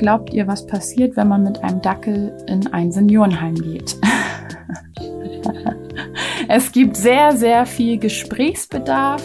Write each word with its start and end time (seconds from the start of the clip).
glaubt 0.00 0.32
ihr, 0.32 0.46
was 0.46 0.66
passiert, 0.66 1.16
wenn 1.16 1.28
man 1.28 1.44
mit 1.44 1.62
einem 1.62 1.82
Dackel 1.82 2.34
in 2.48 2.66
ein 2.72 2.90
Seniorenheim 2.90 3.54
geht? 3.54 3.96
es 6.48 6.72
gibt 6.72 6.96
sehr, 6.96 7.36
sehr 7.36 7.66
viel 7.66 7.98
Gesprächsbedarf. 7.98 9.22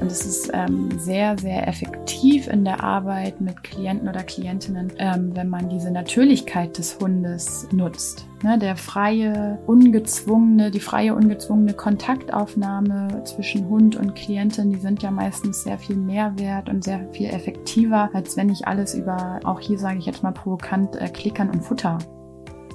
Und 0.00 0.12
es 0.12 0.24
ist 0.24 0.50
ähm, 0.54 0.90
sehr, 0.98 1.36
sehr 1.38 1.66
effektiv 1.66 2.46
in 2.46 2.64
der 2.64 2.84
Arbeit 2.84 3.40
mit 3.40 3.64
Klienten 3.64 4.08
oder 4.08 4.22
Klientinnen, 4.22 4.92
ähm, 4.98 5.34
wenn 5.34 5.48
man 5.48 5.68
diese 5.68 5.90
Natürlichkeit 5.90 6.78
des 6.78 6.98
Hundes 7.00 7.66
nutzt. 7.72 8.26
Ne, 8.44 8.56
der 8.56 8.76
freie, 8.76 9.58
ungezwungene, 9.66 10.70
die 10.70 10.78
freie, 10.78 11.14
ungezwungene 11.16 11.72
Kontaktaufnahme 11.72 13.24
zwischen 13.24 13.68
Hund 13.68 13.96
und 13.96 14.14
Klientin, 14.14 14.70
die 14.70 14.78
sind 14.78 15.02
ja 15.02 15.10
meistens 15.10 15.64
sehr 15.64 15.78
viel 15.78 15.96
mehr 15.96 16.38
wert 16.38 16.68
und 16.68 16.84
sehr 16.84 17.00
viel 17.12 17.30
effektiver, 17.30 18.08
als 18.12 18.36
wenn 18.36 18.50
ich 18.50 18.68
alles 18.68 18.94
über, 18.94 19.40
auch 19.42 19.58
hier 19.58 19.78
sage 19.78 19.98
ich 19.98 20.06
jetzt 20.06 20.22
mal 20.22 20.32
provokant, 20.32 20.94
äh, 20.94 21.08
Klickern 21.08 21.50
und 21.50 21.62
Futter 21.62 21.98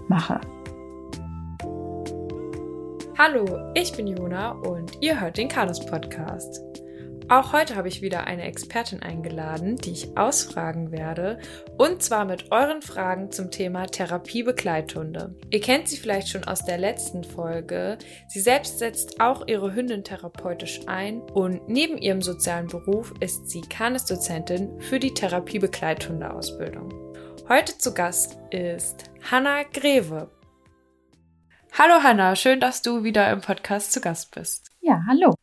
mache. 0.10 0.42
Hallo, 3.18 3.46
ich 3.74 3.94
bin 3.94 4.08
Jona 4.08 4.52
und 4.52 5.02
ihr 5.02 5.22
hört 5.22 5.38
den 5.38 5.48
Kanus 5.48 5.86
Podcast. 5.86 6.73
Auch 7.30 7.54
heute 7.54 7.76
habe 7.76 7.88
ich 7.88 8.02
wieder 8.02 8.28
eine 8.28 8.44
Expertin 8.44 9.02
eingeladen, 9.02 9.78
die 9.78 9.92
ich 9.92 10.18
ausfragen 10.18 10.92
werde, 10.92 11.40
und 11.78 12.04
zwar 12.04 12.26
mit 12.26 12.52
euren 12.52 12.82
Fragen 12.82 13.32
zum 13.32 13.50
Thema 13.50 13.88
Therapiebegleithunde. 13.88 15.36
Ihr 15.50 15.62
kennt 15.62 15.88
sie 15.88 15.98
vielleicht 15.98 16.28
schon 16.28 16.44
aus 16.44 16.66
der 16.66 16.78
letzten 16.78 17.24
Folge. 17.24 17.98
Sie 18.28 18.42
selbst 18.42 18.80
setzt 18.80 19.22
auch 19.22 19.48
ihre 19.48 19.74
Hündin 19.74 20.04
therapeutisch 20.04 20.82
ein 20.88 21.22
und 21.22 21.68
neben 21.70 21.98
ihrem 21.98 22.22
sozialen 22.22 22.68
Beruf 22.68 23.14
ist 23.22 23.50
sie 23.50 23.62
Canis-Dozentin 23.62 24.82
für 24.82 25.00
die 25.00 25.14
Therapiebegleithunde-Ausbildung. 25.14 26.94
Heute 27.48 27.78
zu 27.78 27.94
Gast 27.94 28.38
ist 28.52 29.06
Hanna 29.32 29.64
Greve. 29.64 30.30
Hallo 31.78 32.04
Hanna, 32.04 32.36
schön, 32.36 32.60
dass 32.60 32.82
du 32.82 33.04
wieder 33.04 33.32
im 33.32 33.42
Podcast 33.42 33.94
zu 33.94 34.02
Gast 34.02 34.36
bist. 34.36 34.70
Ja, 34.82 35.02
hallo. 35.08 35.34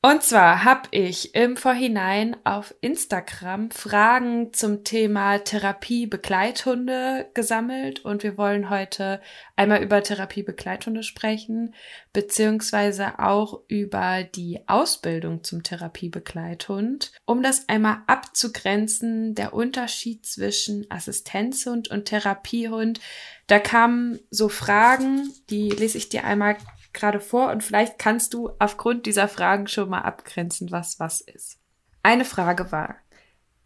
Und 0.00 0.22
zwar 0.22 0.62
habe 0.62 0.82
ich 0.92 1.34
im 1.34 1.56
Vorhinein 1.56 2.36
auf 2.44 2.72
Instagram 2.80 3.72
Fragen 3.72 4.52
zum 4.52 4.84
Thema 4.84 5.40
Therapie-Begleithunde 5.40 7.28
gesammelt 7.34 8.04
und 8.04 8.22
wir 8.22 8.38
wollen 8.38 8.70
heute 8.70 9.20
einmal 9.56 9.82
über 9.82 10.00
Therapie-Begleithunde 10.00 11.02
sprechen, 11.02 11.74
beziehungsweise 12.12 13.18
auch 13.18 13.62
über 13.66 14.22
die 14.22 14.60
Ausbildung 14.68 15.42
zum 15.42 15.64
Therapie-Begleithund. 15.64 17.10
Um 17.24 17.42
das 17.42 17.68
einmal 17.68 18.02
abzugrenzen, 18.06 19.34
der 19.34 19.52
Unterschied 19.52 20.24
zwischen 20.24 20.88
Assistenzhund 20.92 21.90
und 21.90 22.04
Therapiehund, 22.04 23.00
da 23.48 23.58
kamen 23.58 24.20
so 24.30 24.48
Fragen, 24.48 25.28
die 25.50 25.70
lese 25.70 25.98
ich 25.98 26.08
dir 26.08 26.22
einmal 26.22 26.56
gerade 26.92 27.20
vor 27.20 27.50
und 27.50 27.62
vielleicht 27.62 27.98
kannst 27.98 28.34
du 28.34 28.50
aufgrund 28.58 29.06
dieser 29.06 29.28
Fragen 29.28 29.68
schon 29.68 29.88
mal 29.88 30.02
abgrenzen, 30.02 30.70
was 30.70 30.98
was 31.00 31.20
ist. 31.20 31.58
Eine 32.02 32.24
Frage 32.24 32.72
war, 32.72 32.96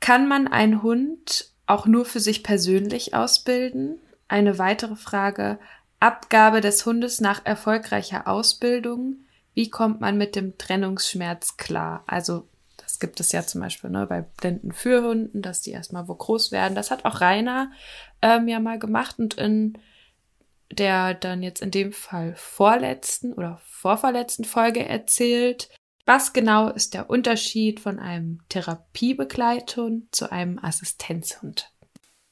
kann 0.01 0.29
man 0.29 0.49
einen 0.49 0.83
Hund 0.83 1.53
auch 1.67 1.87
nur 1.87 2.05
für 2.05 2.21
sich 2.21 2.43
persönlich 2.43 3.15
ausbilden? 3.15 4.01
Eine 4.29 4.59
weitere 4.59 4.97
Frage, 4.97 5.59
Abgabe 6.01 6.61
des 6.61 6.85
Hundes 6.85 7.21
nach 7.21 7.47
erfolgreicher 7.47 8.27
Ausbildung. 8.27 9.19
Wie 9.55 9.71
kommt 9.71 10.01
man 10.01 10.19
mit 10.19 10.35
dem 10.35 10.59
Trennungsschmerz 10.59 11.57
klar? 11.57 12.03
Also 12.07 12.49
das 12.79 12.99
gibt 12.99 13.21
es 13.21 13.31
ja 13.31 13.47
zum 13.47 13.61
Beispiel 13.61 13.91
ne, 13.91 14.07
bei 14.07 14.23
blinden 14.23 14.73
Führhunden, 14.73 15.43
dass 15.43 15.61
die 15.61 15.71
erstmal 15.71 16.09
wo 16.09 16.15
groß 16.15 16.51
werden. 16.51 16.75
Das 16.75 16.91
hat 16.91 17.05
auch 17.05 17.21
Rainer 17.21 17.71
ähm, 18.21 18.49
ja 18.49 18.59
mal 18.59 18.79
gemacht 18.79 19.19
und 19.19 19.35
in 19.35 19.79
der 20.73 21.15
dann 21.15 21.43
jetzt 21.43 21.63
in 21.63 21.71
dem 21.71 21.93
Fall 21.93 22.35
vorletzten 22.37 23.33
oder 23.33 23.61
vorverletzten 23.63 24.45
Folge 24.45 24.85
erzählt. 24.85 25.69
Was 26.05 26.33
genau 26.33 26.69
ist 26.69 26.95
der 26.95 27.11
Unterschied 27.11 27.79
von 27.79 27.99
einem 27.99 28.41
Therapiebegleithund 28.49 30.15
zu 30.15 30.33
einem 30.33 30.59
Assistenzhund? 30.59 31.73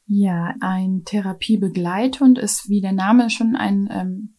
Ja, 0.06 0.54
ein 0.60 1.04
Therapiebegleithund 1.04 2.38
ist, 2.38 2.68
wie 2.68 2.80
der 2.80 2.92
Name 2.92 3.30
schon 3.30 3.54
ein 3.54 3.88
ähm, 3.92 4.34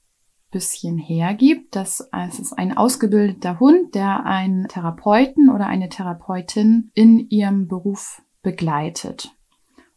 bisschen 0.51 0.97
hergibt. 0.97 1.75
Das, 1.75 2.09
es 2.11 2.39
ist 2.39 2.53
ein 2.53 2.75
ausgebildeter 2.75 3.59
Hund, 3.59 3.95
der 3.95 4.25
einen 4.25 4.67
Therapeuten 4.67 5.49
oder 5.49 5.67
eine 5.67 5.87
Therapeutin 5.87 6.91
in 6.93 7.29
ihrem 7.29 7.67
Beruf 7.69 8.21
begleitet. 8.41 9.31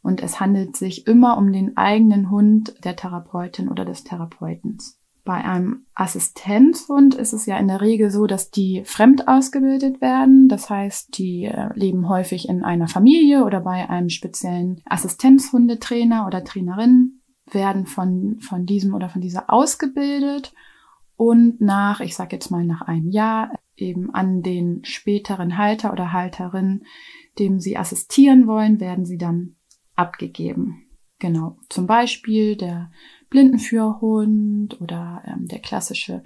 Und 0.04 0.22
es 0.22 0.38
handelt 0.38 0.76
sich 0.76 1.08
immer 1.08 1.36
um 1.36 1.50
den 1.50 1.76
eigenen 1.76 2.30
Hund 2.30 2.74
der 2.84 2.94
Therapeutin 2.94 3.68
oder 3.68 3.84
des 3.84 4.04
Therapeutens. 4.04 5.00
Bei 5.24 5.42
einem 5.42 5.86
Assistenzhund 5.94 7.14
ist 7.14 7.32
es 7.32 7.46
ja 7.46 7.56
in 7.56 7.66
der 7.66 7.80
Regel 7.80 8.10
so, 8.10 8.26
dass 8.26 8.50
die 8.50 8.82
fremd 8.84 9.26
ausgebildet 9.26 10.02
werden. 10.02 10.48
Das 10.48 10.68
heißt, 10.68 11.16
die 11.16 11.46
äh, 11.46 11.70
leben 11.74 12.08
häufig 12.10 12.48
in 12.50 12.62
einer 12.62 12.86
Familie 12.86 13.44
oder 13.44 13.60
bei 13.60 13.88
einem 13.88 14.10
speziellen 14.10 14.82
Assistenzhundetrainer 14.84 16.26
oder 16.26 16.44
Trainerin, 16.44 17.22
werden 17.50 17.86
von, 17.86 18.38
von 18.40 18.66
diesem 18.66 18.94
oder 18.94 19.08
von 19.08 19.20
dieser 19.20 19.50
ausgebildet 19.52 20.52
und 21.16 21.60
nach, 21.60 22.00
ich 22.00 22.16
sage 22.16 22.36
jetzt 22.36 22.50
mal 22.50 22.64
nach 22.64 22.82
einem 22.82 23.10
Jahr, 23.10 23.52
eben 23.76 24.14
an 24.14 24.42
den 24.42 24.84
späteren 24.84 25.58
Halter 25.58 25.92
oder 25.92 26.12
Halterin, 26.12 26.84
dem 27.38 27.60
sie 27.60 27.76
assistieren 27.76 28.46
wollen, 28.46 28.80
werden 28.80 29.04
sie 29.04 29.18
dann 29.18 29.56
abgegeben. 29.94 30.86
Genau, 31.18 31.58
zum 31.68 31.86
Beispiel 31.86 32.56
der 32.56 32.90
Blindenführerhund 33.30 34.80
oder 34.80 35.22
ähm, 35.26 35.46
der 35.46 35.60
klassische 35.60 36.22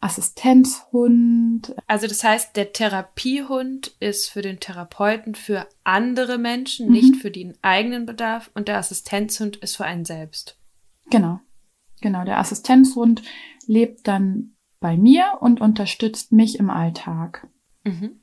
Assistenzhund. 0.00 1.74
Also 1.86 2.06
das 2.06 2.22
heißt, 2.22 2.56
der 2.56 2.72
Therapiehund 2.72 3.88
ist 3.98 4.28
für 4.28 4.42
den 4.42 4.60
Therapeuten 4.60 5.34
für 5.34 5.66
andere 5.84 6.38
Menschen, 6.38 6.86
mhm. 6.86 6.92
nicht 6.92 7.16
für 7.16 7.30
den 7.30 7.56
eigenen 7.62 8.06
Bedarf 8.06 8.50
und 8.54 8.68
der 8.68 8.78
Assistenzhund 8.78 9.56
ist 9.56 9.76
für 9.76 9.84
einen 9.84 10.04
selbst. 10.04 10.58
Genau. 11.10 11.40
Genau, 12.02 12.24
der 12.24 12.38
Assistenzhund 12.38 13.22
lebt 13.66 14.06
dann 14.06 14.56
bei 14.80 14.96
mir 14.96 15.38
und 15.40 15.60
unterstützt 15.60 16.30
mich 16.30 16.58
im 16.58 16.68
Alltag. 16.68 17.48
Mhm. 17.84 18.20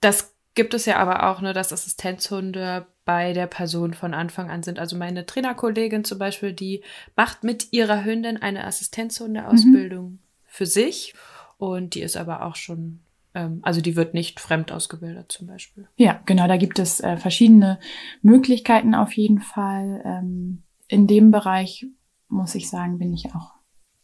Das 0.00 0.34
gibt 0.54 0.72
es 0.74 0.86
ja 0.86 0.96
aber 0.96 1.30
auch, 1.30 1.42
ne, 1.42 1.52
dass 1.52 1.72
Assistenzhunde 1.72 2.86
bei 3.04 3.32
der 3.32 3.46
Person 3.46 3.94
von 3.94 4.14
Anfang 4.14 4.50
an 4.50 4.62
sind. 4.62 4.78
Also 4.78 4.96
meine 4.96 5.26
Trainerkollegin 5.26 6.04
zum 6.04 6.18
Beispiel, 6.18 6.52
die 6.52 6.82
macht 7.16 7.44
mit 7.44 7.72
ihrer 7.72 8.04
Hündin 8.04 8.36
eine 8.36 8.64
Assistenzhundeausbildung 8.64 10.10
mhm. 10.10 10.18
für 10.44 10.66
sich 10.66 11.14
und 11.58 11.94
die 11.94 12.02
ist 12.02 12.16
aber 12.16 12.44
auch 12.44 12.56
schon, 12.56 13.00
ähm, 13.34 13.60
also 13.62 13.80
die 13.80 13.96
wird 13.96 14.14
nicht 14.14 14.40
fremd 14.40 14.72
ausgebildet 14.72 15.32
zum 15.32 15.46
Beispiel. 15.46 15.88
Ja, 15.96 16.20
genau, 16.26 16.46
da 16.46 16.56
gibt 16.56 16.78
es 16.78 17.00
äh, 17.00 17.16
verschiedene 17.16 17.78
Möglichkeiten 18.22 18.94
auf 18.94 19.12
jeden 19.12 19.40
Fall. 19.40 20.02
Ähm, 20.04 20.62
in 20.88 21.06
dem 21.06 21.30
Bereich 21.30 21.86
muss 22.28 22.54
ich 22.54 22.70
sagen, 22.70 22.98
bin 22.98 23.12
ich 23.12 23.34
auch 23.34 23.54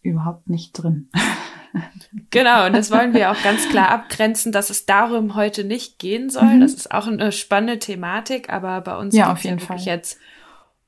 überhaupt 0.03 0.49
nicht 0.49 0.73
drin. 0.73 1.09
Genau, 2.31 2.67
und 2.67 2.75
das 2.75 2.91
wollen 2.91 3.15
wir 3.15 3.31
auch 3.31 3.43
ganz 3.43 3.69
klar 3.69 3.91
abgrenzen, 3.91 4.53
dass 4.53 4.71
es 4.71 4.87
darum 4.87 5.35
heute 5.35 5.65
nicht 5.65 5.99
gehen 5.99 6.31
soll. 6.31 6.57
Mhm. 6.57 6.61
Das 6.61 6.75
ist 6.75 6.91
auch 6.93 7.07
eine 7.07 7.33
spannende 7.33 7.79
Thematik, 7.79 8.51
aber 8.51 8.81
bei 8.81 8.97
uns 8.97 9.15
ja, 9.15 9.33
auf 9.33 9.45
jeden 9.45 9.61
Fall 9.61 9.79
jetzt 9.79 10.19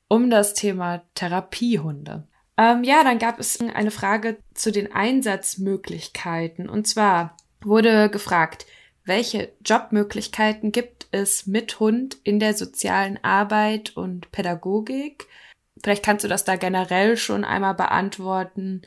um 0.07 0.29
das 0.29 0.53
Thema 0.53 1.03
Therapiehunde. 1.15 2.27
Ähm, 2.57 2.83
ja, 2.83 3.03
dann 3.03 3.19
gab 3.19 3.39
es 3.39 3.59
eine 3.61 3.91
Frage 3.91 4.37
zu 4.53 4.71
den 4.71 4.91
Einsatzmöglichkeiten. 4.91 6.67
Und 6.67 6.87
zwar 6.87 7.37
wurde 7.61 8.09
gefragt, 8.09 8.65
welche 9.05 9.53
Jobmöglichkeiten 9.63 10.71
gibt 10.71 11.07
es 11.11 11.47
mit 11.47 11.79
Hund 11.79 12.17
in 12.23 12.39
der 12.39 12.53
sozialen 12.53 13.17
Arbeit 13.23 13.95
und 13.95 14.31
Pädagogik? 14.31 15.27
Vielleicht 15.81 16.03
kannst 16.03 16.25
du 16.25 16.27
das 16.27 16.43
da 16.43 16.57
generell 16.57 17.15
schon 17.15 17.45
einmal 17.45 17.75
beantworten 17.75 18.81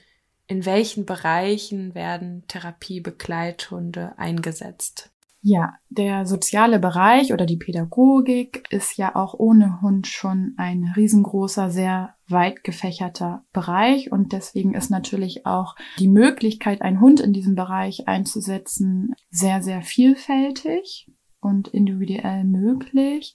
in 0.47 0.67
welchen 0.67 1.06
Bereichen 1.06 1.94
werden 1.94 2.44
Therapiebegleithunde 2.49 4.15
eingesetzt? 4.19 5.12
Ja, 5.44 5.75
der 5.89 6.25
soziale 6.25 6.79
Bereich 6.79 7.33
oder 7.33 7.47
die 7.47 7.56
Pädagogik 7.56 8.65
ist 8.71 8.97
ja 8.97 9.17
auch 9.17 9.35
ohne 9.35 9.83
Hund 9.83 10.06
schon 10.06 10.55
ein 10.56 10.93
riesengroßer, 10.94 11.69
sehr 11.69 12.15
weit 12.29 12.62
gefächerter 12.62 13.44
Bereich 13.53 14.12
und 14.12 14.33
deswegen 14.33 14.75
ist 14.75 14.89
natürlich 14.89 15.44
auch 15.44 15.75
die 15.99 16.06
Möglichkeit, 16.06 16.81
einen 16.81 17.00
Hund 17.00 17.19
in 17.19 17.33
diesem 17.33 17.56
Bereich 17.56 18.06
einzusetzen, 18.06 19.17
sehr, 19.31 19.65
sehr 19.65 19.83
vielfältig 19.83 21.11
und 21.41 21.67
individuell 21.67 22.44
möglich. 22.44 23.35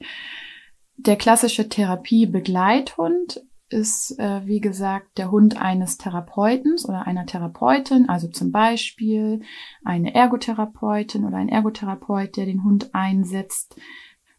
Der 0.95 1.17
klassische 1.17 1.67
Therapiebegleithund 1.67 3.43
ist, 3.69 4.17
äh, 4.17 4.45
wie 4.45 4.61
gesagt, 4.61 5.17
der 5.17 5.31
Hund 5.31 5.61
eines 5.61 5.97
Therapeutens 5.97 6.87
oder 6.87 7.05
einer 7.05 7.25
Therapeutin, 7.25 8.07
also 8.07 8.27
zum 8.27 8.51
Beispiel 8.51 9.41
eine 9.83 10.15
Ergotherapeutin 10.15 11.25
oder 11.25 11.37
ein 11.37 11.49
Ergotherapeut, 11.49 12.37
der 12.37 12.45
den 12.45 12.63
Hund 12.63 12.93
einsetzt, 12.93 13.79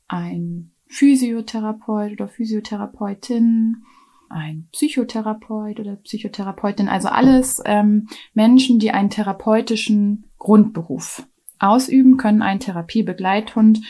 ein 0.06 0.72
Physiotherapeut 0.86 2.12
oder 2.12 2.28
Physiotherapeutin, 2.28 3.84
ein 4.30 4.69
Psychotherapeut 4.72 5.81
oder 5.81 5.96
Psychotherapeutin, 5.96 6.88
also 6.88 7.08
alles 7.08 7.62
ähm, 7.64 8.08
Menschen, 8.34 8.78
die 8.78 8.90
einen 8.90 9.10
therapeutischen 9.10 10.24
Grundberuf 10.38 11.26
ausüben, 11.58 12.16
können 12.16 12.42
einen 12.42 12.60
Therapiebegleithund 12.60 13.81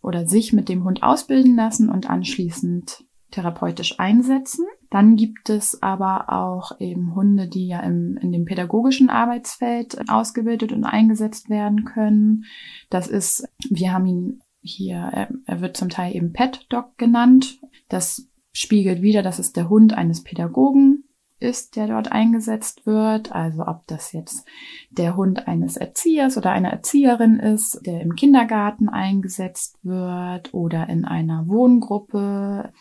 oder 0.00 0.26
sich 0.26 0.52
mit 0.52 0.68
dem 0.68 0.84
Hund 0.84 1.02
ausbilden 1.02 1.56
lassen 1.56 1.88
und 1.88 2.10
anschließend 2.10 3.04
therapeutisch 3.30 3.98
einsetzen. 3.98 4.66
Dann 4.90 5.16
gibt 5.16 5.50
es 5.50 5.82
aber 5.82 6.32
auch 6.32 6.80
eben 6.80 7.14
Hunde, 7.14 7.48
die 7.48 7.66
ja 7.66 7.80
im, 7.80 8.16
in 8.16 8.32
dem 8.32 8.44
pädagogischen 8.44 9.10
Arbeitsfeld 9.10 10.08
ausgebildet 10.08 10.72
und 10.72 10.84
eingesetzt 10.84 11.50
werden 11.50 11.84
können. 11.84 12.44
Das 12.90 13.08
ist, 13.08 13.48
wir 13.70 13.92
haben 13.92 14.06
ihn 14.06 14.42
hier, 14.60 15.28
er 15.46 15.60
wird 15.60 15.76
zum 15.76 15.88
Teil 15.88 16.14
eben 16.14 16.32
Pet 16.32 16.66
Dog 16.70 16.96
genannt. 16.96 17.60
Das 17.88 18.28
spiegelt 18.52 19.02
wieder, 19.02 19.22
dass 19.22 19.38
es 19.38 19.52
der 19.52 19.68
Hund 19.68 19.92
eines 19.92 20.22
Pädagogen 20.22 21.04
ist, 21.40 21.76
der 21.76 21.86
dort 21.88 22.10
eingesetzt 22.10 22.86
wird. 22.86 23.32
Also 23.32 23.66
ob 23.66 23.86
das 23.86 24.12
jetzt 24.12 24.46
der 24.90 25.16
Hund 25.16 25.46
eines 25.46 25.76
Erziehers 25.76 26.36
oder 26.36 26.50
einer 26.52 26.70
Erzieherin 26.70 27.38
ist, 27.38 27.80
der 27.84 28.00
im 28.00 28.14
Kindergarten 28.14 28.88
eingesetzt 28.88 29.78
wird 29.82 30.54
oder 30.54 30.88
in 30.88 31.04
einer 31.04 31.46
Wohngruppe 31.46 32.72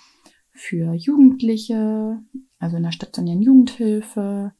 für 0.53 0.93
Jugendliche, 0.93 2.21
also 2.59 2.77
in 2.77 2.83
der 2.83 2.91
stationären 2.91 3.41
Jugendhilfe. 3.41 4.53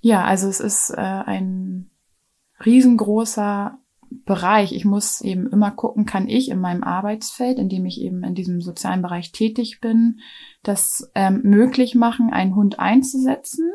Ja, 0.00 0.24
also 0.24 0.48
es 0.48 0.60
ist 0.60 0.90
äh, 0.90 1.00
ein 1.00 1.90
riesengroßer 2.64 3.78
Bereich. 4.10 4.72
Ich 4.72 4.84
muss 4.84 5.20
eben 5.20 5.48
immer 5.48 5.70
gucken, 5.70 6.04
kann 6.04 6.28
ich 6.28 6.50
in 6.50 6.60
meinem 6.60 6.82
Arbeitsfeld, 6.82 7.58
in 7.58 7.68
dem 7.68 7.86
ich 7.86 8.00
eben 8.00 8.22
in 8.22 8.34
diesem 8.34 8.60
sozialen 8.60 9.02
Bereich 9.02 9.32
tätig 9.32 9.80
bin, 9.80 10.20
das 10.62 11.10
ähm, 11.14 11.40
möglich 11.44 11.94
machen, 11.94 12.32
einen 12.32 12.54
Hund 12.54 12.78
einzusetzen. 12.78 13.70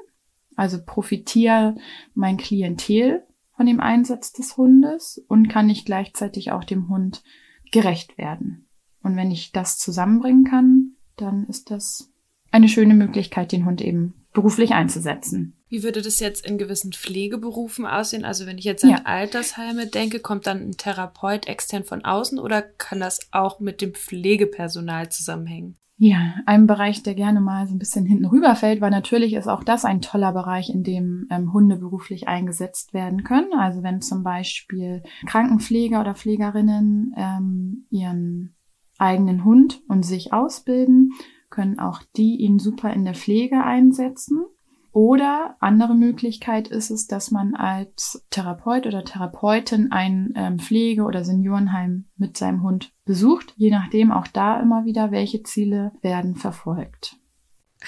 Also 0.55 0.77
profitiere 0.85 1.75
mein 2.13 2.37
Klientel 2.37 3.23
von 3.55 3.65
dem 3.65 3.79
Einsatz 3.79 4.33
des 4.33 4.57
Hundes 4.57 5.23
und 5.27 5.47
kann 5.47 5.69
ich 5.69 5.85
gleichzeitig 5.85 6.51
auch 6.51 6.63
dem 6.63 6.89
Hund 6.89 7.23
gerecht 7.71 8.17
werden. 8.17 8.67
Und 9.03 9.15
wenn 9.15 9.31
ich 9.31 9.51
das 9.51 9.77
zusammenbringen 9.77 10.43
kann, 10.43 10.80
dann 11.21 11.45
ist 11.47 11.71
das 11.71 12.09
eine 12.51 12.67
schöne 12.67 12.93
Möglichkeit, 12.93 13.51
den 13.51 13.65
Hund 13.65 13.81
eben 13.81 14.13
beruflich 14.33 14.73
einzusetzen. 14.73 15.53
Wie 15.69 15.83
würde 15.83 16.01
das 16.01 16.19
jetzt 16.19 16.45
in 16.45 16.57
gewissen 16.57 16.91
Pflegeberufen 16.91 17.85
aussehen? 17.85 18.25
Also 18.25 18.45
wenn 18.45 18.57
ich 18.57 18.65
jetzt 18.65 18.83
an 18.83 18.89
ja. 18.89 19.01
Altersheime 19.05 19.87
denke, 19.87 20.19
kommt 20.19 20.47
dann 20.47 20.61
ein 20.61 20.71
Therapeut 20.71 21.47
extern 21.47 21.83
von 21.83 22.03
außen 22.03 22.39
oder 22.39 22.61
kann 22.61 22.99
das 22.99 23.19
auch 23.31 23.59
mit 23.59 23.81
dem 23.81 23.93
Pflegepersonal 23.93 25.09
zusammenhängen? 25.09 25.77
Ja, 26.03 26.33
ein 26.47 26.65
Bereich, 26.65 27.03
der 27.03 27.13
gerne 27.13 27.41
mal 27.41 27.67
so 27.67 27.75
ein 27.75 27.79
bisschen 27.79 28.07
hinten 28.07 28.25
rüberfällt, 28.25 28.81
weil 28.81 28.89
natürlich 28.89 29.33
ist 29.33 29.47
auch 29.47 29.63
das 29.63 29.85
ein 29.85 30.01
toller 30.01 30.33
Bereich, 30.33 30.71
in 30.71 30.83
dem 30.83 31.27
ähm, 31.29 31.53
Hunde 31.53 31.75
beruflich 31.75 32.27
eingesetzt 32.27 32.95
werden 32.95 33.23
können. 33.23 33.53
Also 33.53 33.83
wenn 33.83 34.01
zum 34.01 34.23
Beispiel 34.23 35.03
Krankenpfleger 35.27 36.01
oder 36.01 36.15
Pflegerinnen 36.15 37.13
ähm, 37.15 37.85
ihren 37.91 38.55
eigenen 39.01 39.43
Hund 39.43 39.81
und 39.87 40.03
sich 40.03 40.31
ausbilden, 40.31 41.11
können 41.49 41.79
auch 41.79 42.01
die 42.15 42.37
ihn 42.37 42.59
super 42.59 42.93
in 42.93 43.03
der 43.03 43.15
Pflege 43.15 43.63
einsetzen. 43.63 44.45
Oder 44.93 45.55
andere 45.61 45.95
Möglichkeit 45.95 46.67
ist 46.67 46.91
es, 46.91 47.07
dass 47.07 47.31
man 47.31 47.55
als 47.55 48.25
Therapeut 48.29 48.85
oder 48.85 49.05
Therapeutin 49.05 49.91
ein 49.91 50.33
ähm, 50.35 50.59
Pflege- 50.59 51.03
oder 51.03 51.23
Seniorenheim 51.23 52.09
mit 52.17 52.35
seinem 52.37 52.61
Hund 52.61 52.91
besucht. 53.05 53.53
Je 53.55 53.71
nachdem 53.71 54.11
auch 54.11 54.27
da 54.27 54.59
immer 54.59 54.83
wieder, 54.83 55.11
welche 55.11 55.43
Ziele 55.43 55.93
werden 56.01 56.35
verfolgt. 56.35 57.15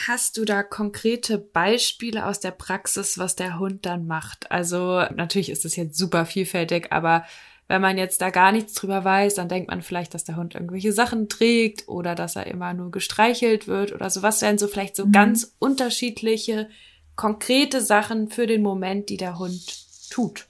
Hast 0.07 0.37
du 0.37 0.45
da 0.45 0.63
konkrete 0.63 1.37
Beispiele 1.37 2.25
aus 2.25 2.39
der 2.39 2.51
Praxis, 2.51 3.19
was 3.19 3.35
der 3.35 3.59
Hund 3.59 3.85
dann 3.85 4.07
macht? 4.07 4.49
Also 4.49 5.03
natürlich 5.13 5.49
ist 5.49 5.65
es 5.65 5.75
jetzt 5.75 5.97
super 5.97 6.25
vielfältig, 6.25 6.91
aber 6.91 7.25
wenn 7.67 7.81
man 7.81 7.97
jetzt 7.97 8.21
da 8.21 8.29
gar 8.29 8.51
nichts 8.51 8.73
drüber 8.73 9.03
weiß, 9.03 9.35
dann 9.35 9.49
denkt 9.49 9.69
man 9.69 9.81
vielleicht, 9.81 10.13
dass 10.13 10.23
der 10.23 10.35
Hund 10.35 10.55
irgendwelche 10.55 10.91
Sachen 10.91 11.29
trägt 11.29 11.87
oder 11.87 12.15
dass 12.15 12.35
er 12.35 12.47
immer 12.47 12.73
nur 12.73 12.91
gestreichelt 12.91 13.67
wird 13.67 13.93
oder 13.93 14.09
so. 14.09 14.21
Was 14.21 14.41
wären 14.41 14.57
so 14.57 14.67
vielleicht 14.67 14.95
so 14.95 15.05
mhm. 15.05 15.11
ganz 15.11 15.55
unterschiedliche, 15.59 16.69
konkrete 17.15 17.81
Sachen 17.81 18.29
für 18.29 18.47
den 18.47 18.61
Moment, 18.61 19.09
die 19.09 19.17
der 19.17 19.39
Hund 19.39 20.09
tut? 20.09 20.47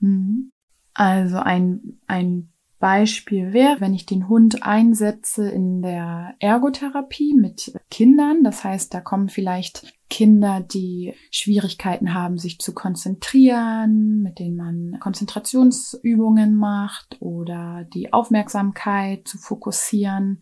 Mhm. 0.00 0.50
Also 0.94 1.38
ein, 1.38 1.98
ein 2.06 2.50
Beispiel 2.78 3.52
wäre, 3.52 3.80
wenn 3.80 3.94
ich 3.94 4.06
den 4.06 4.28
Hund 4.28 4.62
einsetze 4.62 5.48
in 5.48 5.82
der 5.82 6.34
Ergotherapie 6.38 7.34
mit 7.34 7.72
Kindern. 7.90 8.44
Das 8.44 8.62
heißt, 8.62 8.92
da 8.92 9.00
kommen 9.00 9.28
vielleicht 9.28 9.94
Kinder, 10.14 10.60
die 10.60 11.12
Schwierigkeiten 11.32 12.14
haben, 12.14 12.38
sich 12.38 12.60
zu 12.60 12.72
konzentrieren, 12.72 14.22
mit 14.22 14.38
denen 14.38 14.56
man 14.56 15.00
Konzentrationsübungen 15.00 16.54
macht 16.54 17.16
oder 17.18 17.84
die 17.92 18.12
Aufmerksamkeit 18.12 19.26
zu 19.26 19.38
fokussieren, 19.38 20.40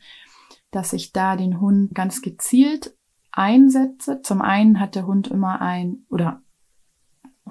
dass 0.73 0.93
ich 0.93 1.15
da 1.15 1.37
den 1.37 1.59
Hund 1.59 1.95
ganz 1.95 2.21
gezielt 2.21 2.95
einsetze. 3.31 4.21
Zum 4.21 4.43
einen 4.43 4.79
hat 4.79 4.95
der 4.95 5.07
Hund 5.07 5.29
immer 5.29 5.63
ein 5.63 6.05
oder 6.11 6.43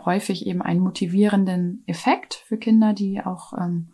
häufig 0.05 0.45
eben 0.45 0.61
einen 0.61 0.81
motivierenden 0.81 1.83
Effekt 1.87 2.35
für 2.35 2.59
Kinder, 2.59 2.93
die 2.93 3.25
auch 3.25 3.53
ähm, 3.53 3.93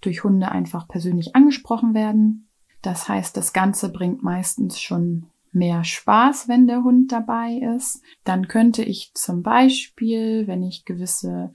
durch 0.00 0.24
Hunde 0.24 0.50
einfach 0.50 0.88
persönlich 0.88 1.36
angesprochen 1.36 1.94
werden. 1.94 2.48
Das 2.80 3.08
heißt, 3.08 3.36
das 3.36 3.52
Ganze 3.52 3.92
bringt 3.92 4.24
meistens 4.24 4.80
schon 4.80 5.26
mehr 5.52 5.84
Spaß, 5.84 6.48
wenn 6.48 6.66
der 6.66 6.82
Hund 6.82 7.12
dabei 7.12 7.60
ist. 7.76 8.02
Dann 8.24 8.48
könnte 8.48 8.82
ich 8.82 9.12
zum 9.14 9.42
Beispiel, 9.42 10.46
wenn 10.46 10.62
ich 10.62 10.84
gewisse 10.84 11.52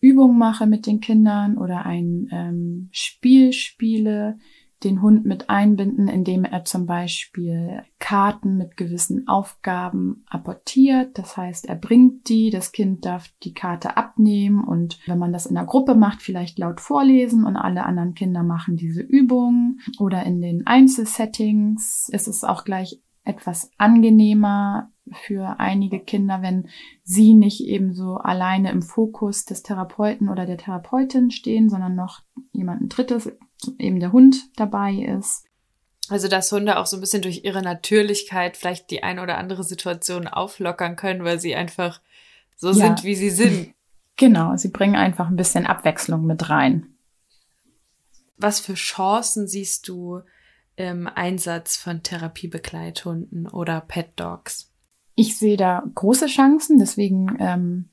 Übungen 0.00 0.38
mache 0.38 0.66
mit 0.66 0.86
den 0.86 1.00
Kindern 1.00 1.58
oder 1.58 1.84
ein 1.84 2.28
ähm, 2.32 2.88
Spiel 2.92 3.52
spiele, 3.52 4.38
den 4.84 5.02
Hund 5.02 5.26
mit 5.26 5.50
einbinden, 5.50 6.08
indem 6.08 6.44
er 6.44 6.64
zum 6.64 6.86
Beispiel 6.86 7.82
Karten 7.98 8.56
mit 8.56 8.78
gewissen 8.78 9.28
Aufgaben 9.28 10.24
apportiert. 10.26 11.18
Das 11.18 11.36
heißt, 11.36 11.66
er 11.66 11.74
bringt 11.74 12.28
die, 12.28 12.50
das 12.50 12.72
Kind 12.72 13.04
darf 13.04 13.28
die 13.42 13.52
Karte 13.52 13.96
abnehmen 13.96 14.64
und 14.64 14.98
wenn 15.06 15.18
man 15.18 15.32
das 15.32 15.46
in 15.46 15.54
der 15.54 15.66
Gruppe 15.66 15.94
macht, 15.94 16.22
vielleicht 16.22 16.58
laut 16.58 16.80
vorlesen 16.80 17.44
und 17.44 17.56
alle 17.56 17.84
anderen 17.84 18.14
Kinder 18.14 18.42
machen 18.42 18.76
diese 18.76 19.02
Übung. 19.02 19.80
Oder 19.98 20.24
in 20.24 20.40
den 20.40 20.66
Einzelsettings 20.66 22.08
ist 22.10 22.26
es 22.26 22.42
auch 22.42 22.64
gleich 22.64 23.02
etwas 23.30 23.70
angenehmer 23.78 24.90
für 25.12 25.58
einige 25.58 26.00
Kinder, 26.00 26.42
wenn 26.42 26.68
sie 27.02 27.34
nicht 27.34 27.60
eben 27.62 27.94
so 27.94 28.16
alleine 28.16 28.70
im 28.70 28.82
Fokus 28.82 29.44
des 29.44 29.62
Therapeuten 29.62 30.28
oder 30.28 30.46
der 30.46 30.58
Therapeutin 30.58 31.30
stehen, 31.30 31.68
sondern 31.68 31.94
noch 31.94 32.20
jemanden 32.52 32.88
Drittes 32.88 33.32
eben 33.78 34.00
der 34.00 34.12
Hund 34.12 34.36
dabei 34.56 34.94
ist. 34.94 35.46
Also, 36.08 36.26
dass 36.26 36.50
Hunde 36.50 36.78
auch 36.78 36.86
so 36.86 36.96
ein 36.96 37.00
bisschen 37.00 37.22
durch 37.22 37.44
ihre 37.44 37.62
Natürlichkeit 37.62 38.56
vielleicht 38.56 38.90
die 38.90 39.02
eine 39.02 39.22
oder 39.22 39.38
andere 39.38 39.62
Situation 39.62 40.26
auflockern 40.26 40.96
können, 40.96 41.24
weil 41.24 41.38
sie 41.38 41.54
einfach 41.54 42.00
so 42.56 42.68
ja. 42.68 42.74
sind, 42.74 43.04
wie 43.04 43.14
sie 43.14 43.30
sind. 43.30 43.74
Genau, 44.16 44.54
sie 44.54 44.68
bringen 44.68 44.96
einfach 44.96 45.28
ein 45.28 45.36
bisschen 45.36 45.64
Abwechslung 45.64 46.26
mit 46.26 46.50
rein. 46.50 46.94
Was 48.36 48.60
für 48.60 48.74
Chancen 48.74 49.48
siehst 49.48 49.88
du 49.88 50.20
im 50.80 51.06
Einsatz 51.06 51.76
von 51.76 52.02
Therapiebegleithunden 52.02 53.46
oder 53.48 53.80
Pet 53.80 54.08
Dogs? 54.16 54.72
Ich 55.14 55.36
sehe 55.36 55.56
da 55.56 55.82
große 55.94 56.26
Chancen, 56.26 56.78
deswegen 56.78 57.36
ähm, 57.38 57.90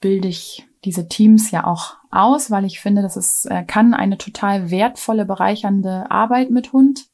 bilde 0.00 0.28
ich 0.28 0.66
diese 0.84 1.08
Teams 1.08 1.50
ja 1.50 1.66
auch 1.66 1.96
aus, 2.10 2.50
weil 2.50 2.64
ich 2.64 2.80
finde, 2.80 3.02
dass 3.02 3.16
es 3.16 3.44
äh, 3.46 3.64
kann 3.64 3.94
eine 3.94 4.18
total 4.18 4.70
wertvolle, 4.70 5.24
bereichernde 5.24 6.10
Arbeit 6.10 6.50
mit 6.50 6.72
Hund 6.72 7.06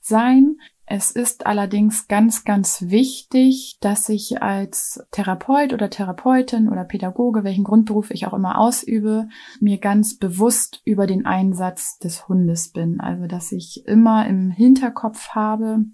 sein. 0.00 0.56
Es 0.88 1.10
ist 1.10 1.46
allerdings 1.46 2.06
ganz, 2.06 2.44
ganz 2.44 2.82
wichtig, 2.82 3.76
dass 3.80 4.08
ich 4.08 4.40
als 4.40 5.04
Therapeut 5.10 5.72
oder 5.72 5.90
Therapeutin 5.90 6.68
oder 6.68 6.84
Pädagoge, 6.84 7.42
welchen 7.42 7.64
Grundberuf 7.64 8.12
ich 8.12 8.24
auch 8.26 8.34
immer 8.34 8.58
ausübe, 8.58 9.28
mir 9.58 9.78
ganz 9.78 10.16
bewusst 10.16 10.82
über 10.84 11.08
den 11.08 11.26
Einsatz 11.26 11.98
des 11.98 12.28
Hundes 12.28 12.70
bin. 12.70 13.00
Also, 13.00 13.26
dass 13.26 13.50
ich 13.50 13.84
immer 13.86 14.28
im 14.28 14.50
Hinterkopf 14.50 15.30
habe, 15.30 15.84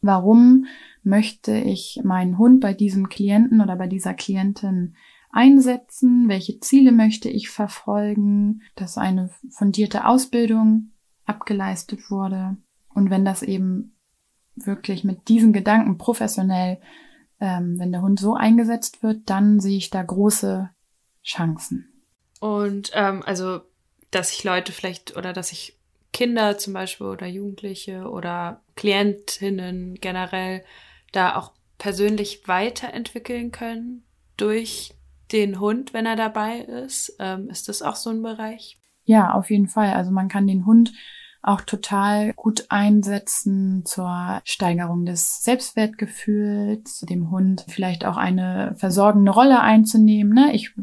warum 0.00 0.66
möchte 1.04 1.56
ich 1.56 2.00
meinen 2.02 2.36
Hund 2.36 2.60
bei 2.60 2.74
diesem 2.74 3.08
Klienten 3.08 3.60
oder 3.60 3.76
bei 3.76 3.86
dieser 3.86 4.14
Klientin 4.14 4.96
einsetzen, 5.30 6.28
welche 6.28 6.58
Ziele 6.58 6.90
möchte 6.90 7.28
ich 7.28 7.50
verfolgen, 7.50 8.62
dass 8.74 8.98
eine 8.98 9.30
fundierte 9.50 10.06
Ausbildung 10.06 10.90
abgeleistet 11.24 12.10
wurde. 12.10 12.56
Und 12.92 13.10
wenn 13.10 13.24
das 13.24 13.44
eben 13.44 13.94
wirklich 14.66 15.04
mit 15.04 15.28
diesen 15.28 15.52
Gedanken 15.52 15.98
professionell, 15.98 16.78
ähm, 17.40 17.78
wenn 17.78 17.92
der 17.92 18.02
Hund 18.02 18.20
so 18.20 18.34
eingesetzt 18.34 19.02
wird, 19.02 19.28
dann 19.30 19.60
sehe 19.60 19.78
ich 19.78 19.90
da 19.90 20.02
große 20.02 20.70
Chancen. 21.24 22.04
Und 22.40 22.90
ähm, 22.94 23.22
also, 23.24 23.60
dass 24.10 24.30
sich 24.30 24.44
Leute 24.44 24.72
vielleicht 24.72 25.16
oder 25.16 25.32
dass 25.32 25.48
sich 25.48 25.78
Kinder 26.12 26.58
zum 26.58 26.72
Beispiel 26.72 27.06
oder 27.06 27.26
Jugendliche 27.26 28.10
oder 28.10 28.62
Klientinnen 28.76 29.94
generell 29.94 30.64
da 31.12 31.36
auch 31.36 31.52
persönlich 31.78 32.46
weiterentwickeln 32.46 33.52
können 33.52 34.04
durch 34.36 34.94
den 35.32 35.60
Hund, 35.60 35.92
wenn 35.92 36.06
er 36.06 36.16
dabei 36.16 36.58
ist? 36.58 37.16
Ähm, 37.18 37.48
ist 37.48 37.68
das 37.68 37.82
auch 37.82 37.96
so 37.96 38.10
ein 38.10 38.22
Bereich? 38.22 38.78
Ja, 39.04 39.32
auf 39.32 39.50
jeden 39.50 39.68
Fall. 39.68 39.92
Also 39.92 40.10
man 40.10 40.28
kann 40.28 40.46
den 40.46 40.66
Hund 40.66 40.92
auch 41.42 41.62
total 41.62 42.34
gut 42.34 42.66
einsetzen 42.68 43.82
zur 43.86 44.42
Steigerung 44.44 45.06
des 45.06 45.42
Selbstwertgefühls, 45.42 47.00
dem 47.00 47.30
Hund 47.30 47.64
vielleicht 47.68 48.04
auch 48.04 48.16
eine 48.16 48.74
versorgende 48.76 49.32
Rolle 49.32 49.60
einzunehmen. 49.60 50.34
Ne? 50.34 50.54
Ich 50.54 50.74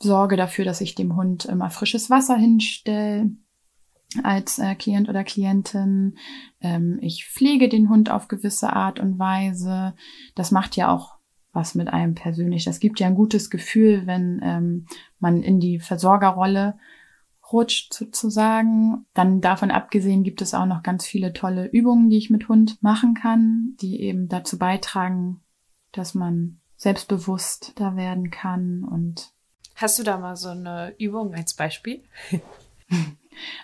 sorge 0.00 0.36
dafür, 0.36 0.64
dass 0.64 0.80
ich 0.80 0.94
dem 0.94 1.16
Hund 1.16 1.44
immer 1.44 1.70
frisches 1.70 2.08
Wasser 2.08 2.36
hinstelle 2.36 3.30
als 4.22 4.58
äh, 4.58 4.74
Klient 4.74 5.08
oder 5.08 5.24
Klientin. 5.24 6.16
Ähm, 6.60 6.98
ich 7.02 7.26
pflege 7.26 7.68
den 7.68 7.90
Hund 7.90 8.10
auf 8.10 8.28
gewisse 8.28 8.72
Art 8.72 9.00
und 9.00 9.18
Weise. 9.18 9.94
Das 10.34 10.50
macht 10.50 10.76
ja 10.76 10.90
auch 10.90 11.16
was 11.52 11.74
mit 11.74 11.88
einem 11.88 12.14
persönlich. 12.14 12.64
Das 12.64 12.80
gibt 12.80 13.00
ja 13.00 13.06
ein 13.06 13.14
gutes 13.14 13.50
Gefühl, 13.50 14.06
wenn 14.06 14.40
ähm, 14.42 14.86
man 15.18 15.42
in 15.42 15.60
die 15.60 15.78
Versorgerrolle 15.78 16.78
rutscht 17.52 17.94
sozusagen. 17.94 19.06
Dann 19.14 19.40
davon 19.40 19.70
abgesehen 19.70 20.22
gibt 20.22 20.42
es 20.42 20.54
auch 20.54 20.66
noch 20.66 20.82
ganz 20.82 21.06
viele 21.06 21.32
tolle 21.32 21.66
Übungen, 21.66 22.10
die 22.10 22.18
ich 22.18 22.30
mit 22.30 22.48
Hund 22.48 22.82
machen 22.82 23.14
kann, 23.14 23.76
die 23.80 24.00
eben 24.00 24.28
dazu 24.28 24.58
beitragen, 24.58 25.40
dass 25.92 26.14
man 26.14 26.60
selbstbewusst 26.76 27.72
da 27.76 27.96
werden 27.96 28.30
kann 28.30 28.84
und 28.84 29.32
Hast 29.76 29.98
du 29.98 30.02
da 30.02 30.16
mal 30.16 30.36
so 30.36 30.48
eine 30.48 30.94
Übung 30.98 31.34
als 31.34 31.54
Beispiel? 31.54 32.02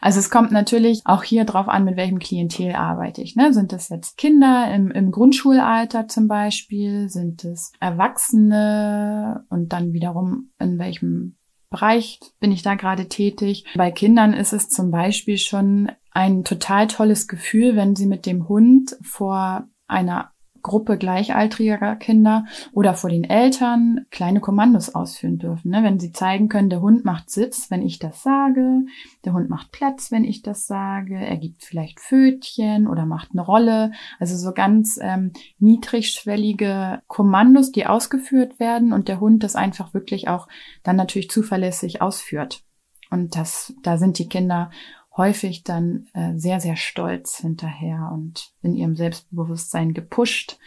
Also 0.01 0.19
es 0.19 0.31
kommt 0.31 0.53
natürlich 0.53 1.01
auch 1.05 1.23
hier 1.23 1.45
drauf 1.45 1.69
an, 1.69 1.85
mit 1.85 1.97
welchem 1.97 2.19
Klientel 2.19 2.75
arbeite 2.75 3.23
ich. 3.23 3.37
Ne? 3.37 3.53
Sind 3.53 3.73
das 3.73 3.89
jetzt 3.89 4.19
Kinder 4.19 4.73
im, 4.75 4.91
im 4.91 5.11
Grundschulalter 5.11 6.09
zum 6.09 6.29
Beispiel? 6.29 7.09
Sind 7.09 7.45
es 7.45 7.73
Erwachsene? 7.81 9.45
Und 9.49 9.73
dann 9.73 9.93
wiederum 9.93 10.51
in 10.59 10.79
welchem 10.79 11.37
Bereich 11.73 12.21
bin 12.39 12.53
ich 12.53 12.63
da 12.63 12.77
gerade 12.77 13.09
tätig. 13.09 13.65
Bei 13.75 13.91
Kindern 13.91 14.35
ist 14.35 14.53
es 14.53 14.69
zum 14.69 14.91
Beispiel 14.93 15.39
schon 15.39 15.91
ein 16.13 16.45
total 16.45 16.87
tolles 16.87 17.27
Gefühl, 17.27 17.75
wenn 17.75 17.97
sie 17.97 18.07
mit 18.07 18.27
dem 18.27 18.49
Hund 18.49 18.97
vor 19.03 19.67
einer 19.89 20.32
Gruppe 20.63 20.97
gleichaltriger 20.97 21.97
Kinder 21.97 22.47
oder 22.73 22.95
vor 22.95 23.11
den 23.11 23.25
Eltern 23.25 24.07
kleine 24.11 24.41
Kommandos 24.41 24.95
ausführen 24.95 25.39
dürfen. 25.39 25.71
Ne? 25.71 25.83
Wenn 25.83 25.99
sie 25.99 26.13
zeigen 26.13 26.49
können, 26.49 26.71
der 26.71 26.81
Hund 26.81 27.05
macht 27.05 27.31
Sitz, 27.31 27.71
wenn 27.71 27.83
ich 27.83 27.99
das 27.99 28.23
sage, 28.23 28.83
der 29.25 29.33
Hund 29.33 29.51
macht 29.51 29.73
Platz, 29.73 30.11
wenn 30.11 30.25
ich 30.25 30.43
das 30.43 30.67
sage, 30.67 31.17
er 31.17 31.37
gibt 31.37 31.65
vielleicht 31.65 32.01
Fötchen 32.01 32.87
oder 32.87 33.07
macht 33.07 33.31
eine 33.33 33.43
Rolle. 33.43 33.93
Also 34.19 34.37
so 34.37 34.53
ganz 34.53 34.99
ähm, 35.03 35.33
niedrigschwellige 35.59 37.03
Kommandos, 37.07 37.73
die 37.73 37.87
ausgeführt 37.87 38.61
werden 38.61 38.93
und 38.93 39.09
der 39.09 39.21
Hund 39.21 39.43
das 39.43 39.57
einfach 39.57 39.95
wirklich 39.95 40.29
auch 40.29 40.49
dann 40.83 40.97
natürlich 40.97 41.31
zuverlässig 41.31 42.01
ausführt. 42.01 42.63
Und 43.11 43.37
das, 43.37 43.75
da 43.83 43.99
sind 43.99 44.19
die 44.19 44.29
Kinder 44.29 44.71
häufig 45.17 45.65
dann 45.65 46.09
äh, 46.15 46.33
sehr, 46.37 46.61
sehr 46.61 46.77
stolz 46.77 47.39
hinterher 47.39 48.11
und 48.13 48.53
in 48.63 48.75
ihrem 48.75 48.97
Selbstbewusstsein 48.97 49.95
gepusht. 49.95 50.59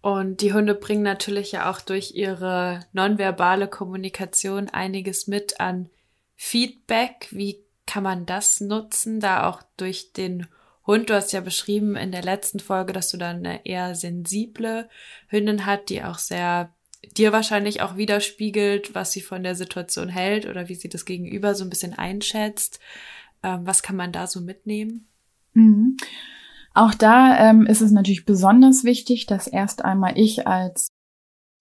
Und 0.00 0.40
die 0.40 0.52
Hunde 0.52 0.74
bringen 0.74 1.02
natürlich 1.02 1.52
ja 1.52 1.70
auch 1.70 1.80
durch 1.80 2.12
ihre 2.14 2.86
nonverbale 2.92 3.66
Kommunikation 3.66 4.68
einiges 4.68 5.26
mit 5.26 5.58
an 5.60 5.88
Feedback. 6.36 7.28
Wie 7.30 7.64
kann 7.86 8.04
man 8.04 8.26
das 8.26 8.60
nutzen? 8.60 9.18
Da 9.18 9.48
auch 9.48 9.62
durch 9.76 10.12
den 10.12 10.46
Hund, 10.86 11.10
du 11.10 11.14
hast 11.14 11.32
ja 11.32 11.40
beschrieben 11.40 11.96
in 11.96 12.12
der 12.12 12.22
letzten 12.22 12.60
Folge, 12.60 12.92
dass 12.92 13.10
du 13.10 13.16
dann 13.16 13.38
eine 13.38 13.66
eher 13.66 13.96
sensible 13.96 14.88
Hündin 15.26 15.66
hat, 15.66 15.88
die 15.88 16.04
auch 16.04 16.18
sehr 16.18 16.72
dir 17.16 17.32
wahrscheinlich 17.32 17.82
auch 17.82 17.96
widerspiegelt, 17.96 18.94
was 18.94 19.12
sie 19.12 19.20
von 19.20 19.42
der 19.42 19.54
Situation 19.54 20.08
hält 20.08 20.46
oder 20.46 20.68
wie 20.68 20.74
sie 20.74 20.88
das 20.88 21.04
Gegenüber 21.04 21.54
so 21.54 21.64
ein 21.64 21.70
bisschen 21.70 21.94
einschätzt. 21.94 22.80
Ähm, 23.42 23.60
was 23.64 23.82
kann 23.82 23.96
man 23.96 24.12
da 24.12 24.26
so 24.26 24.40
mitnehmen? 24.40 25.08
Mhm. 25.52 25.96
Auch 26.74 26.94
da 26.94 27.38
ähm, 27.38 27.66
ist 27.66 27.80
es 27.80 27.90
natürlich 27.90 28.26
besonders 28.26 28.84
wichtig, 28.84 29.26
dass 29.26 29.46
erst 29.46 29.84
einmal 29.84 30.18
ich 30.18 30.46
als 30.46 30.88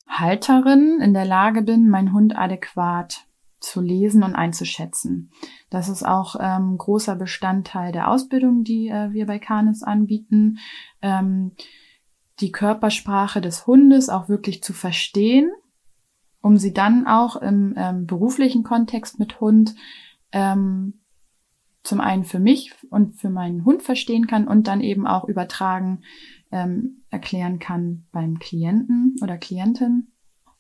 Halterin 0.07 0.99
in 1.01 1.13
der 1.13 1.25
Lage 1.25 1.61
bin, 1.61 1.89
meinen 1.89 2.13
Hund 2.13 2.37
adäquat 2.37 3.25
zu 3.59 3.81
lesen 3.81 4.23
und 4.23 4.35
einzuschätzen. 4.35 5.31
Das 5.69 5.89
ist 5.89 6.03
auch 6.03 6.35
ähm, 6.39 6.77
großer 6.77 7.15
Bestandteil 7.15 7.91
der 7.91 8.09
Ausbildung, 8.09 8.63
die 8.63 8.89
äh, 8.89 9.11
wir 9.11 9.25
bei 9.25 9.39
Canis 9.39 9.81
anbieten. 9.81 10.59
Ähm, 11.01 11.53
die 12.39 12.51
Körpersprache 12.51 13.41
des 13.41 13.67
Hundes 13.67 14.09
auch 14.09 14.29
wirklich 14.29 14.61
zu 14.63 14.73
verstehen, 14.73 15.51
um 16.41 16.57
sie 16.57 16.73
dann 16.73 17.07
auch 17.07 17.35
im 17.37 17.73
ähm, 17.77 18.05
beruflichen 18.05 18.63
Kontext 18.63 19.19
mit 19.19 19.39
Hund 19.39 19.75
ähm, 20.31 21.01
zum 21.83 22.01
einen 22.01 22.25
für 22.25 22.39
mich 22.39 22.73
und 22.89 23.15
für 23.15 23.29
meinen 23.29 23.63
Hund 23.63 23.83
verstehen 23.83 24.27
kann 24.27 24.47
und 24.47 24.67
dann 24.67 24.81
eben 24.81 25.07
auch 25.07 25.25
übertragen 25.25 26.01
ähm, 26.51 27.03
erklären 27.09 27.59
kann 27.59 28.05
beim 28.11 28.39
Klienten 28.39 29.15
oder 29.21 29.37
Klientin. 29.37 30.11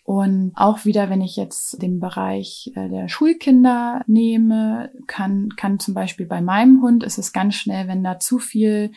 Und 0.03 0.51
auch 0.53 0.85
wieder, 0.85 1.09
wenn 1.09 1.21
ich 1.21 1.35
jetzt 1.35 1.81
den 1.81 1.99
Bereich 1.99 2.71
äh, 2.75 2.89
der 2.89 3.07
Schulkinder 3.09 4.03
nehme, 4.05 4.91
kann, 5.07 5.49
kann 5.55 5.79
zum 5.79 5.95
Beispiel 5.95 6.27
bei 6.27 6.41
meinem 6.41 6.83
Hund 6.83 7.03
ist 7.03 7.17
es 7.17 7.33
ganz 7.33 7.55
schnell, 7.55 7.87
wenn 7.87 8.03
da 8.03 8.19
zu 8.19 8.37
viel 8.37 8.91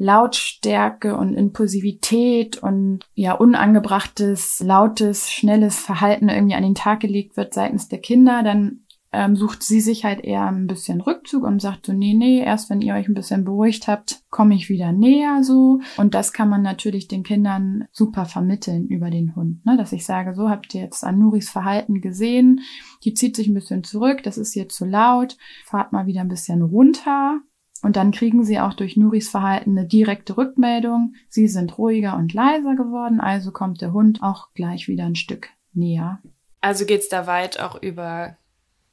Lautstärke 0.00 1.14
und 1.14 1.34
Impulsivität 1.34 2.56
und 2.56 3.00
ja 3.14 3.34
unangebrachtes, 3.34 4.60
lautes, 4.60 5.30
schnelles 5.30 5.78
Verhalten 5.78 6.30
irgendwie 6.30 6.54
an 6.54 6.62
den 6.62 6.74
Tag 6.74 7.00
gelegt 7.00 7.36
wird 7.36 7.52
seitens 7.52 7.88
der 7.88 7.98
Kinder, 7.98 8.42
dann 8.42 8.80
ähm, 9.12 9.36
sucht 9.36 9.62
sie 9.62 9.80
sich 9.80 10.04
halt 10.04 10.24
eher 10.24 10.46
ein 10.46 10.66
bisschen 10.66 11.02
Rückzug 11.02 11.42
und 11.42 11.60
sagt 11.60 11.84
so, 11.84 11.92
nee, 11.92 12.14
nee, 12.14 12.40
erst 12.40 12.70
wenn 12.70 12.80
ihr 12.80 12.94
euch 12.94 13.08
ein 13.08 13.14
bisschen 13.14 13.44
beruhigt 13.44 13.88
habt, 13.88 14.22
komme 14.30 14.54
ich 14.54 14.70
wieder 14.70 14.92
näher 14.92 15.42
so. 15.42 15.80
Und 15.98 16.14
das 16.14 16.32
kann 16.32 16.48
man 16.48 16.62
natürlich 16.62 17.06
den 17.06 17.22
Kindern 17.22 17.84
super 17.92 18.24
vermitteln 18.24 18.86
über 18.86 19.10
den 19.10 19.34
Hund, 19.36 19.66
ne? 19.66 19.76
dass 19.76 19.92
ich 19.92 20.06
sage, 20.06 20.34
so 20.34 20.48
habt 20.48 20.74
ihr 20.74 20.82
jetzt 20.82 21.04
Anuris 21.04 21.50
Verhalten 21.50 22.00
gesehen, 22.00 22.60
die 23.04 23.12
zieht 23.12 23.36
sich 23.36 23.48
ein 23.48 23.54
bisschen 23.54 23.84
zurück, 23.84 24.22
das 24.22 24.38
ist 24.38 24.56
ihr 24.56 24.68
zu 24.68 24.86
laut, 24.86 25.36
fahrt 25.66 25.92
mal 25.92 26.06
wieder 26.06 26.22
ein 26.22 26.28
bisschen 26.28 26.62
runter, 26.62 27.40
und 27.82 27.96
dann 27.96 28.10
kriegen 28.10 28.44
sie 28.44 28.60
auch 28.60 28.74
durch 28.74 28.96
Nuris 28.96 29.30
Verhalten 29.30 29.76
eine 29.78 29.86
direkte 29.86 30.36
Rückmeldung. 30.36 31.14
Sie 31.28 31.48
sind 31.48 31.78
ruhiger 31.78 32.16
und 32.16 32.34
leiser 32.34 32.74
geworden, 32.74 33.20
also 33.20 33.52
kommt 33.52 33.80
der 33.80 33.92
Hund 33.92 34.22
auch 34.22 34.48
gleich 34.54 34.88
wieder 34.88 35.04
ein 35.04 35.16
Stück 35.16 35.48
näher. 35.72 36.20
Also 36.60 36.84
geht's 36.84 37.08
da 37.08 37.26
weit 37.26 37.58
auch 37.58 37.80
über 37.80 38.36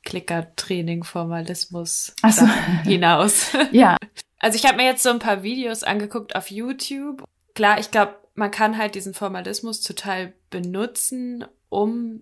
Klickertraining, 0.03 1.03
Formalismus 1.03 2.15
so. 2.29 2.45
hinaus. 2.83 3.51
ja. 3.71 3.97
Also 4.39 4.55
ich 4.55 4.65
habe 4.65 4.77
mir 4.77 4.85
jetzt 4.85 5.03
so 5.03 5.09
ein 5.09 5.19
paar 5.19 5.43
Videos 5.43 5.83
angeguckt 5.83 6.35
auf 6.35 6.49
YouTube. 6.49 7.23
Klar, 7.55 7.79
ich 7.79 7.91
glaube, 7.91 8.15
man 8.35 8.51
kann 8.51 8.77
halt 8.77 8.95
diesen 8.95 9.13
Formalismus 9.13 9.81
total 9.81 10.33
benutzen, 10.49 11.43
um 11.69 12.21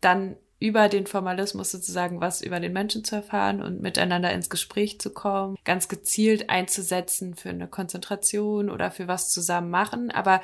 dann 0.00 0.36
über 0.64 0.88
den 0.88 1.06
Formalismus 1.06 1.72
sozusagen 1.72 2.22
was 2.22 2.40
über 2.40 2.58
den 2.58 2.72
Menschen 2.72 3.04
zu 3.04 3.16
erfahren 3.16 3.60
und 3.60 3.82
miteinander 3.82 4.32
ins 4.32 4.48
Gespräch 4.48 4.98
zu 4.98 5.12
kommen, 5.12 5.58
ganz 5.62 5.88
gezielt 5.88 6.48
einzusetzen 6.48 7.34
für 7.34 7.50
eine 7.50 7.68
Konzentration 7.68 8.70
oder 8.70 8.90
für 8.90 9.06
was 9.06 9.30
zusammen 9.30 9.68
machen. 9.68 10.10
Aber 10.10 10.40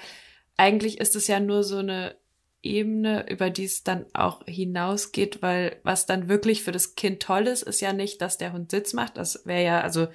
eigentlich 0.59 1.00
ist 1.00 1.17
es 1.17 1.27
ja 1.27 1.41
nur 1.41 1.65
so 1.65 1.79
eine 1.79 2.17
Ebene, 2.62 3.31
über 3.31 3.49
die 3.49 3.65
es 3.65 3.83
dann 3.83 4.05
auch 4.12 4.45
hinausgeht, 4.45 5.41
weil 5.41 5.81
was 5.85 6.05
dann 6.05 6.29
wirklich 6.29 6.65
für 6.65 6.73
das 6.73 6.97
Kind 6.97 7.23
toll 7.23 7.47
ist, 7.47 7.62
ist 7.62 7.81
ja 7.81 7.95
nicht, 7.95 8.21
dass 8.21 8.37
der 8.37 8.53
Hund 8.53 8.71
Sitz 8.71 8.93
macht. 8.93 9.17
Das 9.17 9.47
wäre 9.47 9.65
ja, 9.65 9.81
also 9.81 10.09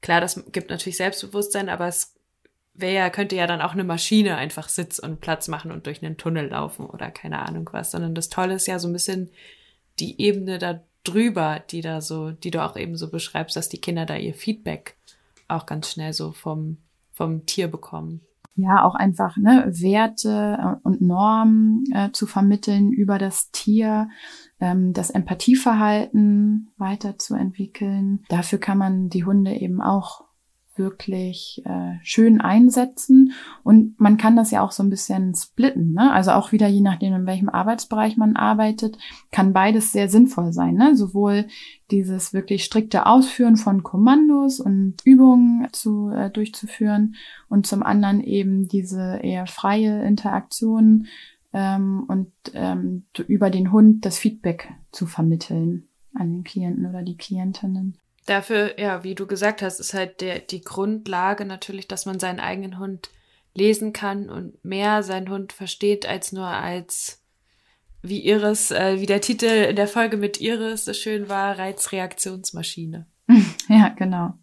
klar, 0.00 0.22
das 0.22 0.42
gibt 0.50 0.70
natürlich 0.70 0.96
Selbstbewusstsein, 0.96 1.68
aber 1.68 1.88
es 1.88 2.15
wäre 2.78 3.10
könnte 3.10 3.36
ja 3.36 3.46
dann 3.46 3.60
auch 3.60 3.72
eine 3.72 3.84
Maschine 3.84 4.36
einfach 4.36 4.68
Sitz 4.68 4.98
und 4.98 5.20
Platz 5.20 5.48
machen 5.48 5.70
und 5.70 5.86
durch 5.86 6.02
einen 6.04 6.16
Tunnel 6.16 6.48
laufen 6.48 6.86
oder 6.86 7.10
keine 7.10 7.40
Ahnung 7.40 7.68
was, 7.72 7.90
sondern 7.90 8.14
das 8.14 8.28
Tolle 8.28 8.54
ist 8.54 8.66
ja 8.66 8.78
so 8.78 8.88
ein 8.88 8.92
bisschen 8.92 9.30
die 9.98 10.20
Ebene 10.20 10.58
da 10.58 10.80
drüber, 11.04 11.62
die 11.70 11.80
da 11.80 12.00
so, 12.00 12.30
die 12.30 12.50
du 12.50 12.64
auch 12.64 12.76
eben 12.76 12.96
so 12.96 13.10
beschreibst, 13.10 13.56
dass 13.56 13.68
die 13.68 13.80
Kinder 13.80 14.06
da 14.06 14.16
ihr 14.16 14.34
Feedback 14.34 14.96
auch 15.48 15.66
ganz 15.66 15.90
schnell 15.90 16.12
so 16.12 16.32
vom, 16.32 16.78
vom 17.12 17.46
Tier 17.46 17.68
bekommen. 17.68 18.20
Ja, 18.56 18.84
auch 18.84 18.94
einfach 18.94 19.36
ne, 19.36 19.66
Werte 19.68 20.58
äh, 20.58 20.76
und 20.82 21.02
Normen 21.02 21.84
äh, 21.92 22.10
zu 22.12 22.26
vermitteln 22.26 22.90
über 22.90 23.18
das 23.18 23.50
Tier, 23.50 24.08
ähm, 24.60 24.94
das 24.94 25.10
Empathieverhalten 25.10 26.70
weiterzuentwickeln. 26.78 28.24
Dafür 28.30 28.58
kann 28.58 28.78
man 28.78 29.10
die 29.10 29.24
Hunde 29.24 29.52
eben 29.52 29.82
auch 29.82 30.25
wirklich 30.78 31.62
äh, 31.64 31.94
schön 32.02 32.40
einsetzen. 32.40 33.32
Und 33.62 33.98
man 34.00 34.16
kann 34.16 34.36
das 34.36 34.50
ja 34.50 34.62
auch 34.62 34.72
so 34.72 34.82
ein 34.82 34.90
bisschen 34.90 35.34
splitten. 35.34 35.92
Ne? 35.92 36.12
Also 36.12 36.32
auch 36.32 36.52
wieder 36.52 36.68
je 36.68 36.80
nachdem, 36.80 37.14
in 37.14 37.26
welchem 37.26 37.48
Arbeitsbereich 37.48 38.16
man 38.16 38.36
arbeitet, 38.36 38.98
kann 39.30 39.52
beides 39.52 39.92
sehr 39.92 40.08
sinnvoll 40.08 40.52
sein. 40.52 40.74
Ne? 40.74 40.96
Sowohl 40.96 41.46
dieses 41.90 42.32
wirklich 42.32 42.64
strikte 42.64 43.06
Ausführen 43.06 43.56
von 43.56 43.82
Kommandos 43.82 44.60
und 44.60 44.96
Übungen 45.04 45.68
zu, 45.72 46.10
äh, 46.10 46.30
durchzuführen 46.30 47.14
und 47.48 47.66
zum 47.66 47.82
anderen 47.82 48.20
eben 48.20 48.68
diese 48.68 49.20
eher 49.22 49.46
freie 49.46 50.02
Interaktion 50.04 51.06
ähm, 51.52 52.04
und 52.08 52.32
ähm, 52.54 53.04
über 53.26 53.50
den 53.50 53.72
Hund 53.72 54.04
das 54.04 54.18
Feedback 54.18 54.72
zu 54.92 55.06
vermitteln 55.06 55.88
an 56.14 56.32
den 56.32 56.44
Klienten 56.44 56.86
oder 56.86 57.02
die 57.02 57.16
Klientinnen. 57.16 57.98
Dafür, 58.26 58.78
ja, 58.78 59.04
wie 59.04 59.14
du 59.14 59.26
gesagt 59.26 59.62
hast, 59.62 59.78
ist 59.78 59.94
halt 59.94 60.20
der, 60.20 60.40
die 60.40 60.60
Grundlage 60.60 61.44
natürlich, 61.44 61.86
dass 61.88 62.06
man 62.06 62.18
seinen 62.18 62.40
eigenen 62.40 62.78
Hund 62.78 63.10
lesen 63.54 63.92
kann 63.92 64.28
und 64.28 64.62
mehr 64.64 65.02
seinen 65.02 65.30
Hund 65.30 65.52
versteht 65.52 66.06
als 66.06 66.32
nur 66.32 66.46
als 66.46 67.22
wie 68.02 68.24
Iris, 68.24 68.70
äh, 68.70 69.00
wie 69.00 69.06
der 69.06 69.20
Titel 69.20 69.46
in 69.46 69.76
der 69.76 69.88
Folge 69.88 70.16
mit 70.16 70.40
Iris 70.40 70.84
so 70.84 70.92
schön 70.92 71.28
war, 71.28 71.58
Reizreaktionsmaschine. 71.58 73.06
Ja, 73.68 73.88
genau. 73.88 74.34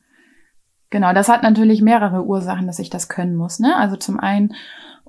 Genau, 0.90 1.14
das 1.14 1.30
hat 1.30 1.44
natürlich 1.44 1.82
mehrere 1.82 2.24
Ursachen, 2.24 2.68
dass 2.68 2.78
ich 2.78 2.90
das 2.90 3.08
können 3.08 3.36
muss. 3.36 3.60
Ne? 3.60 3.76
Also 3.78 3.96
zum 3.96 4.20
einen 4.20 4.54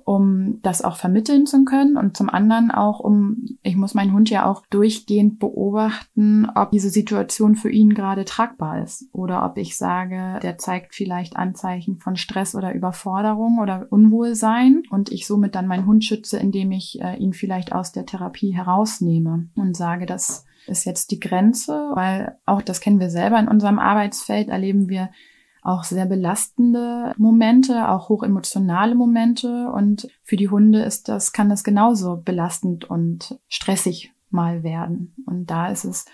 um 0.05 0.59
das 0.61 0.83
auch 0.83 0.97
vermitteln 0.97 1.47
zu 1.47 1.65
können 1.65 1.97
und 1.97 2.15
zum 2.15 2.29
anderen 2.29 2.69
auch 2.69 2.99
um, 2.99 3.43
ich 3.63 3.75
muss 3.75 3.95
meinen 3.95 4.13
Hund 4.13 4.29
ja 4.29 4.45
auch 4.45 4.63
durchgehend 4.69 5.39
beobachten, 5.39 6.47
ob 6.53 6.69
diese 6.69 6.91
Situation 6.91 7.55
für 7.55 7.71
ihn 7.71 7.95
gerade 7.95 8.23
tragbar 8.23 8.83
ist 8.83 9.09
oder 9.13 9.43
ob 9.43 9.57
ich 9.57 9.75
sage, 9.75 10.39
der 10.43 10.59
zeigt 10.59 10.93
vielleicht 10.93 11.35
Anzeichen 11.35 11.97
von 11.97 12.17
Stress 12.17 12.53
oder 12.53 12.75
Überforderung 12.75 13.57
oder 13.59 13.87
Unwohlsein 13.89 14.83
und 14.91 15.11
ich 15.11 15.25
somit 15.25 15.55
dann 15.55 15.65
meinen 15.65 15.87
Hund 15.87 16.05
schütze, 16.05 16.37
indem 16.37 16.71
ich 16.71 17.01
äh, 17.01 17.17
ihn 17.17 17.33
vielleicht 17.33 17.73
aus 17.73 17.91
der 17.91 18.05
Therapie 18.05 18.51
herausnehme 18.51 19.49
und 19.55 19.75
sage, 19.75 20.05
das 20.05 20.45
ist 20.67 20.85
jetzt 20.85 21.09
die 21.09 21.19
Grenze, 21.19 21.89
weil 21.95 22.37
auch 22.45 22.61
das 22.61 22.79
kennen 22.79 22.99
wir 22.99 23.09
selber 23.09 23.39
in 23.39 23.47
unserem 23.47 23.79
Arbeitsfeld, 23.79 24.49
erleben 24.49 24.87
wir 24.87 25.09
auch 25.65 25.83
sehr 25.83 26.05
belastende 26.05 27.13
Momente, 27.17 27.89
auch 27.89 28.09
hochemotionale 28.09 28.95
Momente. 28.95 29.69
Und 29.71 30.07
für 30.23 30.37
die 30.37 30.49
Hunde 30.49 30.83
ist 30.83 31.09
das, 31.09 31.33
kann 31.33 31.49
das 31.49 31.63
genauso 31.63 32.17
belastend 32.17 32.85
und 32.85 33.39
stressig 33.47 34.13
mal 34.29 34.63
werden. 34.63 35.15
Und 35.25 35.49
da 35.49 35.69
ist 35.69 35.85
es 35.85 36.05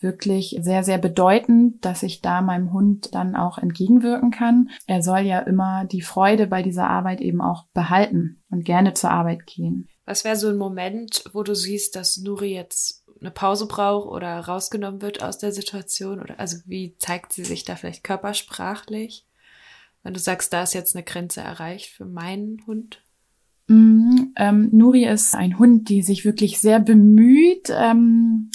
wirklich 0.00 0.58
sehr, 0.60 0.82
sehr 0.82 0.98
bedeutend, 0.98 1.84
dass 1.84 2.02
ich 2.02 2.20
da 2.20 2.40
meinem 2.40 2.72
Hund 2.72 3.14
dann 3.14 3.36
auch 3.36 3.58
entgegenwirken 3.58 4.30
kann. 4.30 4.70
Er 4.86 5.02
soll 5.02 5.20
ja 5.20 5.40
immer 5.40 5.84
die 5.84 6.02
Freude 6.02 6.46
bei 6.46 6.62
dieser 6.62 6.88
Arbeit 6.88 7.20
eben 7.20 7.40
auch 7.40 7.66
behalten 7.74 8.42
und 8.50 8.64
gerne 8.64 8.94
zur 8.94 9.10
Arbeit 9.10 9.46
gehen. 9.46 9.88
Was 10.06 10.24
wäre 10.24 10.36
so 10.36 10.48
ein 10.48 10.56
Moment, 10.56 11.22
wo 11.32 11.42
du 11.42 11.54
siehst, 11.54 11.94
dass 11.94 12.16
Nuri 12.16 12.54
jetzt 12.54 12.99
eine 13.20 13.30
Pause 13.30 13.66
braucht 13.66 14.08
oder 14.08 14.40
rausgenommen 14.40 15.02
wird 15.02 15.22
aus 15.22 15.38
der 15.38 15.52
Situation? 15.52 16.20
Oder 16.20 16.40
also 16.40 16.58
wie 16.66 16.96
zeigt 16.98 17.32
sie 17.32 17.44
sich 17.44 17.64
da 17.64 17.76
vielleicht 17.76 18.04
körpersprachlich? 18.04 19.26
Wenn 20.02 20.14
du 20.14 20.20
sagst, 20.20 20.52
da 20.52 20.62
ist 20.62 20.74
jetzt 20.74 20.96
eine 20.96 21.04
Grenze 21.04 21.40
erreicht 21.40 21.90
für 21.90 22.06
meinen 22.06 22.64
Hund? 22.66 23.02
Mm, 23.66 24.32
ähm, 24.36 24.68
Nuri 24.72 25.04
ist 25.04 25.34
ein 25.34 25.58
Hund, 25.58 25.88
die 25.88 26.02
sich 26.02 26.24
wirklich 26.24 26.60
sehr 26.60 26.80
bemüht, 26.80 27.70
ähm, 27.70 28.50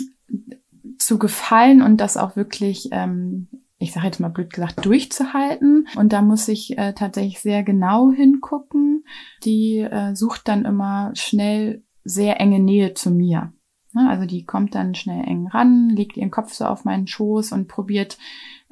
zu 0.97 1.19
gefallen 1.19 1.81
und 1.81 1.97
das 1.97 2.17
auch 2.17 2.35
wirklich, 2.35 2.89
ähm, 2.91 3.47
ich 3.77 3.93
sage 3.93 4.07
jetzt 4.07 4.19
mal 4.19 4.29
blöd 4.29 4.51
gesagt, 4.51 4.83
durchzuhalten. 4.85 5.87
Und 5.95 6.13
da 6.13 6.21
muss 6.21 6.47
ich 6.47 6.77
äh, 6.77 6.93
tatsächlich 6.93 7.39
sehr 7.39 7.63
genau 7.63 8.11
hingucken. 8.11 9.05
Die 9.43 9.79
äh, 9.79 10.15
sucht 10.15 10.47
dann 10.47 10.65
immer 10.65 11.11
schnell 11.13 11.83
sehr 12.03 12.39
enge 12.39 12.59
Nähe 12.59 12.93
zu 12.93 13.11
mir. 13.11 13.53
Ne? 13.95 14.07
Also 14.09 14.25
die 14.25 14.45
kommt 14.45 14.75
dann 14.75 14.93
schnell 14.93 15.25
eng 15.25 15.47
ran, 15.47 15.89
legt 15.89 16.17
ihren 16.17 16.31
Kopf 16.31 16.53
so 16.53 16.65
auf 16.65 16.85
meinen 16.85 17.07
Schoß 17.07 17.51
und 17.53 17.67
probiert 17.67 18.17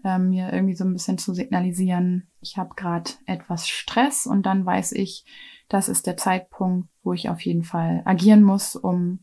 ähm, 0.03 0.29
mir 0.29 0.51
irgendwie 0.51 0.75
so 0.75 0.83
ein 0.83 0.93
bisschen 0.93 1.17
zu 1.17 1.33
signalisieren, 1.33 2.27
ich 2.41 2.57
habe 2.57 2.75
gerade 2.75 3.11
etwas 3.25 3.67
Stress 3.67 4.25
und 4.25 4.45
dann 4.45 4.65
weiß 4.65 4.91
ich, 4.93 5.25
das 5.69 5.89
ist 5.89 6.05
der 6.07 6.17
Zeitpunkt, 6.17 6.89
wo 7.03 7.13
ich 7.13 7.29
auf 7.29 7.41
jeden 7.41 7.63
Fall 7.63 8.01
agieren 8.05 8.43
muss, 8.43 8.75
um 8.75 9.19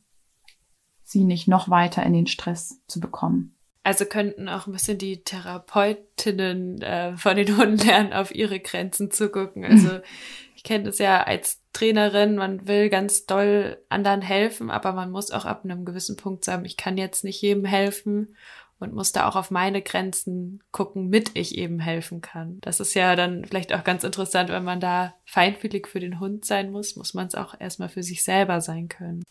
sie 1.02 1.24
nicht 1.24 1.48
noch 1.48 1.68
weiter 1.68 2.02
in 2.02 2.12
den 2.12 2.26
Stress 2.26 2.80
zu 2.86 2.98
bekommen. 2.98 3.56
Also 3.82 4.04
könnten 4.04 4.48
auch 4.48 4.66
ein 4.66 4.72
bisschen 4.72 4.98
die 4.98 5.22
Therapeutinnen 5.22 6.82
äh, 6.82 7.16
von 7.16 7.36
den 7.36 7.56
Hunden 7.56 7.78
lernen, 7.78 8.12
auf 8.12 8.34
ihre 8.34 8.60
Grenzen 8.60 9.10
zu 9.10 9.30
gucken. 9.30 9.64
Also 9.64 10.00
ich 10.56 10.62
kenne 10.62 10.84
das 10.84 10.98
ja 10.98 11.22
als 11.22 11.59
Trainerin, 11.72 12.37
man 12.37 12.66
will 12.66 12.88
ganz 12.88 13.26
doll 13.26 13.78
anderen 13.88 14.22
helfen, 14.22 14.70
aber 14.70 14.92
man 14.92 15.11
muss 15.11 15.30
auch 15.30 15.44
ab 15.44 15.64
einem 15.64 15.85
gewissen 15.85 16.16
Punkt 16.16 16.44
sagen, 16.44 16.64
ich 16.64 16.76
kann 16.76 16.96
jetzt 16.96 17.22
nicht 17.24 17.40
jedem 17.40 17.64
helfen 17.64 18.35
und 18.80 18.94
muss 18.94 19.12
da 19.12 19.28
auch 19.28 19.37
auf 19.37 19.50
meine 19.50 19.83
Grenzen 19.83 20.62
gucken, 20.72 21.09
mit 21.09 21.33
ich 21.35 21.56
eben 21.56 21.78
helfen 21.78 22.22
kann. 22.22 22.59
Das 22.62 22.80
ist 22.80 22.94
ja 22.94 23.14
dann 23.14 23.44
vielleicht 23.44 23.72
auch 23.72 23.85
ganz 23.85 24.04
interessant, 24.04 24.48
wenn 24.48 24.64
man 24.64 24.80
da 24.80 25.14
feinfühlig 25.24 25.87
für 25.87 26.00
den 26.00 26.18
Hund 26.18 26.44
sein 26.44 26.72
muss, 26.72 26.96
muss 26.96 27.14
man 27.14 27.26
es 27.26 27.35
auch 27.35 27.54
erstmal 27.59 27.88
für 27.88 28.02
sich 28.02 28.24
selber 28.24 28.61
sein 28.61 28.88
können. 28.88 29.22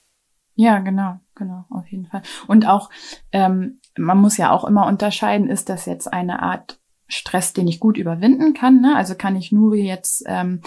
Ja, 0.56 0.80
genau, 0.80 1.20
genau, 1.36 1.66
auf 1.70 1.88
jeden 1.88 2.06
Fall. 2.06 2.22
Und 2.48 2.68
auch, 2.68 2.90
ähm, 3.32 3.80
man 3.98 4.18
muss 4.18 4.38
ja 4.38 4.52
auch 4.52 4.66
immer 4.66 4.88
unterscheiden, 4.88 5.50
ist 5.50 5.70
das 5.70 5.86
jetzt 5.86 6.12
eine 6.12 6.42
Art 6.42 6.80
Stress, 7.08 7.54
den 7.54 7.68
ich 7.68 7.80
gut 7.80 7.98
überwinden 7.98 8.54
kann? 8.54 8.82
Ne? 8.82 8.96
Also 8.96 9.16
kann 9.16 9.36
ich 9.36 9.52
Nuri 9.52 9.88
jetzt 9.88 10.24
ähm, 10.28 10.62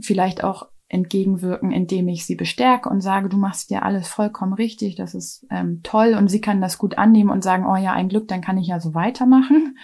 vielleicht 0.00 0.42
auch 0.42 0.68
entgegenwirken, 0.88 1.72
indem 1.72 2.08
ich 2.08 2.24
sie 2.24 2.36
bestärke 2.36 2.88
und 2.88 3.00
sage, 3.00 3.28
du 3.28 3.36
machst 3.36 3.70
ja 3.70 3.82
alles 3.82 4.08
vollkommen 4.08 4.52
richtig, 4.52 4.94
das 4.94 5.14
ist 5.14 5.46
ähm, 5.50 5.80
toll 5.82 6.14
und 6.14 6.28
sie 6.28 6.40
kann 6.40 6.60
das 6.60 6.78
gut 6.78 6.96
annehmen 6.96 7.30
und 7.30 7.42
sagen, 7.42 7.66
oh 7.66 7.76
ja, 7.76 7.92
ein 7.92 8.08
Glück, 8.08 8.28
dann 8.28 8.40
kann 8.40 8.58
ich 8.58 8.68
ja 8.68 8.78
so 8.78 8.94
weitermachen. 8.94 9.78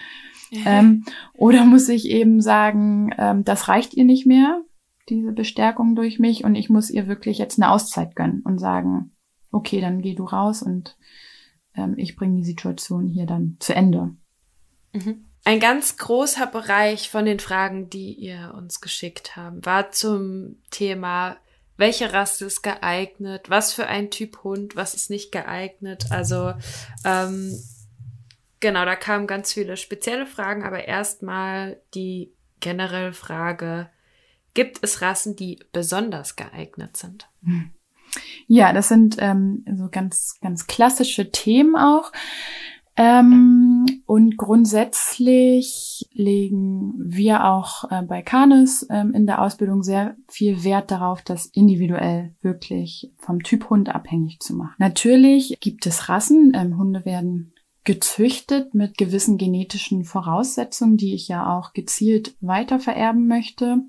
ähm, 0.65 1.03
oder 1.33 1.65
muss 1.65 1.89
ich 1.89 2.09
eben 2.09 2.41
sagen, 2.41 3.13
ähm, 3.17 3.43
das 3.43 3.67
reicht 3.67 3.93
ihr 3.95 4.05
nicht 4.05 4.25
mehr, 4.25 4.61
diese 5.09 5.33
Bestärkung 5.33 5.95
durch 5.95 6.19
mich 6.19 6.45
und 6.45 6.55
ich 6.55 6.69
muss 6.69 6.89
ihr 6.89 7.07
wirklich 7.07 7.37
jetzt 7.37 7.61
eine 7.61 7.71
Auszeit 7.71 8.15
gönnen 8.15 8.41
und 8.41 8.59
sagen, 8.59 9.11
okay, 9.51 9.81
dann 9.81 10.01
geh 10.01 10.15
du 10.15 10.23
raus 10.23 10.61
und 10.61 10.97
ähm, 11.75 11.95
ich 11.97 12.15
bringe 12.15 12.37
die 12.37 12.45
Situation 12.45 13.07
hier 13.07 13.25
dann 13.25 13.57
zu 13.59 13.75
Ende. 13.75 14.15
Mhm. 14.93 15.25
Ein 15.45 15.59
ganz 15.59 15.97
großer 15.97 16.47
Bereich 16.47 17.09
von 17.09 17.25
den 17.25 17.39
Fragen, 17.39 17.89
die 17.89 18.13
ihr 18.13 18.53
uns 18.55 18.79
geschickt 18.79 19.35
habt, 19.35 19.65
war 19.65 19.91
zum 19.91 20.61
Thema, 20.71 21.37
welche 21.75 22.13
Rasse 22.13 22.45
ist 22.45 22.61
geeignet, 22.61 23.49
was 23.49 23.73
für 23.73 23.87
ein 23.87 24.09
Typ 24.09 24.43
Hund, 24.43 24.75
was 24.75 24.93
ist 24.93 25.09
nicht 25.09 25.31
geeignet. 25.33 26.05
Also 26.11 26.53
ähm, 27.03 27.59
genau, 28.61 28.85
da 28.85 28.95
kamen 28.95 29.27
ganz 29.27 29.51
viele 29.51 29.75
spezielle 29.75 30.25
Fragen, 30.25 30.63
aber 30.63 30.87
erstmal 30.87 31.81
die 31.93 32.31
generelle 32.61 33.13
Frage, 33.13 33.89
gibt 34.53 34.79
es 34.81 35.01
Rassen, 35.01 35.35
die 35.35 35.59
besonders 35.73 36.37
geeignet 36.37 36.95
sind? 36.95 37.27
Ja, 38.47 38.71
das 38.71 38.87
sind 38.87 39.17
ähm, 39.19 39.65
so 39.75 39.89
ganz, 39.89 40.37
ganz 40.41 40.67
klassische 40.67 41.31
Themen 41.31 41.75
auch. 41.75 42.11
Ähm, 42.95 44.03
und 44.05 44.37
grundsätzlich 44.37 46.07
legen 46.13 46.93
wir 46.97 47.45
auch 47.45 47.89
äh, 47.89 48.03
bei 48.03 48.21
Canis 48.21 48.85
ähm, 48.89 49.13
in 49.13 49.25
der 49.25 49.41
Ausbildung 49.41 49.81
sehr 49.81 50.15
viel 50.29 50.63
Wert 50.63 50.91
darauf, 50.91 51.23
das 51.23 51.47
individuell 51.47 52.35
wirklich 52.41 53.11
vom 53.17 53.41
Typ 53.41 53.69
Hund 53.71 53.93
abhängig 53.93 54.39
zu 54.41 54.55
machen. 54.55 54.75
Natürlich 54.77 55.57
gibt 55.59 55.87
es 55.87 56.07
Rassen. 56.07 56.51
Ähm, 56.55 56.77
Hunde 56.77 57.03
werden 57.03 57.53
gezüchtet 57.83 58.75
mit 58.75 58.97
gewissen 58.97 59.37
genetischen 59.37 60.03
Voraussetzungen, 60.03 60.95
die 60.95 61.15
ich 61.15 61.27
ja 61.27 61.57
auch 61.57 61.73
gezielt 61.73 62.35
weiter 62.41 62.79
vererben 62.79 63.27
möchte. 63.27 63.79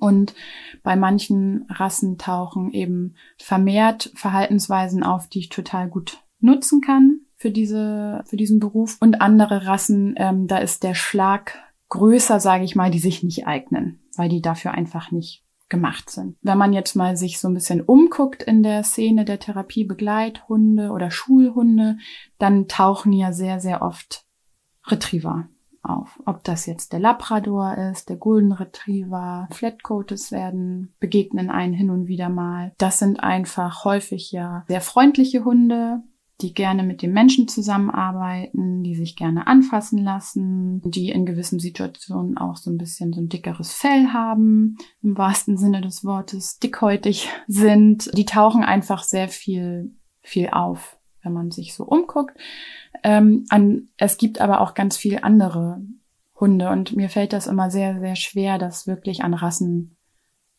Und 0.00 0.34
bei 0.82 0.96
manchen 0.96 1.66
Rassen 1.68 2.18
tauchen 2.18 2.72
eben 2.72 3.14
vermehrt 3.38 4.10
Verhaltensweisen 4.14 5.04
auf, 5.04 5.28
die 5.28 5.40
ich 5.40 5.48
total 5.50 5.88
gut 5.88 6.24
nutzen 6.40 6.80
kann 6.80 7.20
für 7.36 7.50
diese, 7.50 8.22
für 8.26 8.36
diesen 8.36 8.60
Beruf. 8.60 8.96
Und 9.00 9.20
andere 9.20 9.66
Rassen, 9.66 10.14
ähm, 10.16 10.46
da 10.46 10.58
ist 10.58 10.82
der 10.82 10.94
Schlag 10.94 11.58
größer, 11.88 12.40
sage 12.40 12.64
ich 12.64 12.74
mal, 12.74 12.90
die 12.90 12.98
sich 12.98 13.22
nicht 13.22 13.46
eignen, 13.46 14.00
weil 14.16 14.28
die 14.28 14.42
dafür 14.42 14.72
einfach 14.72 15.10
nicht 15.10 15.44
gemacht 15.68 16.10
sind. 16.10 16.36
Wenn 16.42 16.58
man 16.58 16.72
jetzt 16.72 16.94
mal 16.94 17.16
sich 17.16 17.38
so 17.40 17.48
ein 17.48 17.54
bisschen 17.54 17.80
umguckt 17.80 18.42
in 18.42 18.62
der 18.62 18.84
Szene 18.84 19.24
der 19.24 19.40
Therapiebegleithunde 19.40 20.90
oder 20.90 21.10
Schulhunde, 21.10 21.98
dann 22.38 22.68
tauchen 22.68 23.12
ja 23.12 23.32
sehr, 23.32 23.60
sehr 23.60 23.82
oft 23.82 24.24
Retriever 24.86 25.48
auf. 25.82 26.20
Ob 26.24 26.44
das 26.44 26.66
jetzt 26.66 26.92
der 26.92 27.00
Labrador 27.00 27.76
ist, 27.76 28.08
der 28.08 28.16
Golden 28.16 28.52
Retriever, 28.52 29.48
Flatcoates 29.50 30.30
werden, 30.30 30.94
begegnen 31.00 31.50
einen 31.50 31.74
hin 31.74 31.90
und 31.90 32.06
wieder 32.06 32.28
mal. 32.28 32.72
Das 32.78 32.98
sind 32.98 33.20
einfach 33.20 33.84
häufig 33.84 34.32
ja 34.32 34.64
sehr 34.68 34.80
freundliche 34.80 35.44
Hunde, 35.44 36.02
die 36.42 36.52
gerne 36.52 36.82
mit 36.82 37.00
dem 37.00 37.12
Menschen 37.12 37.48
zusammenarbeiten, 37.48 38.82
die 38.82 38.94
sich 38.94 39.16
gerne 39.16 39.46
anfassen 39.46 39.98
lassen, 39.98 40.82
die 40.82 41.08
in 41.08 41.24
gewissen 41.24 41.58
Situationen 41.58 42.36
auch 42.36 42.56
so 42.56 42.70
ein 42.70 42.76
bisschen 42.76 43.12
so 43.12 43.20
ein 43.20 43.28
dickeres 43.28 43.72
Fell 43.72 44.08
haben, 44.08 44.76
im 45.02 45.16
wahrsten 45.16 45.56
Sinne 45.56 45.80
des 45.80 46.04
Wortes 46.04 46.58
dickhäutig 46.58 47.30
sind. 47.46 48.10
Die 48.16 48.26
tauchen 48.26 48.64
einfach 48.64 49.02
sehr 49.02 49.28
viel, 49.28 49.94
viel 50.20 50.50
auf, 50.50 50.98
wenn 51.22 51.32
man 51.32 51.50
sich 51.50 51.74
so 51.74 51.84
umguckt. 51.84 52.36
Ähm, 53.02 53.46
an, 53.48 53.88
es 53.96 54.18
gibt 54.18 54.40
aber 54.40 54.60
auch 54.60 54.74
ganz 54.74 54.98
viel 54.98 55.20
andere 55.22 55.80
Hunde 56.38 56.68
und 56.68 56.94
mir 56.94 57.08
fällt 57.08 57.32
das 57.32 57.46
immer 57.46 57.70
sehr, 57.70 57.98
sehr 57.98 58.16
schwer, 58.16 58.58
das 58.58 58.86
wirklich 58.86 59.24
an 59.24 59.32
Rassen 59.32 59.96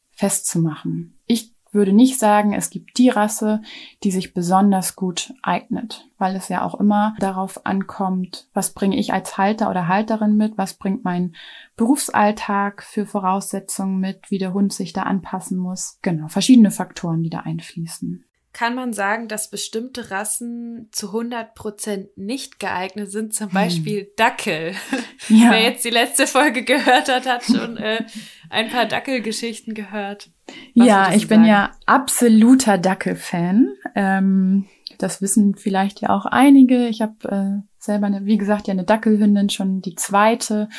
festzumachen. 0.10 1.20
Ich 1.28 1.57
würde 1.72 1.94
nicht 1.94 2.20
sagen, 2.20 2.54
es 2.54 2.70
gibt 2.70 2.98
die 2.98 3.10
Rasse, 3.10 3.62
die 4.04 4.12
sich 4.12 4.34
besonders 4.34 4.96
gut 4.96 5.34
eignet, 5.42 6.08
weil 6.18 6.36
es 6.36 6.50
ja 6.50 6.64
auch 6.64 6.76
immer 6.80 7.16
darauf 7.20 7.66
ankommt, 7.66 8.48
was 8.54 8.74
bringe 8.74 8.98
ich 8.98 9.14
als 9.14 9.38
Halter 9.38 9.70
oder 9.70 9.88
Halterin 9.88 10.36
mit, 10.38 10.58
was 10.58 10.76
bringt 10.76 11.04
mein 11.04 11.36
Berufsalltag 11.76 12.84
für 12.84 13.06
Voraussetzungen 13.06 14.00
mit, 14.00 14.32
wie 14.32 14.38
der 14.38 14.54
Hund 14.54 14.74
sich 14.74 14.94
da 14.94 15.04
anpassen 15.04 15.58
muss. 15.58 16.00
Genau, 16.02 16.28
verschiedene 16.28 16.72
Faktoren, 16.72 17.24
die 17.24 17.30
da 17.30 17.40
einfließen 17.40 18.27
kann 18.58 18.74
man 18.74 18.91
sagen, 18.91 19.28
dass 19.28 19.52
bestimmte 19.52 20.10
Rassen 20.10 20.89
zu 20.91 21.10
100 21.10 21.54
Prozent 21.54 22.17
nicht 22.17 22.60
geeignet 22.60 23.12
sind, 23.12 23.32
zum 23.36 23.50
Beispiel 23.50 24.02
hm. 24.02 24.08
Dackel. 24.17 24.74
Ja. 25.30 25.52
Wer 25.52 25.62
jetzt 25.62 25.84
die 25.84 25.89
letzte 25.89 26.26
Folge 26.26 26.63
gehört 26.63 27.10
hat, 27.10 27.26
hat 27.26 27.43
schon 27.43 27.76
äh, 27.76 28.06
ein 28.50 28.70
paar 28.70 28.86
Dackelgeschichten 28.86 29.74
gehört. 29.74 30.30
Was 30.74 30.88
ja, 30.88 31.13
ich 31.13 31.28
bin 31.28 31.43
ja 31.43 31.72
absoluter 31.86 32.78
Dackel-Fan. 32.78 33.74
Ähm, 33.93 34.65
das 35.00 35.22
wissen 35.22 35.56
vielleicht 35.56 36.00
ja 36.00 36.12
auch 36.12 36.26
einige. 36.26 36.88
Ich 36.88 37.02
habe 37.02 37.28
äh, 37.30 37.67
selber, 37.78 38.08
eine, 38.08 38.26
wie 38.26 38.38
gesagt, 38.38 38.67
ja 38.67 38.72
eine 38.72 38.86
Dackelhündin, 38.86 39.50
schon 39.50 39.82
die 39.82 39.96
zweite. 39.96 40.70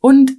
Und 0.00 0.32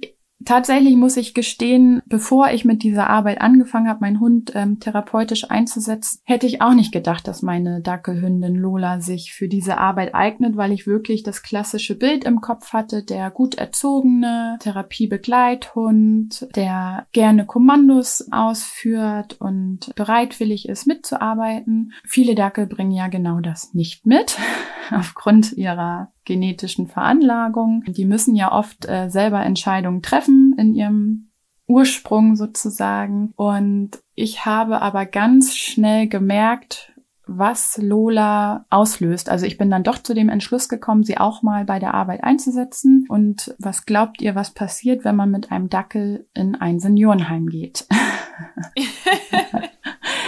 Tatsächlich 0.44 0.96
muss 0.96 1.16
ich 1.16 1.34
gestehen, 1.34 2.00
bevor 2.06 2.50
ich 2.50 2.64
mit 2.64 2.82
dieser 2.84 3.10
Arbeit 3.10 3.40
angefangen 3.40 3.88
habe, 3.88 4.00
meinen 4.00 4.20
Hund 4.20 4.52
ähm, 4.54 4.78
therapeutisch 4.78 5.50
einzusetzen, 5.50 6.20
hätte 6.24 6.46
ich 6.46 6.62
auch 6.62 6.74
nicht 6.74 6.92
gedacht, 6.92 7.26
dass 7.26 7.42
meine 7.42 7.80
Dackelhündin 7.80 8.54
Lola 8.54 9.00
sich 9.00 9.32
für 9.32 9.48
diese 9.48 9.78
Arbeit 9.78 10.14
eignet, 10.14 10.56
weil 10.56 10.72
ich 10.72 10.86
wirklich 10.86 11.24
das 11.24 11.42
klassische 11.42 11.96
Bild 11.96 12.24
im 12.24 12.40
Kopf 12.40 12.72
hatte, 12.72 13.02
der 13.02 13.30
gut 13.30 13.56
erzogene 13.56 14.58
Therapiebegleithund, 14.60 16.48
der 16.54 17.06
gerne 17.12 17.44
Kommandos 17.44 18.28
ausführt 18.30 19.40
und 19.40 19.92
bereitwillig 19.96 20.68
ist 20.68 20.86
mitzuarbeiten. 20.86 21.92
Viele 22.04 22.36
Dackel 22.36 22.66
bringen 22.66 22.92
ja 22.92 23.08
genau 23.08 23.40
das 23.40 23.74
nicht 23.74 24.06
mit, 24.06 24.38
aufgrund 24.92 25.52
ihrer 25.52 26.12
genetischen 26.28 26.86
Veranlagung. 26.86 27.82
Die 27.86 28.04
müssen 28.04 28.36
ja 28.36 28.52
oft 28.52 28.86
äh, 28.86 29.08
selber 29.08 29.42
Entscheidungen 29.42 30.02
treffen 30.02 30.54
in 30.58 30.74
ihrem 30.74 31.30
Ursprung 31.66 32.36
sozusagen. 32.36 33.32
Und 33.34 33.98
ich 34.14 34.44
habe 34.44 34.82
aber 34.82 35.06
ganz 35.06 35.56
schnell 35.56 36.06
gemerkt, 36.06 36.92
was 37.28 37.78
Lola 37.80 38.64
auslöst. 38.70 39.28
Also 39.28 39.46
ich 39.46 39.58
bin 39.58 39.70
dann 39.70 39.84
doch 39.84 39.98
zu 39.98 40.14
dem 40.14 40.28
Entschluss 40.28 40.68
gekommen, 40.68 41.04
sie 41.04 41.18
auch 41.18 41.42
mal 41.42 41.64
bei 41.64 41.78
der 41.78 41.94
Arbeit 41.94 42.24
einzusetzen. 42.24 43.04
Und 43.08 43.54
was 43.58 43.86
glaubt 43.86 44.20
ihr, 44.20 44.34
was 44.34 44.52
passiert, 44.52 45.04
wenn 45.04 45.16
man 45.16 45.30
mit 45.30 45.52
einem 45.52 45.68
Dackel 45.68 46.26
in 46.34 46.54
ein 46.56 46.80
Seniorenheim 46.80 47.46
geht? 47.46 47.86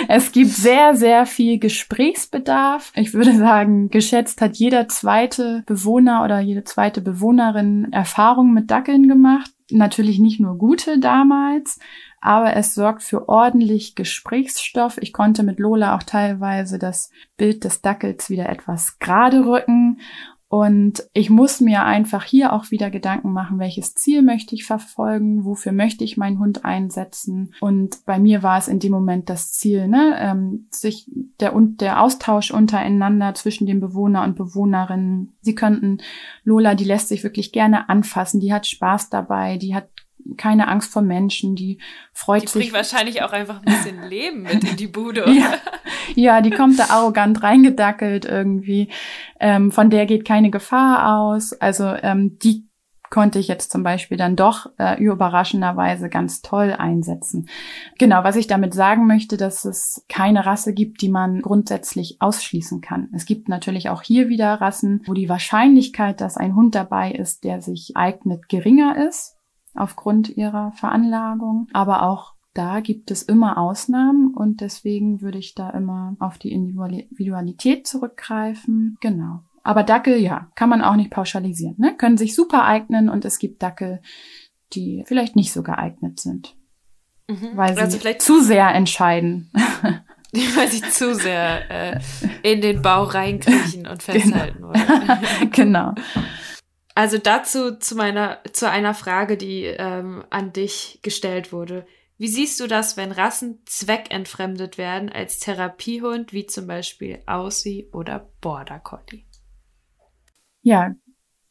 Es 0.09 0.33
gibt 0.33 0.51
sehr, 0.51 0.97
sehr 0.97 1.27
viel 1.27 1.59
Gesprächsbedarf. 1.59 2.93
Ich 2.97 3.15
würde 3.15 3.37
sagen, 3.37 3.91
geschätzt 3.91 4.41
hat 4.41 4.57
jeder 4.57 4.89
zweite 4.89 5.63
Bewohner 5.67 6.25
oder 6.25 6.41
jede 6.41 6.65
zweite 6.65 7.01
Bewohnerin 7.01 7.93
Erfahrungen 7.93 8.53
mit 8.53 8.71
Dackeln 8.71 9.09
gemacht. 9.09 9.53
Natürlich 9.71 10.19
nicht 10.19 10.41
nur 10.41 10.59
gute 10.59 10.99
damals, 10.99 11.79
aber 12.21 12.57
es 12.57 12.75
sorgt 12.75 13.03
für 13.03 13.29
ordentlich 13.29 13.95
Gesprächsstoff. 13.95 14.99
Ich 15.01 15.13
konnte 15.13 15.43
mit 15.43 15.59
Lola 15.59 15.97
auch 15.97 16.03
teilweise 16.03 16.79
das 16.79 17.11
Bild 17.37 17.65
des 17.65 17.81
Dackels 17.81 18.31
wieder 18.31 18.49
etwas 18.49 18.99
gerade 18.99 19.47
rücken 19.47 19.99
und 20.53 21.05
ich 21.13 21.31
muss 21.31 21.61
mir 21.61 21.85
einfach 21.85 22.25
hier 22.25 22.53
auch 22.53 22.73
wieder 22.73 22.91
Gedanken 22.91 23.33
machen, 23.33 23.61
welches 23.61 23.95
Ziel 23.95 24.21
möchte 24.23 24.57
ich 24.57 24.65
verfolgen, 24.65 25.45
wofür 25.45 25.71
möchte 25.71 26.03
ich 26.03 26.17
meinen 26.17 26.41
Hund 26.41 26.65
einsetzen. 26.65 27.55
Und 27.61 28.05
bei 28.05 28.19
mir 28.19 28.43
war 28.43 28.59
es 28.59 28.67
in 28.67 28.81
dem 28.81 28.91
Moment 28.91 29.31
das 29.31 29.53
Ziel, 29.53 29.87
ne, 29.87 30.17
ähm, 30.19 30.67
sich 30.71 31.09
der 31.39 31.55
und 31.55 31.81
der 31.81 32.03
Austausch 32.03 32.51
untereinander 32.51 33.33
zwischen 33.35 33.69
den 33.69 33.79
Bewohner 33.79 34.25
und 34.25 34.35
Bewohnerinnen. 34.35 35.37
Sie 35.41 35.55
könnten 35.55 35.99
Lola, 36.43 36.75
die 36.75 36.85
lässt 36.85 37.07
sich 37.07 37.23
wirklich 37.23 37.53
gerne 37.53 37.89
anfassen, 37.89 38.41
die 38.41 38.53
hat 38.53 38.67
Spaß 38.67 39.09
dabei, 39.09 39.57
die 39.57 39.77
hat 39.77 39.89
keine 40.37 40.69
Angst 40.69 40.93
vor 40.93 41.03
Menschen, 41.03 41.57
die 41.57 41.81
freut 42.13 42.43
die 42.43 42.47
sich. 42.47 42.53
Die 42.53 42.59
bringt 42.59 42.73
wahrscheinlich 42.73 43.23
auch 43.23 43.33
einfach 43.33 43.59
ein 43.59 43.65
bisschen 43.65 44.03
Leben 44.09 44.43
mit 44.43 44.65
in 44.65 44.77
die 44.77 44.87
Bude. 44.87 45.31
ja. 45.31 45.55
ja, 46.15 46.41
die 46.41 46.51
kommt 46.51 46.79
da 46.79 46.87
arrogant 46.91 47.43
reingedackelt 47.43 48.25
irgendwie. 48.25 48.89
Ähm, 49.39 49.71
von 49.71 49.91
der 49.91 50.07
geht 50.07 50.25
keine 50.25 50.51
Gefahr 50.51 51.17
aus. 51.17 51.53
Also 51.53 51.85
ähm, 52.03 52.39
die 52.43 52.71
konnte 53.11 53.41
ich 53.41 53.49
jetzt 53.49 53.73
zum 53.73 53.83
Beispiel 53.83 54.17
dann 54.17 54.37
doch 54.37 54.71
äh, 54.79 55.03
überraschenderweise 55.03 56.09
ganz 56.09 56.43
toll 56.43 56.73
einsetzen. 56.73 57.49
Genau, 57.99 58.23
was 58.25 58.37
ich 58.37 58.47
damit 58.47 58.73
sagen 58.73 59.07
möchte, 59.07 59.37
dass 59.37 59.65
es 59.65 60.05
keine 60.09 60.47
Rasse 60.47 60.73
gibt, 60.73 61.03
die 61.03 61.09
man 61.09 61.43
grundsätzlich 61.43 62.17
ausschließen 62.21 62.81
kann. 62.81 63.09
Es 63.13 63.27
gibt 63.27 63.49
natürlich 63.49 63.89
auch 63.89 64.03
hier 64.03 64.29
wieder 64.29 64.55
Rassen, 64.55 65.03
wo 65.07 65.13
die 65.13 65.29
Wahrscheinlichkeit, 65.29 66.21
dass 66.21 66.37
ein 66.37 66.55
Hund 66.55 66.77
dabei 66.77 67.11
ist, 67.11 67.45
der 67.45 67.61
sich 67.61 67.93
eignet, 67.97 68.49
geringer 68.49 69.09
ist 69.09 69.40
aufgrund 69.75 70.37
ihrer 70.37 70.73
Veranlagung. 70.73 71.69
Aber 71.73 72.03
auch 72.03 72.35
da 72.55 72.81
gibt 72.81 73.11
es 73.11 73.23
immer 73.23 73.59
Ausnahmen 73.59 74.35
und 74.35 74.61
deswegen 74.61 75.21
würde 75.21 75.39
ich 75.39 75.55
da 75.55 75.71
immer 75.71 76.17
auf 76.19 76.39
die 76.39 76.53
Individualität 76.53 77.87
zurückgreifen. 77.87 78.97
Genau. 79.01 79.41
Aber 79.63 79.83
Dackel, 79.83 80.17
ja, 80.17 80.51
kann 80.55 80.69
man 80.69 80.83
auch 80.83 80.97
nicht 80.97 81.11
pauschalisieren. 81.11 81.77
Ne? 81.79 81.97
Können 81.97 82.17
sich 82.17 82.35
super 82.35 82.65
eignen 82.65 83.09
und 83.09 83.25
es 83.25 83.39
gibt 83.39 83.63
Dackel, 83.63 84.01
die 84.73 85.05
vielleicht 85.07 85.37
nicht 85.37 85.53
so 85.53 85.63
geeignet 85.63 86.19
sind. 86.19 86.57
Mhm. 87.29 87.51
Weil 87.55 87.75
sie 87.75 87.81
also 87.81 87.99
vielleicht 87.99 88.23
zu 88.23 88.41
sehr 88.41 88.75
entscheiden. 88.75 89.53
weil 90.55 90.69
sie 90.69 90.81
zu 90.81 91.15
sehr 91.15 91.71
äh, 91.71 92.01
in 92.43 92.61
den 92.61 92.83
Bau 92.83 93.03
reinkriechen 93.03 93.87
und 93.87 94.05
genau. 94.07 94.21
festhalten 94.21 94.59
genau. 94.59 94.69
wollen. 94.69 95.51
genau. 95.51 95.95
Also 97.01 97.17
dazu 97.17 97.79
zu 97.79 97.95
meiner, 97.97 98.41
zu 98.53 98.69
einer 98.69 98.93
Frage, 98.93 99.39
die 99.39 99.65
ähm, 99.65 100.23
an 100.29 100.53
dich 100.53 100.99
gestellt 101.01 101.51
wurde. 101.51 101.87
Wie 102.19 102.29
siehst 102.29 102.61
du 102.61 102.67
das, 102.67 102.99
wenn 102.99 103.11
Rassen 103.11 103.63
zweckentfremdet 103.65 104.77
werden 104.77 105.09
als 105.09 105.39
Therapiehund, 105.39 106.35
wie 106.35 106.45
zum 106.45 106.67
Beispiel 106.67 107.23
Aussie 107.25 107.89
oder 107.95 108.29
Border 108.43 108.81
Collie? 108.81 109.25
Ja, 110.61 110.95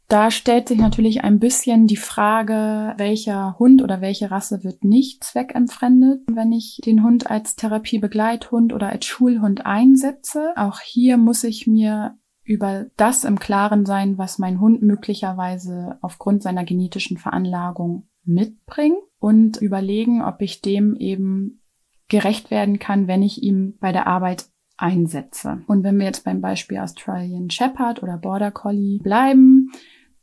da 0.08 0.30
stellt 0.30 0.68
sich 0.68 0.78
natürlich 0.78 1.24
ein 1.24 1.40
bisschen 1.40 1.88
die 1.88 1.98
Frage, 1.98 2.94
welcher 2.98 3.58
Hund 3.58 3.82
oder 3.82 4.02
welche 4.02 4.30
Rasse 4.30 4.64
wird 4.64 4.84
nicht 4.84 5.24
zweckentfremdet, 5.24 6.28
wenn 6.32 6.52
ich 6.52 6.80
den 6.86 7.02
Hund 7.02 7.32
als 7.32 7.56
Therapiebegleithund 7.56 8.72
oder 8.72 8.90
als 8.90 9.08
Schulhund 9.08 9.66
einsetze. 9.66 10.54
Auch 10.58 10.80
hier 10.80 11.18
muss 11.18 11.44
ich 11.44 11.66
mir 11.66 12.19
über 12.50 12.88
das 12.98 13.26
im 13.26 13.38
Klaren 13.38 13.86
sein, 13.86 14.18
was 14.18 14.40
mein 14.40 14.60
Hund 14.60 14.82
möglicherweise 14.82 16.00
aufgrund 16.02 16.42
seiner 16.42 16.64
genetischen 16.64 17.20
Veranlagung 17.20 18.08
mitbringt 18.24 18.98
und 19.20 19.58
überlegen, 19.58 20.24
ob 20.24 20.42
ich 20.42 20.64
dem 20.64 20.96
eben 20.96 21.62
gerecht 22.08 22.50
werden 22.50 22.80
kann, 22.80 23.08
wenn 23.08 23.22
ich 23.22 23.44
ihm 23.44 23.78
bei 23.80 23.92
der 23.92 24.08
Arbeit 24.08 24.48
einsetze. 24.78 25.62
Und 25.68 25.84
wenn 25.84 26.00
wir 26.00 26.08
jetzt 26.08 26.26
beim 26.26 26.42
Beispiel 26.42 26.80
Australian 26.80 27.52
Shepherd 27.52 28.02
oder 28.02 28.18
Border 28.18 28.50
Collie 28.50 28.98
bleiben, 28.98 29.70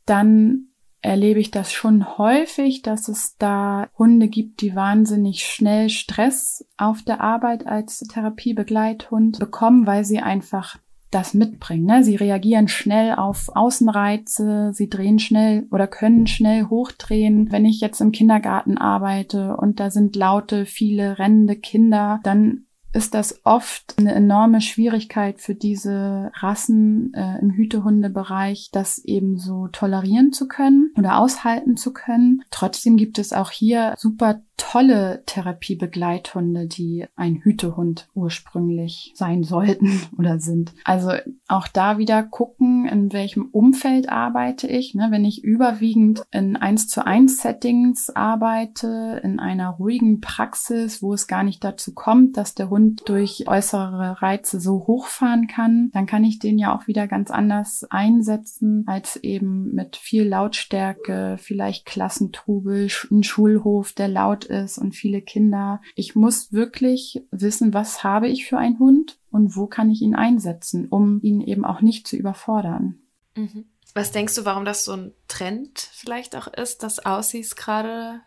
dann 0.05 0.67
erlebe 0.99 1.39
ich 1.39 1.49
das 1.49 1.71
schon 1.71 2.17
häufig, 2.17 2.81
dass 2.81 3.07
es 3.07 3.37
da 3.37 3.87
Hunde 3.97 4.27
gibt, 4.27 4.59
die 4.59 4.75
wahnsinnig 4.75 5.45
schnell 5.45 5.87
Stress 5.87 6.67
auf 6.75 7.03
der 7.03 7.21
Arbeit 7.21 7.65
als 7.65 7.99
Therapiebegleithund 7.99 9.39
bekommen, 9.39 9.87
weil 9.87 10.03
sie 10.03 10.19
einfach 10.19 10.77
das 11.11 11.33
mitbringen. 11.33 11.85
Ne? 11.85 12.03
Sie 12.03 12.15
reagieren 12.15 12.67
schnell 12.67 13.13
auf 13.13 13.49
Außenreize, 13.55 14.71
sie 14.73 14.89
drehen 14.89 15.19
schnell 15.19 15.67
oder 15.71 15.87
können 15.87 16.27
schnell 16.27 16.65
hochdrehen. 16.65 17.51
Wenn 17.51 17.65
ich 17.65 17.79
jetzt 17.79 18.01
im 18.01 18.11
Kindergarten 18.11 18.77
arbeite 18.77 19.55
und 19.57 19.79
da 19.79 19.89
sind 19.89 20.15
laute, 20.15 20.65
viele 20.65 21.19
rennende 21.19 21.55
Kinder, 21.55 22.19
dann 22.23 22.65
ist 22.93 23.13
das 23.13 23.41
oft 23.45 23.95
eine 23.97 24.13
enorme 24.13 24.59
Schwierigkeit 24.59 25.39
für 25.39 25.55
diese 25.55 26.31
Rassen 26.35 27.13
äh, 27.13 27.37
im 27.39 27.51
Hütehundebereich, 27.51 28.69
das 28.71 28.97
eben 28.97 29.37
so 29.37 29.67
tolerieren 29.67 30.33
zu 30.33 30.47
können 30.47 30.91
oder 30.97 31.19
aushalten 31.19 31.77
zu 31.77 31.93
können. 31.93 32.41
Trotzdem 32.49 32.97
gibt 32.97 33.19
es 33.19 33.33
auch 33.33 33.51
hier 33.51 33.93
super 33.97 34.41
tolle 34.57 35.23
Therapiebegleithunde, 35.27 36.65
die 36.65 37.05
ein 37.15 37.35
Hütehund 37.35 38.09
ursprünglich 38.15 39.13
sein 39.15 39.43
sollten 39.43 40.01
oder 40.17 40.39
sind. 40.39 40.73
Also 40.83 41.11
auch 41.47 41.67
da 41.67 41.97
wieder 41.99 42.23
gucken, 42.23 42.87
in 42.87 43.13
welchem 43.13 43.45
Umfeld 43.51 44.09
arbeite 44.09 44.67
ich. 44.67 44.95
Ne? 44.95 45.07
Wenn 45.11 45.25
ich 45.25 45.43
überwiegend 45.43 46.23
in 46.31 46.57
eins 46.57 46.87
zu 46.87 47.05
eins 47.05 47.41
Settings 47.41 48.09
arbeite, 48.09 49.21
in 49.23 49.39
einer 49.39 49.69
ruhigen 49.69 50.21
Praxis, 50.21 51.03
wo 51.03 51.13
es 51.13 51.27
gar 51.27 51.43
nicht 51.43 51.63
dazu 51.63 51.93
kommt, 51.93 52.35
dass 52.35 52.55
der 52.55 52.69
Hund 52.69 53.03
durch 53.05 53.47
äußere 53.47 54.21
Reize 54.21 54.59
so 54.59 54.87
hochfahren 54.87 55.47
kann, 55.47 55.91
dann 55.93 56.07
kann 56.07 56.23
ich 56.23 56.39
den 56.39 56.57
ja 56.57 56.75
auch 56.75 56.87
wieder 56.87 57.07
ganz 57.07 57.29
anders 57.29 57.85
einsetzen 57.89 58.83
als 58.87 59.17
eben 59.17 59.73
mit 59.73 59.95
viel 59.95 60.27
Lautstärke, 60.27 61.37
vielleicht 61.39 61.85
Klassentrubel, 61.85 62.87
ein 63.11 63.23
Schulhof, 63.23 63.93
der 63.93 64.07
laut 64.07 64.46
ist 64.47 64.77
und 64.77 64.95
viele 64.95 65.21
Kinder. 65.21 65.81
Ich 65.95 66.15
muss 66.15 66.51
wirklich 66.51 67.23
wissen, 67.31 67.73
was 67.73 68.03
habe 68.03 68.27
ich 68.27 68.45
für 68.45 68.57
einen 68.57 68.79
Hund 68.79 69.19
und 69.31 69.55
wo 69.55 69.67
kann 69.67 69.89
ich 69.91 70.01
ihn 70.01 70.15
einsetzen, 70.15 70.87
um 70.87 71.21
ihn 71.21 71.41
eben 71.41 71.65
auch 71.65 71.81
nicht 71.81 72.07
zu 72.07 72.15
überfordern. 72.15 72.99
Mhm. 73.35 73.65
Was 73.93 74.11
denkst 74.11 74.35
du, 74.35 74.45
warum 74.45 74.65
das 74.65 74.85
so 74.85 74.93
ein 74.93 75.13
Trend 75.27 75.79
vielleicht 75.79 76.35
auch 76.35 76.47
ist, 76.47 76.83
dass 76.83 77.05
Aussies 77.05 77.55
gerade 77.55 78.21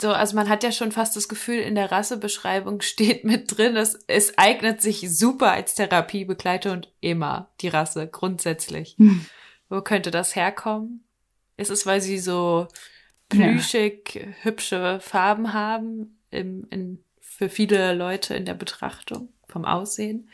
so, 0.00 0.12
also 0.12 0.34
man 0.34 0.48
hat 0.48 0.64
ja 0.64 0.72
schon 0.72 0.92
fast 0.92 1.14
das 1.14 1.28
Gefühl, 1.28 1.58
in 1.58 1.74
der 1.74 1.92
Rassebeschreibung 1.92 2.80
steht 2.80 3.24
mit 3.24 3.56
drin, 3.56 3.76
es, 3.76 3.98
es 4.06 4.38
eignet 4.38 4.80
sich 4.80 5.10
super 5.14 5.52
als 5.52 5.74
Therapiebegleiter 5.74 6.72
und 6.72 6.92
immer 7.00 7.50
die 7.60 7.68
Rasse 7.68 8.06
grundsätzlich. 8.08 8.94
Hm. 8.98 9.26
Wo 9.68 9.82
könnte 9.82 10.10
das 10.10 10.34
herkommen? 10.34 11.04
Ist 11.56 11.70
es, 11.70 11.84
weil 11.84 12.00
sie 12.00 12.18
so 12.18 12.66
plüschig, 13.30 14.14
ja. 14.14 14.22
hübsche 14.42 15.00
Farben 15.00 15.52
haben 15.52 16.20
im, 16.30 16.66
in, 16.70 17.04
für 17.20 17.48
viele 17.48 17.94
Leute 17.94 18.34
in 18.34 18.44
der 18.44 18.54
Betrachtung 18.54 19.32
vom 19.48 19.64
Aussehen? 19.64 20.30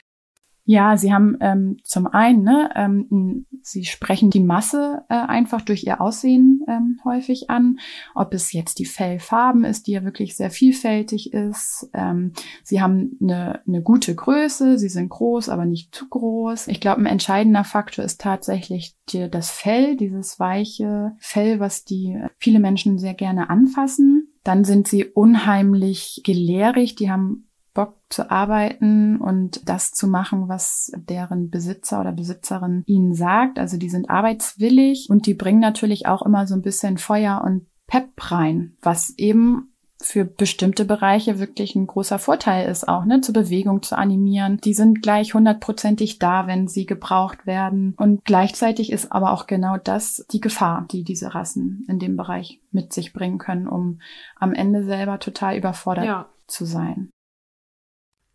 Ja, 0.68 0.96
sie 0.96 1.14
haben 1.14 1.36
ähm, 1.40 1.76
zum 1.84 2.08
einen, 2.08 2.42
ne, 2.42 2.70
ähm, 2.74 3.46
sie 3.62 3.84
sprechen 3.84 4.30
die 4.30 4.40
Masse 4.40 5.04
äh, 5.08 5.14
einfach 5.14 5.62
durch 5.62 5.84
ihr 5.84 6.00
Aussehen 6.00 6.64
ähm, 6.66 6.98
häufig 7.04 7.50
an, 7.50 7.78
ob 8.16 8.34
es 8.34 8.52
jetzt 8.52 8.80
die 8.80 8.84
Fellfarben 8.84 9.64
ist, 9.64 9.86
die 9.86 9.92
ja 9.92 10.02
wirklich 10.02 10.36
sehr 10.36 10.50
vielfältig 10.50 11.32
ist. 11.32 11.88
Ähm, 11.94 12.32
sie 12.64 12.82
haben 12.82 13.16
eine, 13.22 13.60
eine 13.64 13.80
gute 13.80 14.16
Größe, 14.16 14.76
sie 14.76 14.88
sind 14.88 15.08
groß, 15.08 15.50
aber 15.50 15.66
nicht 15.66 15.94
zu 15.94 16.08
groß. 16.08 16.66
Ich 16.66 16.80
glaube, 16.80 17.00
ein 17.00 17.06
entscheidender 17.06 17.62
Faktor 17.62 18.04
ist 18.04 18.20
tatsächlich 18.20 18.96
die, 19.10 19.30
das 19.30 19.52
Fell, 19.52 19.96
dieses 19.96 20.40
weiche 20.40 21.12
Fell, 21.20 21.60
was 21.60 21.84
die 21.84 22.20
viele 22.38 22.58
Menschen 22.58 22.98
sehr 22.98 23.14
gerne 23.14 23.50
anfassen. 23.50 24.32
Dann 24.42 24.64
sind 24.64 24.88
sie 24.88 25.04
unheimlich 25.04 26.22
gelehrig, 26.24 26.96
die 26.96 27.10
haben 27.10 27.45
Bock 27.76 27.94
zu 28.08 28.30
arbeiten 28.30 29.18
und 29.18 29.68
das 29.68 29.92
zu 29.92 30.08
machen, 30.08 30.48
was 30.48 30.90
deren 30.96 31.50
Besitzer 31.50 32.00
oder 32.00 32.10
Besitzerin 32.10 32.82
ihnen 32.86 33.14
sagt. 33.14 33.58
Also 33.58 33.76
die 33.76 33.90
sind 33.90 34.08
arbeitswillig 34.08 35.08
und 35.10 35.26
die 35.26 35.34
bringen 35.34 35.60
natürlich 35.60 36.06
auch 36.06 36.22
immer 36.22 36.46
so 36.46 36.54
ein 36.54 36.62
bisschen 36.62 36.96
Feuer 36.96 37.42
und 37.44 37.66
Pep 37.86 38.32
rein, 38.32 38.76
was 38.80 39.10
eben 39.18 39.74
für 40.00 40.24
bestimmte 40.24 40.86
Bereiche 40.86 41.38
wirklich 41.38 41.74
ein 41.74 41.86
großer 41.86 42.18
Vorteil 42.18 42.68
ist, 42.68 42.88
auch 42.88 43.04
ne, 43.04 43.20
zur 43.20 43.34
Bewegung 43.34 43.82
zu 43.82 43.96
animieren. 43.96 44.58
Die 44.62 44.74
sind 44.74 45.02
gleich 45.02 45.34
hundertprozentig 45.34 46.18
da, 46.18 46.46
wenn 46.46 46.68
sie 46.68 46.86
gebraucht 46.86 47.46
werden. 47.46 47.94
Und 47.98 48.24
gleichzeitig 48.24 48.90
ist 48.90 49.12
aber 49.12 49.32
auch 49.32 49.46
genau 49.46 49.76
das 49.76 50.24
die 50.30 50.40
Gefahr, 50.40 50.86
die 50.90 51.04
diese 51.04 51.34
Rassen 51.34 51.84
in 51.88 51.98
dem 51.98 52.16
Bereich 52.16 52.60
mit 52.70 52.94
sich 52.94 53.12
bringen 53.12 53.38
können, 53.38 53.68
um 53.68 54.00
am 54.36 54.54
Ende 54.54 54.84
selber 54.84 55.18
total 55.18 55.56
überfordert 55.56 56.06
ja. 56.06 56.28
zu 56.46 56.64
sein. 56.64 57.10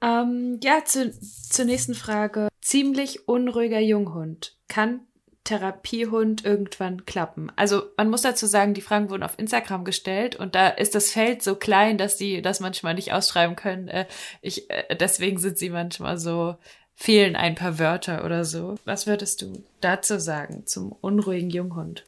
Ähm, 0.02 0.60
ja, 0.64 0.84
zu, 0.86 1.12
zur 1.12 1.66
nächsten 1.66 1.94
Frage. 1.94 2.50
Ziemlich 2.62 3.28
unruhiger 3.28 3.80
Junghund. 3.80 4.56
Kann 4.68 5.02
Therapiehund 5.44 6.46
irgendwann 6.46 7.06
klappen? 7.06 7.52
Also 7.56 7.84
man 7.98 8.10
muss 8.10 8.22
dazu 8.22 8.46
sagen, 8.46 8.74
die 8.74 8.82
Fragen 8.82 9.10
wurden 9.10 9.24
auf 9.24 9.38
Instagram 9.38 9.86
gestellt 9.86 10.36
und 10.36 10.56
da 10.56 10.70
ist 10.70 10.96
das 10.96 11.12
Feld 11.12 11.42
so 11.42 11.56
klein, 11.56 11.98
dass 11.98 12.18
die 12.18 12.42
das 12.42 12.60
manchmal 12.60 12.94
nicht 12.94 13.14
ausschreiben 13.14 13.56
können. 13.56 13.88
Äh, 13.88 14.06
ich, 14.42 14.70
äh, 14.70 14.96
deswegen 14.96 15.40
sind 15.40 15.58
sie 15.58 15.70
manchmal 15.70 16.18
so, 16.18 16.56
fehlen 16.94 17.36
ein 17.36 17.56
paar 17.56 17.80
Wörter 17.80 18.24
oder 18.26 18.46
so. 18.46 18.76
Was 18.86 19.08
würdest 19.08 19.42
du 19.42 19.64
dazu 19.82 20.20
sagen 20.20 20.68
zum 20.68 20.92
unruhigen 20.92 21.50
Junghund? 21.50 22.06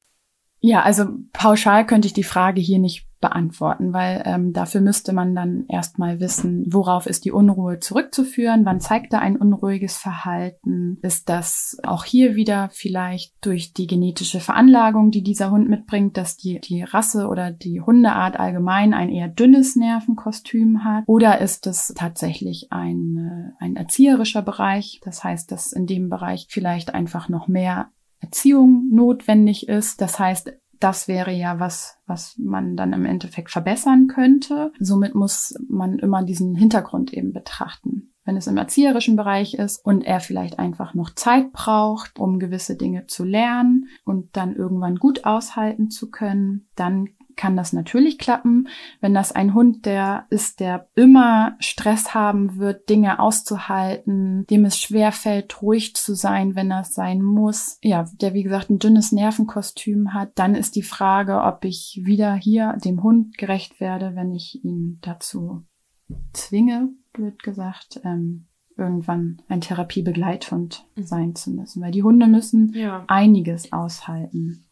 Ja, 0.59 0.81
also 0.83 1.07
pauschal 1.33 1.85
könnte 1.85 2.07
ich 2.07 2.13
die 2.13 2.23
Frage 2.23 2.61
hier 2.61 2.79
nicht 2.79 3.05
beantworten, 3.23 3.93
weil 3.93 4.21
ähm, 4.25 4.51
dafür 4.51 4.81
müsste 4.81 5.13
man 5.13 5.33
dann 5.33 5.63
erstmal 5.69 6.19
wissen, 6.19 6.65
worauf 6.67 7.05
ist 7.05 7.23
die 7.23 7.31
Unruhe 7.31 7.79
zurückzuführen, 7.79 8.65
wann 8.65 8.81
zeigt 8.81 9.13
er 9.13 9.21
ein 9.21 9.37
unruhiges 9.37 9.97
Verhalten, 9.97 10.97
ist 11.01 11.29
das 11.29 11.77
auch 11.83 12.03
hier 12.03 12.35
wieder 12.35 12.69
vielleicht 12.73 13.33
durch 13.39 13.71
die 13.71 13.87
genetische 13.87 14.41
Veranlagung, 14.41 15.09
die 15.09 15.23
dieser 15.23 15.51
Hund 15.51 15.69
mitbringt, 15.69 16.17
dass 16.17 16.35
die, 16.35 16.59
die 16.59 16.83
Rasse 16.83 17.27
oder 17.27 17.49
die 17.49 17.79
Hundeart 17.79 18.37
allgemein 18.37 18.93
ein 18.93 19.07
eher 19.07 19.29
dünnes 19.29 19.77
Nervenkostüm 19.77 20.83
hat, 20.83 21.05
oder 21.07 21.39
ist 21.39 21.65
es 21.65 21.93
tatsächlich 21.95 22.73
ein, 22.73 23.53
äh, 23.61 23.63
ein 23.63 23.77
erzieherischer 23.77 24.41
Bereich, 24.41 24.99
das 25.05 25.23
heißt, 25.23 25.49
dass 25.49 25.71
in 25.71 25.87
dem 25.87 26.09
Bereich 26.09 26.47
vielleicht 26.49 26.93
einfach 26.93 27.29
noch 27.29 27.47
mehr 27.47 27.87
Erziehung 28.23 28.89
notwendig 28.89 29.67
ist. 29.67 30.01
Das 30.01 30.17
heißt, 30.17 30.53
das 30.83 31.07
wäre 31.07 31.31
ja 31.31 31.59
was, 31.59 31.97
was 32.05 32.37
man 32.37 32.75
dann 32.75 32.91
im 32.91 33.05
Endeffekt 33.05 33.51
verbessern 33.51 34.07
könnte. 34.07 34.73
Somit 34.79 35.15
muss 35.15 35.55
man 35.69 35.97
immer 35.97 36.23
diesen 36.23 36.55
Hintergrund 36.55 37.13
eben 37.13 37.31
betrachten. 37.31 38.13
Wenn 38.25 38.37
es 38.37 38.47
im 38.47 38.57
erzieherischen 38.57 39.15
Bereich 39.15 39.53
ist 39.53 39.83
und 39.85 40.01
er 40.01 40.19
vielleicht 40.19 40.59
einfach 40.59 40.93
noch 40.93 41.13
Zeit 41.15 41.51
braucht, 41.53 42.19
um 42.19 42.39
gewisse 42.39 42.75
Dinge 42.75 43.05
zu 43.07 43.23
lernen 43.23 43.87
und 44.05 44.35
dann 44.35 44.55
irgendwann 44.55 44.97
gut 44.97 45.25
aushalten 45.25 45.89
zu 45.89 46.09
können, 46.09 46.67
dann 46.75 47.09
kann 47.35 47.55
das 47.55 47.73
natürlich 47.73 48.17
klappen. 48.17 48.67
Wenn 49.01 49.13
das 49.13 49.31
ein 49.31 49.53
Hund, 49.53 49.85
der 49.85 50.25
ist, 50.29 50.59
der 50.59 50.87
immer 50.95 51.55
Stress 51.59 52.13
haben 52.13 52.57
wird, 52.57 52.89
Dinge 52.89 53.19
auszuhalten, 53.19 54.45
dem 54.47 54.65
es 54.65 54.79
schwer 54.79 55.11
fällt, 55.11 55.61
ruhig 55.61 55.95
zu 55.95 56.15
sein, 56.15 56.55
wenn 56.55 56.69
das 56.69 56.93
sein 56.93 57.21
muss, 57.21 57.77
ja, 57.81 58.05
der 58.21 58.33
wie 58.33 58.43
gesagt 58.43 58.69
ein 58.69 58.79
dünnes 58.79 59.11
Nervenkostüm 59.11 60.13
hat, 60.13 60.31
dann 60.35 60.55
ist 60.55 60.75
die 60.75 60.83
Frage, 60.83 61.41
ob 61.41 61.65
ich 61.65 62.01
wieder 62.03 62.33
hier 62.35 62.77
dem 62.83 63.03
Hund 63.03 63.37
gerecht 63.37 63.79
werde, 63.79 64.15
wenn 64.15 64.33
ich 64.33 64.63
ihn 64.63 64.99
dazu 65.01 65.63
zwinge, 66.33 66.89
blöd 67.13 67.41
gesagt, 67.43 68.01
ähm, 68.03 68.45
irgendwann 68.77 69.41
ein 69.47 69.61
Therapiebegleithund 69.61 70.85
mhm. 70.95 71.03
sein 71.03 71.35
zu 71.35 71.51
müssen, 71.51 71.81
weil 71.81 71.91
die 71.91 72.03
Hunde 72.03 72.27
müssen 72.27 72.73
ja. 72.73 73.03
einiges 73.07 73.71
aushalten. 73.71 74.65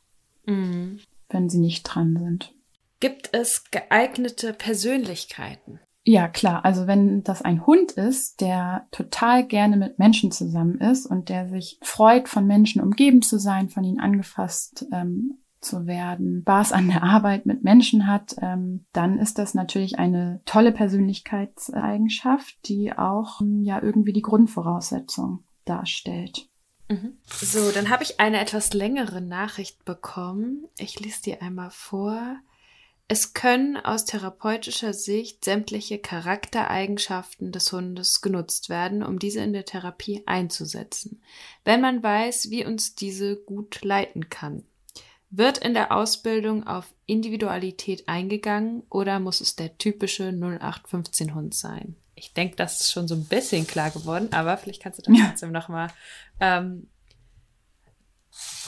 Mhm 0.46 1.00
wenn 1.34 1.50
sie 1.50 1.60
nicht 1.60 1.84
dran 1.84 2.18
sind. 2.18 2.54
Gibt 3.00 3.34
es 3.34 3.72
geeignete 3.72 4.54
Persönlichkeiten? 4.54 5.80
Ja, 6.04 6.28
klar. 6.28 6.66
Also 6.66 6.88
wenn 6.88 7.24
das 7.24 7.42
ein 7.42 7.66
Hund 7.66 7.92
ist, 7.92 8.42
der 8.42 8.88
total 8.92 9.46
gerne 9.46 9.78
mit 9.78 10.00
Menschen 10.00 10.32
zusammen 10.32 10.80
ist 10.80 11.06
und 11.06 11.30
der 11.30 11.48
sich 11.48 11.78
freut, 11.82 12.28
von 12.28 12.48
Menschen 12.48 12.82
umgeben 12.82 13.22
zu 13.22 13.38
sein, 13.38 13.70
von 13.70 13.84
ihnen 13.84 14.00
angefasst 14.00 14.88
ähm, 14.92 15.38
zu 15.60 15.86
werden, 15.86 16.42
Spaß 16.42 16.74
an 16.74 16.88
der 16.88 17.04
Arbeit 17.04 17.46
mit 17.46 17.64
Menschen 17.64 18.08
hat, 18.08 18.36
ähm, 18.42 18.86
dann 18.94 19.20
ist 19.20 19.38
das 19.38 19.54
natürlich 19.54 20.00
eine 20.00 20.42
tolle 20.46 20.72
Persönlichkeitseigenschaft, 20.72 22.58
die 22.68 22.94
auch 22.94 23.42
ähm, 23.42 23.62
ja 23.62 23.82
irgendwie 23.82 24.14
die 24.14 24.24
Grundvoraussetzung 24.24 25.44
darstellt. 25.66 26.50
So, 27.26 27.72
dann 27.72 27.90
habe 27.90 28.04
ich 28.04 28.20
eine 28.20 28.40
etwas 28.40 28.74
längere 28.74 29.22
Nachricht 29.22 29.86
bekommen. 29.86 30.68
Ich 30.78 31.00
lese 31.00 31.22
dir 31.24 31.42
einmal 31.42 31.72
vor. 31.72 32.38
Es 33.08 33.34
können 33.34 33.76
aus 33.76 34.06
therapeutischer 34.06 34.94
Sicht 34.94 35.44
sämtliche 35.44 36.00
Charaktereigenschaften 36.00 37.52
des 37.52 37.72
Hundes 37.74 38.22
genutzt 38.22 38.70
werden, 38.70 39.04
um 39.04 39.20
diese 39.20 39.42
in 39.42 39.52
der 39.52 39.66
Therapie 39.66 40.24
einzusetzen, 40.28 41.22
wenn 41.66 41.82
man 41.82 42.02
weiß, 42.02 42.52
wie 42.52 42.66
uns 42.66 42.96
diese 42.96 43.36
gut 43.36 43.84
leiten 43.84 44.30
kann. 44.30 44.64
Wird 45.30 45.58
in 45.58 45.74
der 45.74 45.92
Ausbildung 45.92 46.66
auf 46.66 46.94
Individualität 47.06 48.08
eingegangen 48.08 48.84
oder 48.90 49.20
muss 49.20 49.42
es 49.42 49.58
der 49.58 49.78
typische 49.78 50.30
0815 50.32 51.36
Hund 51.36 51.54
sein? 51.54 51.96
Ich 52.22 52.36
denke, 52.36 52.56
das 52.56 52.82
ist 52.82 52.92
schon 52.92 53.08
so 53.08 53.16
ein 53.16 53.26
bisschen 53.26 53.66
klar 53.66 53.90
geworden, 53.90 54.30
aber 54.32 54.56
vielleicht 54.56 54.84
kannst 54.84 55.00
du 55.00 55.12
da 55.12 55.28
trotzdem 55.28 55.52
ja. 55.52 55.60
nochmal 55.60 55.88
ähm, 56.40 56.88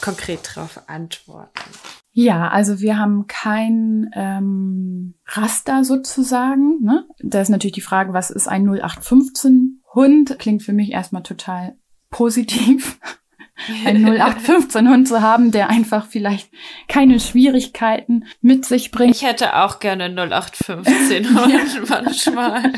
konkret 0.01 0.39
drauf 0.43 0.81
antworten. 0.87 1.69
Ja, 2.13 2.49
also 2.49 2.79
wir 2.79 2.97
haben 2.97 3.27
kein 3.27 4.09
ähm, 4.15 5.13
Raster 5.27 5.83
sozusagen. 5.83 6.81
Ne? 6.81 7.07
Da 7.19 7.41
ist 7.41 7.49
natürlich 7.49 7.75
die 7.75 7.81
Frage, 7.81 8.11
was 8.13 8.31
ist 8.31 8.47
ein 8.47 8.67
0815 8.67 9.83
Hund? 9.93 10.35
Klingt 10.39 10.63
für 10.63 10.73
mich 10.73 10.91
erstmal 10.91 11.23
total 11.23 11.77
positiv. 12.09 12.99
Einen 13.85 14.05
0815 14.05 14.89
Hund 14.89 15.07
zu 15.07 15.21
haben, 15.21 15.51
der 15.51 15.69
einfach 15.69 16.07
vielleicht 16.07 16.49
keine 16.87 17.19
Schwierigkeiten 17.19 18.25
mit 18.41 18.65
sich 18.65 18.91
bringt. 18.91 19.15
Ich 19.15 19.23
hätte 19.23 19.55
auch 19.61 19.79
gerne 19.79 20.05
0815 20.05 21.29
Hund 21.29 21.89
manchmal. 21.89 22.73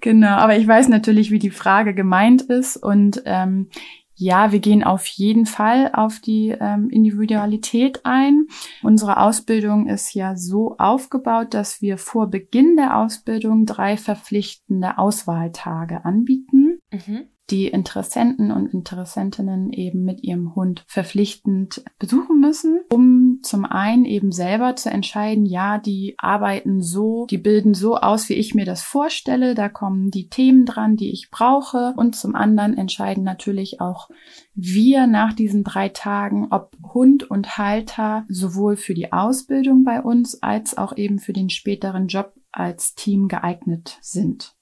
genau, 0.00 0.36
aber 0.36 0.56
ich 0.56 0.66
weiß 0.66 0.88
natürlich, 0.88 1.30
wie 1.30 1.38
die 1.38 1.50
Frage 1.50 1.94
gemeint 1.94 2.42
ist 2.42 2.76
und 2.76 3.22
ähm, 3.24 3.68
ja, 4.14 4.52
wir 4.52 4.60
gehen 4.60 4.84
auf 4.84 5.06
jeden 5.06 5.46
Fall 5.46 5.90
auf 5.94 6.20
die 6.20 6.54
ähm, 6.60 6.90
Individualität 6.90 8.02
ein. 8.04 8.46
Unsere 8.82 9.16
Ausbildung 9.16 9.88
ist 9.88 10.14
ja 10.14 10.36
so 10.36 10.76
aufgebaut, 10.78 11.54
dass 11.54 11.82
wir 11.82 11.98
vor 11.98 12.28
Beginn 12.28 12.76
der 12.76 12.98
Ausbildung 12.98 13.66
drei 13.66 13.96
verpflichtende 13.96 14.98
Auswahltage 14.98 16.04
anbieten. 16.04 16.78
Mhm 16.92 17.31
die 17.50 17.66
Interessenten 17.68 18.50
und 18.50 18.72
Interessentinnen 18.72 19.72
eben 19.72 20.04
mit 20.04 20.22
ihrem 20.22 20.54
Hund 20.54 20.84
verpflichtend 20.86 21.82
besuchen 21.98 22.40
müssen, 22.40 22.80
um 22.90 23.40
zum 23.42 23.64
einen 23.64 24.04
eben 24.04 24.32
selber 24.32 24.76
zu 24.76 24.90
entscheiden, 24.90 25.44
ja, 25.44 25.78
die 25.78 26.14
arbeiten 26.18 26.80
so, 26.80 27.26
die 27.30 27.38
bilden 27.38 27.74
so 27.74 27.96
aus, 27.96 28.28
wie 28.28 28.34
ich 28.34 28.54
mir 28.54 28.64
das 28.64 28.82
vorstelle, 28.82 29.54
da 29.54 29.68
kommen 29.68 30.10
die 30.10 30.28
Themen 30.28 30.64
dran, 30.64 30.96
die 30.96 31.12
ich 31.12 31.30
brauche 31.30 31.94
und 31.96 32.16
zum 32.16 32.34
anderen 32.34 32.76
entscheiden 32.76 33.24
natürlich 33.24 33.80
auch 33.80 34.08
wir 34.54 35.06
nach 35.06 35.32
diesen 35.32 35.64
drei 35.64 35.88
Tagen, 35.88 36.48
ob 36.50 36.76
Hund 36.94 37.28
und 37.30 37.58
Halter 37.58 38.24
sowohl 38.28 38.76
für 38.76 38.94
die 38.94 39.12
Ausbildung 39.12 39.84
bei 39.84 40.00
uns 40.00 40.42
als 40.42 40.76
auch 40.76 40.96
eben 40.96 41.18
für 41.18 41.32
den 41.32 41.50
späteren 41.50 42.06
Job 42.06 42.34
als 42.52 42.94
Team 42.94 43.28
geeignet 43.28 43.98
sind. 44.00 44.54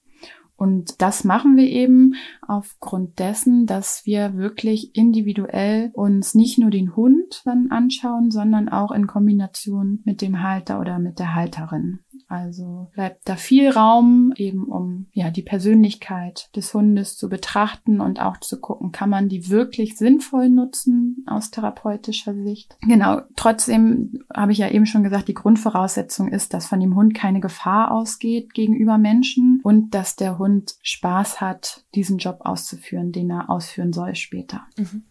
Und 0.61 1.01
das 1.01 1.23
machen 1.23 1.57
wir 1.57 1.65
eben 1.65 2.13
aufgrund 2.47 3.17
dessen, 3.17 3.65
dass 3.65 4.05
wir 4.05 4.35
wirklich 4.35 4.95
individuell 4.95 5.89
uns 5.95 6.35
nicht 6.35 6.59
nur 6.59 6.69
den 6.69 6.95
Hund 6.95 7.41
dann 7.45 7.71
anschauen, 7.71 8.29
sondern 8.29 8.69
auch 8.69 8.91
in 8.91 9.07
Kombination 9.07 10.03
mit 10.05 10.21
dem 10.21 10.43
Halter 10.43 10.79
oder 10.79 10.99
mit 10.99 11.17
der 11.17 11.33
Halterin. 11.33 12.01
Also 12.31 12.87
bleibt 12.93 13.27
da 13.27 13.35
viel 13.35 13.69
Raum 13.69 14.31
eben 14.37 14.63
um 14.63 15.07
ja 15.11 15.29
die 15.31 15.41
Persönlichkeit 15.41 16.49
des 16.55 16.73
Hundes 16.73 17.17
zu 17.17 17.27
betrachten 17.27 17.99
und 17.99 18.21
auch 18.21 18.37
zu 18.37 18.61
gucken, 18.61 18.93
kann 18.93 19.09
man 19.09 19.27
die 19.27 19.49
wirklich 19.49 19.97
sinnvoll 19.97 20.47
nutzen 20.47 21.25
aus 21.27 21.51
therapeutischer 21.51 22.33
Sicht. 22.33 22.77
Genau, 22.87 23.19
trotzdem 23.35 24.23
habe 24.33 24.53
ich 24.53 24.59
ja 24.59 24.69
eben 24.69 24.85
schon 24.85 25.03
gesagt, 25.03 25.27
die 25.27 25.33
Grundvoraussetzung 25.33 26.29
ist, 26.29 26.53
dass 26.53 26.67
von 26.67 26.79
dem 26.79 26.95
Hund 26.95 27.13
keine 27.13 27.41
Gefahr 27.41 27.91
ausgeht 27.91 28.53
gegenüber 28.53 28.97
Menschen 28.97 29.59
und 29.63 29.93
dass 29.93 30.15
der 30.15 30.37
Hund 30.37 30.75
Spaß 30.83 31.41
hat, 31.41 31.83
diesen 31.95 32.17
Job 32.17 32.37
auszuführen, 32.45 33.11
den 33.11 33.29
er 33.29 33.49
ausführen 33.49 33.91
soll 33.91 34.15
später. 34.15 34.61
Mhm. 34.77 35.03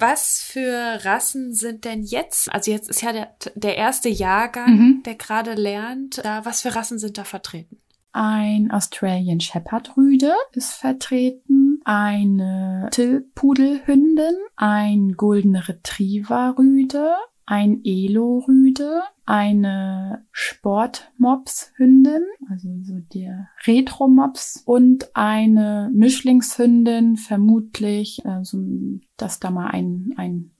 Was 0.00 0.40
für 0.40 1.04
Rassen 1.04 1.54
sind 1.54 1.84
denn 1.84 2.02
jetzt? 2.02 2.52
Also 2.52 2.70
jetzt 2.70 2.88
ist 2.88 3.02
ja 3.02 3.12
der, 3.12 3.34
der 3.54 3.76
erste 3.76 4.08
Jahrgang, 4.08 4.76
mhm. 4.76 5.02
der 5.04 5.14
gerade 5.14 5.54
lernt. 5.54 6.18
Was 6.42 6.62
für 6.62 6.74
Rassen 6.74 6.98
sind 6.98 7.18
da 7.18 7.24
vertreten? 7.24 7.78
Ein 8.12 8.72
Australian 8.72 9.40
Shepherd 9.40 9.96
Rüde 9.96 10.34
ist 10.52 10.72
vertreten, 10.72 11.80
eine 11.84 12.88
Tillpudelhündin, 12.90 14.34
ein 14.56 15.12
Golden 15.12 15.54
Retriever 15.54 16.56
Rüde, 16.58 17.14
ein 17.50 17.80
Elo-Rüde, 17.82 19.02
eine 19.26 20.24
Sport-Mops-Hündin, 20.30 22.22
also 22.48 22.68
so 22.84 23.00
der 23.12 23.48
Retro-Mops 23.66 24.62
und 24.64 25.16
eine 25.16 25.90
Mischlingshündin, 25.92 27.16
vermutlich, 27.16 28.24
also, 28.24 28.58
dass 29.16 29.40
da 29.40 29.50
mal 29.50 29.66
ein, 29.66 30.14
ein 30.16 30.52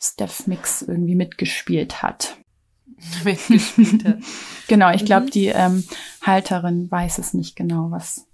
Steph-Mix 0.00 0.82
irgendwie 0.82 1.14
mitgespielt 1.14 2.02
hat. 2.02 2.36
mitgespielt 3.24 4.04
hat. 4.04 4.18
genau, 4.66 4.90
ich 4.90 5.04
glaube, 5.04 5.26
mhm. 5.26 5.30
die 5.30 5.46
ähm, 5.46 5.84
Halterin 6.22 6.90
weiß 6.90 7.18
es 7.18 7.34
nicht 7.34 7.54
genau, 7.54 7.92
was 7.92 8.26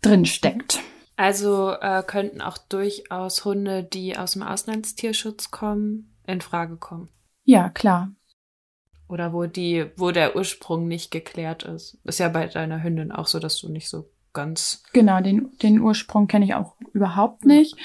drin 0.00 0.24
steckt. 0.24 0.80
Also 1.16 1.72
äh, 1.72 2.02
könnten 2.06 2.40
auch 2.40 2.56
durchaus 2.56 3.44
Hunde, 3.44 3.84
die 3.84 4.16
aus 4.16 4.32
dem 4.32 4.42
Auslandstierschutz 4.42 5.50
kommen, 5.50 6.09
in 6.30 6.40
Frage 6.40 6.76
kommen. 6.76 7.08
Ja, 7.44 7.68
klar. 7.68 8.12
Oder 9.08 9.32
wo 9.32 9.46
die, 9.46 9.86
wo 9.96 10.12
der 10.12 10.36
Ursprung 10.36 10.86
nicht 10.86 11.10
geklärt 11.10 11.64
ist. 11.64 11.98
Ist 12.04 12.20
ja 12.20 12.28
bei 12.28 12.46
deiner 12.46 12.82
Hündin 12.82 13.10
auch 13.10 13.26
so, 13.26 13.40
dass 13.40 13.58
du 13.60 13.68
nicht 13.68 13.88
so 13.88 14.08
ganz. 14.32 14.84
Genau, 14.92 15.20
den, 15.20 15.50
den 15.62 15.80
Ursprung 15.80 16.28
kenne 16.28 16.44
ich 16.44 16.54
auch 16.54 16.76
überhaupt 16.92 17.44
nicht. 17.44 17.76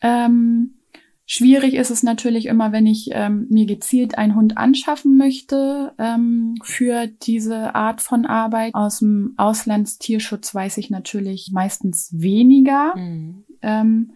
Ähm, 0.00 0.78
schwierig 1.26 1.74
ist 1.74 1.90
es 1.90 2.02
natürlich 2.02 2.46
immer, 2.46 2.72
wenn 2.72 2.86
ich 2.86 3.10
ähm, 3.12 3.46
mir 3.50 3.66
gezielt 3.66 4.16
einen 4.16 4.34
Hund 4.34 4.56
anschaffen 4.56 5.16
möchte 5.16 5.92
ähm, 5.98 6.54
für 6.62 7.06
diese 7.06 7.74
Art 7.74 8.00
von 8.00 8.24
Arbeit. 8.24 8.74
Aus 8.74 9.00
dem 9.00 9.34
Auslandstierschutz 9.36 10.54
weiß 10.54 10.78
ich 10.78 10.90
natürlich 10.90 11.50
meistens 11.52 12.10
weniger. 12.16 12.96
Mhm. 12.96 13.44
Ähm, 13.60 14.12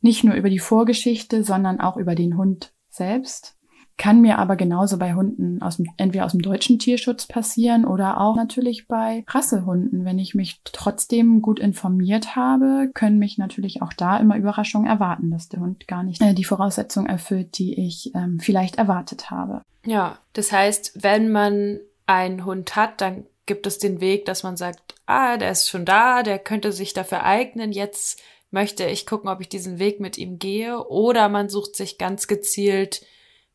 nicht 0.00 0.24
nur 0.24 0.34
über 0.34 0.48
die 0.48 0.58
Vorgeschichte, 0.58 1.44
sondern 1.44 1.78
auch 1.78 1.96
über 1.96 2.14
den 2.14 2.36
Hund 2.38 2.72
selbst. 3.00 3.56
Kann 3.96 4.22
mir 4.22 4.38
aber 4.38 4.56
genauso 4.56 4.96
bei 4.98 5.12
Hunden 5.14 5.60
aus 5.60 5.76
dem, 5.76 5.86
entweder 5.98 6.24
aus 6.24 6.32
dem 6.32 6.40
deutschen 6.40 6.78
Tierschutz 6.78 7.26
passieren 7.26 7.84
oder 7.84 8.18
auch 8.18 8.34
natürlich 8.34 8.88
bei 8.88 9.24
Rassehunden. 9.28 10.06
Wenn 10.06 10.18
ich 10.18 10.34
mich 10.34 10.62
trotzdem 10.64 11.42
gut 11.42 11.58
informiert 11.58 12.34
habe, 12.34 12.90
können 12.94 13.18
mich 13.18 13.36
natürlich 13.36 13.82
auch 13.82 13.92
da 13.92 14.16
immer 14.16 14.36
Überraschungen 14.36 14.88
erwarten, 14.88 15.30
dass 15.30 15.50
der 15.50 15.60
Hund 15.60 15.86
gar 15.86 16.02
nicht 16.02 16.22
äh, 16.22 16.32
die 16.32 16.44
Voraussetzungen 16.44 17.08
erfüllt, 17.08 17.58
die 17.58 17.78
ich 17.78 18.14
ähm, 18.14 18.40
vielleicht 18.40 18.76
erwartet 18.76 19.30
habe. 19.30 19.60
Ja, 19.84 20.18
das 20.32 20.50
heißt, 20.50 21.02
wenn 21.02 21.30
man 21.30 21.80
einen 22.06 22.46
Hund 22.46 22.76
hat, 22.76 23.02
dann 23.02 23.26
gibt 23.44 23.66
es 23.66 23.78
den 23.78 24.00
Weg, 24.00 24.24
dass 24.24 24.44
man 24.44 24.56
sagt, 24.56 24.94
ah, 25.04 25.36
der 25.36 25.50
ist 25.50 25.68
schon 25.68 25.84
da, 25.84 26.22
der 26.22 26.38
könnte 26.38 26.72
sich 26.72 26.94
dafür 26.94 27.24
eignen, 27.24 27.72
jetzt 27.72 28.20
möchte 28.50 28.84
ich 28.84 29.06
gucken, 29.06 29.28
ob 29.28 29.40
ich 29.40 29.48
diesen 29.48 29.78
Weg 29.78 30.00
mit 30.00 30.18
ihm 30.18 30.38
gehe. 30.38 30.86
Oder 30.88 31.28
man 31.28 31.48
sucht 31.48 31.76
sich 31.76 31.98
ganz 31.98 32.26
gezielt 32.26 33.04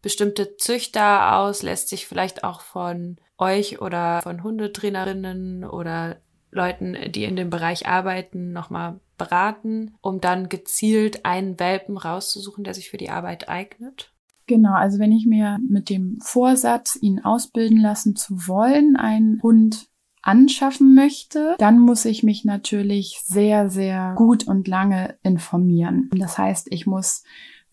bestimmte 0.02 0.56
Züchter 0.58 1.36
aus, 1.38 1.64
lässt 1.64 1.90
sich 1.90 2.06
vielleicht 2.06 2.44
auch 2.44 2.62
von 2.62 3.18
euch 3.38 3.82
oder 3.82 4.22
von 4.22 4.44
Hundetrainerinnen 4.44 5.64
oder 5.66 6.18
Leuten, 6.52 6.96
die 7.12 7.24
in 7.24 7.36
dem 7.36 7.50
Bereich 7.50 7.88
arbeiten, 7.88 8.52
nochmal 8.52 9.00
beraten, 9.18 9.96
um 10.02 10.22
dann 10.22 10.48
gezielt 10.50 11.26
einen 11.26 11.60
Welpen 11.60 11.98
rauszusuchen, 11.98 12.64
der 12.64 12.74
sich 12.74 12.90
für 12.90 12.98
die 12.98 13.10
Arbeit 13.10 13.50
eignet? 13.50 14.12
Genau, 14.48 14.74
also 14.74 15.00
wenn 15.00 15.12
ich 15.12 15.26
mir 15.26 15.58
mit 15.68 15.90
dem 15.90 16.20
Vorsatz, 16.22 16.98
ihn 17.02 17.24
ausbilden 17.24 17.80
lassen 17.80 18.16
zu 18.16 18.48
wollen, 18.48 18.96
einen 18.96 19.42
Hund 19.42 19.88
anschaffen 20.26 20.96
möchte, 20.96 21.56
dann 21.60 21.80
muss 21.80 22.04
ich 22.06 22.24
mich 22.24 22.44
natürlich 22.46 23.22
sehr, 23.24 23.70
sehr 23.70 24.14
gut 24.16 24.48
und 24.48 24.68
lange 24.68 25.16
informieren. 25.24 26.10
Das 26.14 26.38
heißt, 26.38 26.68
ich 26.72 26.86
muss 26.86 27.24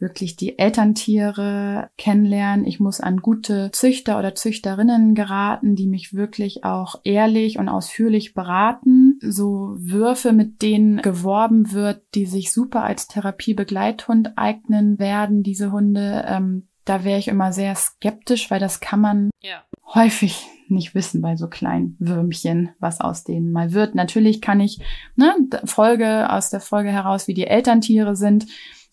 wirklich 0.02 0.36
die 0.36 0.58
Elterntiere 0.58 1.88
kennenlernen. 1.96 2.66
Ich 2.66 2.80
muss 2.80 3.00
an 3.00 3.18
gute 3.18 3.70
Züchter 3.70 4.18
oder 4.18 4.34
Züchterinnen 4.34 5.14
geraten, 5.14 5.76
die 5.76 5.86
mich 5.86 6.12
wirklich 6.12 6.64
auch 6.64 6.96
ehrlich 7.04 7.58
und 7.58 7.68
ausführlich 7.68 8.34
beraten. 8.34 9.18
So 9.22 9.74
Würfe, 9.78 10.32
mit 10.32 10.60
denen 10.60 11.00
geworben 11.00 11.72
wird, 11.72 12.02
die 12.14 12.26
sich 12.26 12.52
super 12.52 12.82
als 12.82 13.06
Therapiebegleithund 13.06 14.36
eignen 14.36 14.98
werden, 14.98 15.42
diese 15.42 15.72
Hunde, 15.72 16.24
ähm, 16.26 16.66
da 16.84 17.04
wäre 17.04 17.20
ich 17.20 17.28
immer 17.28 17.52
sehr 17.52 17.74
skeptisch, 17.76 18.50
weil 18.50 18.60
das 18.60 18.80
kann 18.80 19.00
man 19.00 19.30
ja. 19.40 19.62
häufig 19.94 20.48
nicht 20.72 20.94
wissen 20.94 21.20
bei 21.20 21.36
so 21.36 21.48
kleinen 21.48 21.96
Würmchen, 21.98 22.70
was 22.78 23.00
aus 23.00 23.24
denen 23.24 23.52
mal 23.52 23.72
wird. 23.72 23.94
Natürlich 23.94 24.40
kann 24.40 24.60
ich 24.60 24.80
ne, 25.16 25.34
Folge 25.64 26.30
aus 26.30 26.50
der 26.50 26.60
Folge 26.60 26.90
heraus, 26.90 27.28
wie 27.28 27.34
die 27.34 27.46
Elterntiere 27.46 28.16
sind, 28.16 28.46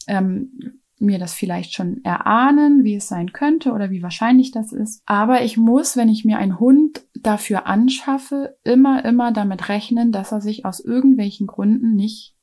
ähm, 0.08 0.80
mir 1.00 1.18
das 1.18 1.34
vielleicht 1.34 1.74
schon 1.74 2.04
erahnen, 2.04 2.84
wie 2.84 2.96
es 2.96 3.08
sein 3.08 3.32
könnte 3.32 3.72
oder 3.72 3.90
wie 3.90 4.04
wahrscheinlich 4.04 4.52
das 4.52 4.74
ist. 4.74 5.02
Aber 5.06 5.44
ich 5.44 5.58
muss, 5.58 5.96
wenn 5.96 6.10
ich 6.10 6.26
mir 6.26 6.38
einen 6.38 6.60
Hund 6.60 7.06
dafür 7.18 7.68
anschaffe, 7.68 8.58
immer, 8.64 9.06
immer 9.06 9.32
damit 9.32 9.70
rechnen, 9.70 10.12
dass 10.12 10.32
er 10.32 10.42
sich 10.42 10.66
aus 10.66 10.80
irgendwelchen 10.80 11.48
Gründen 11.48 11.96
nicht 11.96 12.36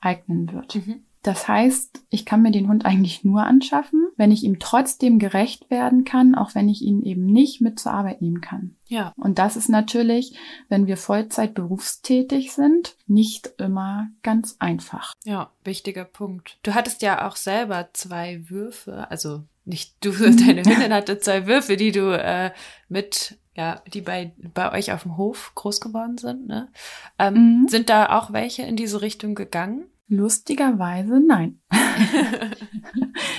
eignen 0.00 0.52
wird. 0.52 0.76
Mhm. 0.76 1.04
Das 1.24 1.48
heißt, 1.48 2.02
ich 2.10 2.26
kann 2.26 2.42
mir 2.42 2.50
den 2.50 2.68
Hund 2.68 2.84
eigentlich 2.84 3.24
nur 3.24 3.44
anschaffen, 3.44 4.08
wenn 4.16 4.30
ich 4.30 4.44
ihm 4.44 4.58
trotzdem 4.58 5.18
gerecht 5.18 5.70
werden 5.70 6.04
kann, 6.04 6.34
auch 6.34 6.54
wenn 6.54 6.68
ich 6.68 6.82
ihn 6.82 7.02
eben 7.02 7.24
nicht 7.24 7.62
mit 7.62 7.80
zur 7.80 7.92
Arbeit 7.92 8.20
nehmen 8.20 8.42
kann. 8.42 8.76
Ja. 8.88 9.14
Und 9.16 9.38
das 9.38 9.56
ist 9.56 9.70
natürlich, 9.70 10.36
wenn 10.68 10.86
wir 10.86 10.98
Vollzeit 10.98 11.54
berufstätig 11.54 12.52
sind, 12.52 12.96
nicht 13.06 13.54
immer 13.56 14.08
ganz 14.22 14.56
einfach. 14.58 15.14
Ja, 15.24 15.50
wichtiger 15.64 16.04
Punkt. 16.04 16.58
Du 16.62 16.74
hattest 16.74 17.00
ja 17.00 17.26
auch 17.26 17.36
selber 17.36 17.88
zwei 17.94 18.42
Würfe, 18.50 19.10
also 19.10 19.44
nicht 19.64 19.94
du, 20.04 20.12
deine 20.12 20.62
Hündin 20.66 20.92
hatte 20.92 21.18
zwei 21.20 21.46
Würfe, 21.46 21.78
die 21.78 21.90
du 21.90 22.10
äh, 22.10 22.52
mit 22.90 23.38
ja, 23.56 23.80
die 23.86 24.00
bei, 24.00 24.32
bei 24.52 24.72
euch 24.72 24.92
auf 24.92 25.04
dem 25.04 25.16
Hof 25.16 25.52
groß 25.54 25.80
geworden 25.80 26.18
sind, 26.18 26.48
ne? 26.48 26.68
Ähm, 27.20 27.34
mhm. 27.62 27.68
Sind 27.68 27.88
da 27.88 28.18
auch 28.18 28.32
welche 28.32 28.62
in 28.62 28.74
diese 28.74 29.00
Richtung 29.00 29.36
gegangen? 29.36 29.84
Lustigerweise 30.08 31.20
nein. 31.20 31.60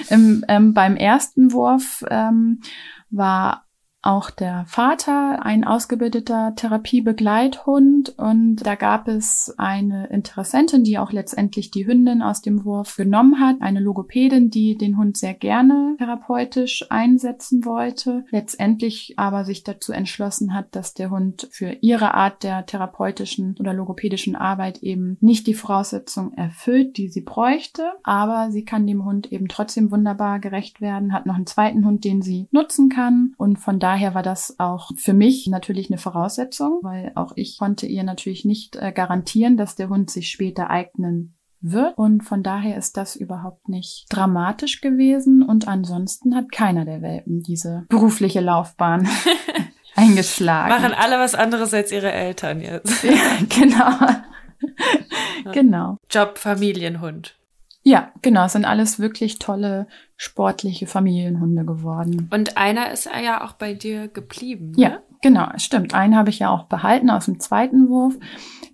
Im, 0.10 0.44
ähm, 0.48 0.74
beim 0.74 0.96
ersten 0.96 1.52
Wurf 1.52 2.04
ähm, 2.10 2.62
war 3.10 3.65
auch 4.06 4.30
der 4.30 4.66
Vater 4.68 5.44
ein 5.44 5.64
ausgebildeter 5.64 6.54
Therapiebegleithund. 6.56 8.14
Und 8.18 8.58
da 8.58 8.76
gab 8.76 9.08
es 9.08 9.54
eine 9.58 10.08
Interessentin, 10.08 10.84
die 10.84 11.00
auch 11.00 11.12
letztendlich 11.12 11.72
die 11.72 11.88
Hündin 11.88 12.22
aus 12.22 12.42
dem 12.42 12.66
Wurf 12.66 12.96
genommen 12.98 13.40
hat, 13.40 13.62
eine 13.62 13.80
Logopädin, 13.80 14.52
die 14.52 14.78
den 14.78 14.98
Hund 14.98 15.18
sehr 15.18 15.34
gerne 15.34 15.96
therapeutisch 15.98 16.86
einsetzen 16.90 17.66
wollte, 17.66 18.26
letztendlich 18.30 19.16
aber 19.18 19.44
sich 19.44 19.64
dazu 19.64 19.92
entschlossen 19.92 20.54
hat, 20.54 20.76
dass 20.76 20.94
der 20.94 21.10
Hund 21.10 21.48
für 21.52 21.72
ihre 21.82 22.14
Art 22.14 22.44
der 22.44 22.66
therapeutischen 22.66 23.56
oder 23.60 23.74
logopädischen 23.74 24.36
Arbeit 24.36 24.84
eben 24.84 25.18
nicht 25.20 25.48
die 25.48 25.56
Voraussetzung 25.56 26.34
erfüllt, 26.34 26.98
die 26.98 27.10
sie 27.10 27.22
bräuchte, 27.22 27.92
aber 28.04 28.52
sie 28.52 28.66
kann 28.66 28.86
dem 28.86 29.04
Hund 29.04 29.32
eben 29.32 29.48
trotzdem 29.48 29.92
wunderbar 29.92 30.40
gerecht 30.40 30.80
werden, 30.80 31.12
hat 31.12 31.26
noch 31.26 31.36
einen 31.36 31.48
zweiten 31.48 31.86
Hund, 31.86 32.04
den 32.04 32.22
sie 32.22 32.48
nutzen 32.52 32.90
kann. 32.90 33.34
Und 33.38 33.58
von 33.58 33.80
daher 33.80 33.95
daher 33.96 34.14
war 34.14 34.24
das 34.24 34.60
auch 34.60 34.92
für 34.98 35.14
mich 35.14 35.48
natürlich 35.48 35.90
eine 35.90 35.98
Voraussetzung, 35.98 36.80
weil 36.82 37.14
auch 37.16 37.32
ich 37.38 37.58
konnte 37.58 37.86
ihr 37.86 38.04
natürlich 38.04 38.44
nicht 38.44 38.76
äh, 38.76 38.92
garantieren, 38.92 39.56
dass 39.56 39.76
der 39.76 39.88
Hund 39.88 40.10
sich 40.10 40.30
später 40.30 40.70
eignen 40.70 41.34
wird. 41.62 41.98
Und 41.98 42.24
von 42.24 42.44
daher 42.44 42.78
ist 42.78 42.98
das 42.98 43.16
überhaupt 43.16 43.70
nicht 43.70 44.08
dramatisch 44.10 44.82
gewesen. 44.82 45.44
Und 45.44 45.70
ansonsten 45.70 46.36
hat 46.36 46.52
keiner 46.52 46.84
der 46.84 47.02
Welpen 47.02 47.42
diese 47.42 47.86
berufliche 47.88 48.42
Laufbahn 48.42 49.08
eingeschlagen. 49.96 50.70
Machen 50.70 50.94
alle 50.94 51.18
was 51.18 51.34
anderes 51.34 51.74
als 51.74 51.94
ihre 51.94 52.12
Eltern 52.12 52.60
jetzt. 52.60 53.02
ja, 53.04 53.14
genau. 53.48 53.94
genau. 55.54 55.98
Job 56.12 56.38
Familienhund. 56.38 57.38
Ja, 57.88 58.12
genau. 58.24 58.46
Es 58.46 58.54
sind 58.54 58.66
alles 58.66 59.00
wirklich 59.00 59.38
tolle, 59.38 59.88
sportliche 60.18 60.88
Familienhunde 60.88 61.66
geworden. 61.66 62.28
Und 62.34 62.58
einer 62.58 62.92
ist 62.92 63.06
ja 63.06 63.46
auch 63.46 63.54
bei 63.54 63.76
dir 63.76 64.08
geblieben. 64.08 64.72
Ne? 64.72 64.82
Ja, 64.82 65.00
genau. 65.22 65.50
Stimmt. 65.58 65.94
Einen 65.94 66.16
habe 66.16 66.32
ich 66.32 66.40
ja 66.40 66.50
auch 66.50 66.64
behalten 66.64 67.12
aus 67.12 67.26
dem 67.26 67.40
zweiten 67.40 67.88
Wurf, 67.88 68.18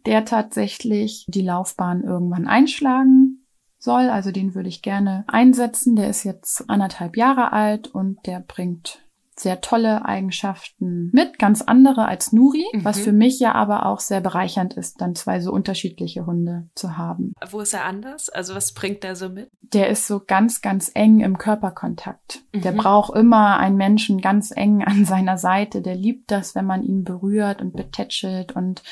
der 0.06 0.24
tatsächlich 0.24 1.26
die 1.28 1.42
Laufbahn 1.42 2.04
irgendwann 2.04 2.48
einschlagen 2.48 3.46
soll. 3.78 4.10
Also 4.10 4.32
den 4.32 4.56
würde 4.56 4.70
ich 4.70 4.82
gerne 4.82 5.26
einsetzen. 5.28 5.98
Der 5.98 6.10
ist 6.10 6.24
jetzt 6.24 6.70
anderthalb 6.70 7.18
Jahre 7.18 7.52
alt 7.52 7.90
und 7.90 8.26
der 8.26 8.40
bringt 8.40 9.04
sehr 9.42 9.62
tolle 9.62 10.06
Eigenschaften 10.06 11.10
mit, 11.14 11.40
ganz 11.40 11.62
andere 11.62 12.06
als 12.06 12.32
Nuri, 12.32 12.66
mhm. 12.74 12.86
was 12.86 13.00
für 13.00 13.12
mich 13.12 13.40
ja 13.40 13.54
aber 13.54 13.86
auch 13.86 14.00
sehr 14.00 14.22
bereichernd 14.22 14.74
ist, 14.76 15.02
dann 15.02 15.16
zwei 15.16 15.40
so 15.40 15.52
unterschiedliche 15.52 16.26
Hunde 16.26 16.70
zu 16.76 16.98
haben. 16.98 17.34
Wo 17.50 17.60
ist 17.60 17.74
er 17.74 17.86
anders? 17.86 18.30
Also 18.30 18.56
was 18.56 18.74
bringt 18.74 19.04
er 19.04 19.16
so 19.16 19.30
mit? 19.30 19.50
Der 19.62 19.90
ist 19.90 20.08
so 20.08 20.22
ganz, 20.26 20.62
ganz 20.62 20.92
eng 20.94 21.22
im 21.22 21.38
Körperkontakt. 21.38 22.44
Mhm. 22.54 22.62
Der 22.62 22.72
braucht 22.72 23.16
immer 23.16 23.58
einen 23.58 23.78
Menschen 23.78 24.22
ganz 24.22 24.52
eng 24.56 24.84
an 24.84 25.06
seiner 25.06 25.38
Seite. 25.38 25.82
Der 25.82 25.96
liebt 25.96 26.30
das, 26.32 26.56
wenn 26.56 26.66
man 26.66 26.84
ihn 26.84 27.04
berührt 27.04 27.62
und 27.62 27.76
betätschelt 27.76 28.56
und 28.56 28.84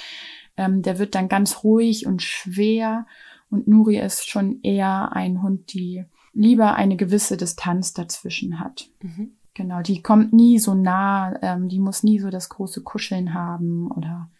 ähm, 0.57 0.81
der 0.81 0.99
wird 0.99 1.15
dann 1.15 1.29
ganz 1.29 1.63
ruhig 1.63 2.07
und 2.07 2.21
schwer. 2.21 3.05
Und 3.49 3.67
Nuri 3.67 3.99
ist 3.99 4.29
schon 4.29 4.61
eher 4.61 5.11
ein 5.13 5.41
Hund, 5.41 5.73
die 5.73 6.05
lieber 6.33 6.75
eine 6.75 6.95
gewisse 6.95 7.37
Distanz 7.37 7.93
dazwischen 7.93 8.59
hat. 8.59 8.89
Mhm. 9.01 9.35
Genau, 9.59 9.81
die 9.81 10.01
kommt 10.01 10.31
nie 10.31 10.57
so 10.57 10.73
nah, 10.73 11.37
ähm, 11.41 11.67
die 11.67 11.79
muss 11.79 12.01
nie 12.01 12.17
so 12.19 12.29
das 12.29 12.47
große 12.47 12.81
Kuscheln 12.81 13.33
haben 13.33 13.91
oder. 13.91 14.31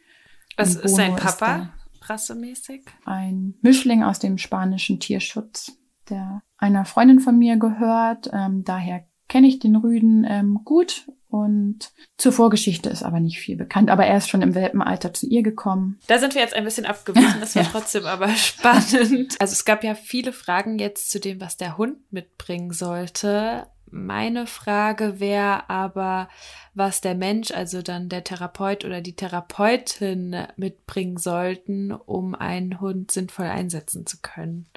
Was 0.56 0.76
ist 0.78 0.96
sein 0.96 1.18
Papa 1.18 1.74
rassemäßig? 2.04 2.86
Ein 3.04 3.56
Mischling 3.62 4.02
aus 4.02 4.20
dem 4.20 4.38
spanischen 4.38 5.02
Tierschutz, 5.02 5.74
der 6.10 6.42
einer 6.58 6.86
Freundin 6.86 7.20
von 7.20 7.38
mir 7.38 7.58
gehört. 7.58 8.30
Ähm, 8.32 8.64
daher 8.64 9.04
kenne 9.28 9.48
ich 9.48 9.60
den 9.60 9.76
Rüden 9.76 10.24
ähm, 10.24 10.62
gut 10.64 11.12
und 11.28 11.92
zur 12.18 12.32
Vorgeschichte 12.32 12.90
ist 12.90 13.04
aber 13.04 13.20
nicht 13.20 13.40
viel 13.40 13.58
bekannt. 13.58 13.92
Aber 13.92 14.06
er 14.06 14.18
ist 14.18 14.30
schon 14.30 14.42
im 14.42 14.56
Welpenalter 14.56 15.14
zu 15.14 15.28
ihr 15.28 15.44
gekommen. 15.44 16.00
Da 16.08 16.18
sind 16.18 16.34
wir 16.34 16.42
jetzt 16.42 16.56
ein 16.56 16.64
bisschen 16.64 16.86
abgewichen. 16.86 17.42
Das 17.42 17.56
war 17.56 17.64
ja. 17.64 17.70
trotzdem 17.70 18.06
aber 18.06 18.30
spannend. 18.30 19.36
Also 19.40 19.52
es 19.52 19.66
gab 19.66 19.84
ja 19.84 19.96
viele 19.96 20.32
Fragen 20.32 20.80
jetzt 20.80 21.12
zu 21.12 21.20
dem, 21.20 21.42
was 21.42 21.58
der 21.58 21.78
Hund 21.78 21.98
mitbringen 22.10 22.72
sollte. 22.72 23.68
Meine 23.92 24.48
Frage 24.48 25.20
wäre 25.20 25.70
aber, 25.70 26.30
was 26.74 27.02
der 27.02 27.16
Mensch, 27.16 27.52
also 27.52 27.82
dann 27.82 28.10
der 28.10 28.24
Therapeut 28.24 28.86
oder 28.86 29.02
die 29.02 29.16
Therapeutin 29.16 30.36
mitbringen 30.58 31.18
sollten, 31.18 31.92
um 31.92 32.36
einen 32.36 32.80
Hund 32.80 33.12
sinnvoll 33.12 33.48
einsetzen 33.48 34.06
zu 34.06 34.18
können. 34.22 34.68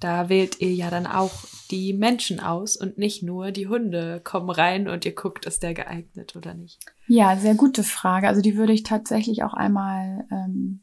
Da 0.00 0.28
wählt 0.28 0.60
ihr 0.60 0.74
ja 0.74 0.90
dann 0.90 1.06
auch 1.06 1.32
die 1.70 1.94
Menschen 1.94 2.38
aus 2.38 2.76
und 2.76 2.98
nicht 2.98 3.22
nur 3.22 3.50
die 3.50 3.66
Hunde 3.66 4.20
kommen 4.22 4.50
rein 4.50 4.88
und 4.88 5.06
ihr 5.06 5.14
guckt, 5.14 5.46
ist 5.46 5.62
der 5.62 5.72
geeignet 5.72 6.36
oder 6.36 6.52
nicht. 6.52 6.84
Ja, 7.06 7.36
sehr 7.36 7.54
gute 7.54 7.82
Frage. 7.82 8.28
Also 8.28 8.42
die 8.42 8.56
würde 8.56 8.74
ich 8.74 8.82
tatsächlich 8.82 9.42
auch 9.42 9.54
einmal 9.54 10.26
ähm, 10.30 10.80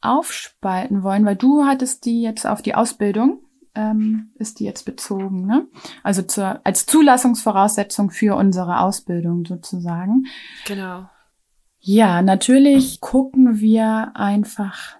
aufspalten 0.00 1.02
wollen, 1.04 1.24
weil 1.24 1.36
du 1.36 1.64
hattest 1.64 2.04
die 2.06 2.22
jetzt 2.22 2.46
auf 2.46 2.60
die 2.60 2.74
Ausbildung 2.74 3.44
ähm, 3.80 4.30
ist 4.34 4.60
die 4.60 4.64
jetzt 4.64 4.84
bezogen, 4.84 5.46
ne? 5.46 5.66
Also 6.02 6.22
zur, 6.22 6.60
als 6.64 6.86
Zulassungsvoraussetzung 6.86 8.10
für 8.10 8.36
unsere 8.36 8.80
Ausbildung 8.80 9.44
sozusagen. 9.46 10.26
Genau. 10.66 11.08
Ja, 11.78 12.20
natürlich 12.20 13.00
gucken 13.00 13.60
wir 13.60 14.12
einfach 14.14 14.96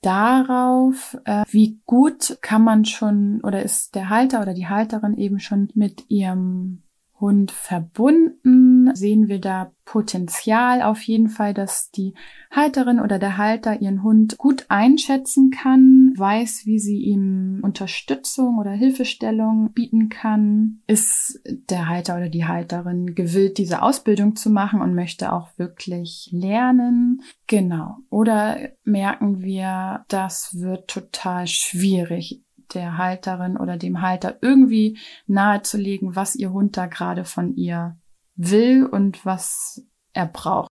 darauf, 0.00 1.18
äh, 1.24 1.44
wie 1.50 1.80
gut 1.86 2.38
kann 2.40 2.64
man 2.64 2.84
schon 2.84 3.40
oder 3.42 3.62
ist 3.62 3.94
der 3.94 4.08
Halter 4.08 4.40
oder 4.42 4.54
die 4.54 4.68
Halterin 4.68 5.16
eben 5.16 5.38
schon 5.38 5.68
mit 5.74 6.04
ihrem 6.08 6.82
Hund 7.22 7.52
verbunden? 7.52 8.94
Sehen 8.94 9.28
wir 9.28 9.40
da 9.40 9.72
Potenzial 9.84 10.82
auf 10.82 11.02
jeden 11.02 11.28
Fall, 11.28 11.54
dass 11.54 11.90
die 11.90 12.14
Halterin 12.50 12.98
oder 13.00 13.18
der 13.18 13.38
Halter 13.38 13.80
ihren 13.80 14.02
Hund 14.02 14.38
gut 14.38 14.66
einschätzen 14.68 15.50
kann, 15.50 16.12
weiß, 16.16 16.62
wie 16.66 16.78
sie 16.78 16.98
ihm 16.98 17.60
Unterstützung 17.62 18.58
oder 18.58 18.72
Hilfestellung 18.72 19.72
bieten 19.72 20.08
kann? 20.08 20.82
Ist 20.86 21.40
der 21.44 21.88
Halter 21.88 22.16
oder 22.16 22.28
die 22.28 22.44
Halterin 22.44 23.14
gewillt, 23.14 23.58
diese 23.58 23.82
Ausbildung 23.82 24.34
zu 24.34 24.50
machen 24.50 24.80
und 24.80 24.94
möchte 24.94 25.32
auch 25.32 25.48
wirklich 25.56 26.28
lernen? 26.32 27.22
Genau. 27.46 27.98
Oder 28.10 28.58
merken 28.84 29.42
wir, 29.42 30.04
das 30.08 30.58
wird 30.60 30.88
total 30.88 31.46
schwierig 31.46 32.42
der 32.74 32.98
Halterin 32.98 33.56
oder 33.56 33.76
dem 33.76 34.00
Halter 34.00 34.38
irgendwie 34.40 34.98
nahezulegen, 35.26 36.16
was 36.16 36.34
ihr 36.34 36.52
Hund 36.52 36.76
da 36.76 36.86
gerade 36.86 37.24
von 37.24 37.54
ihr 37.56 37.96
will 38.36 38.86
und 38.86 39.24
was 39.24 39.84
er 40.12 40.26
braucht. 40.26 40.68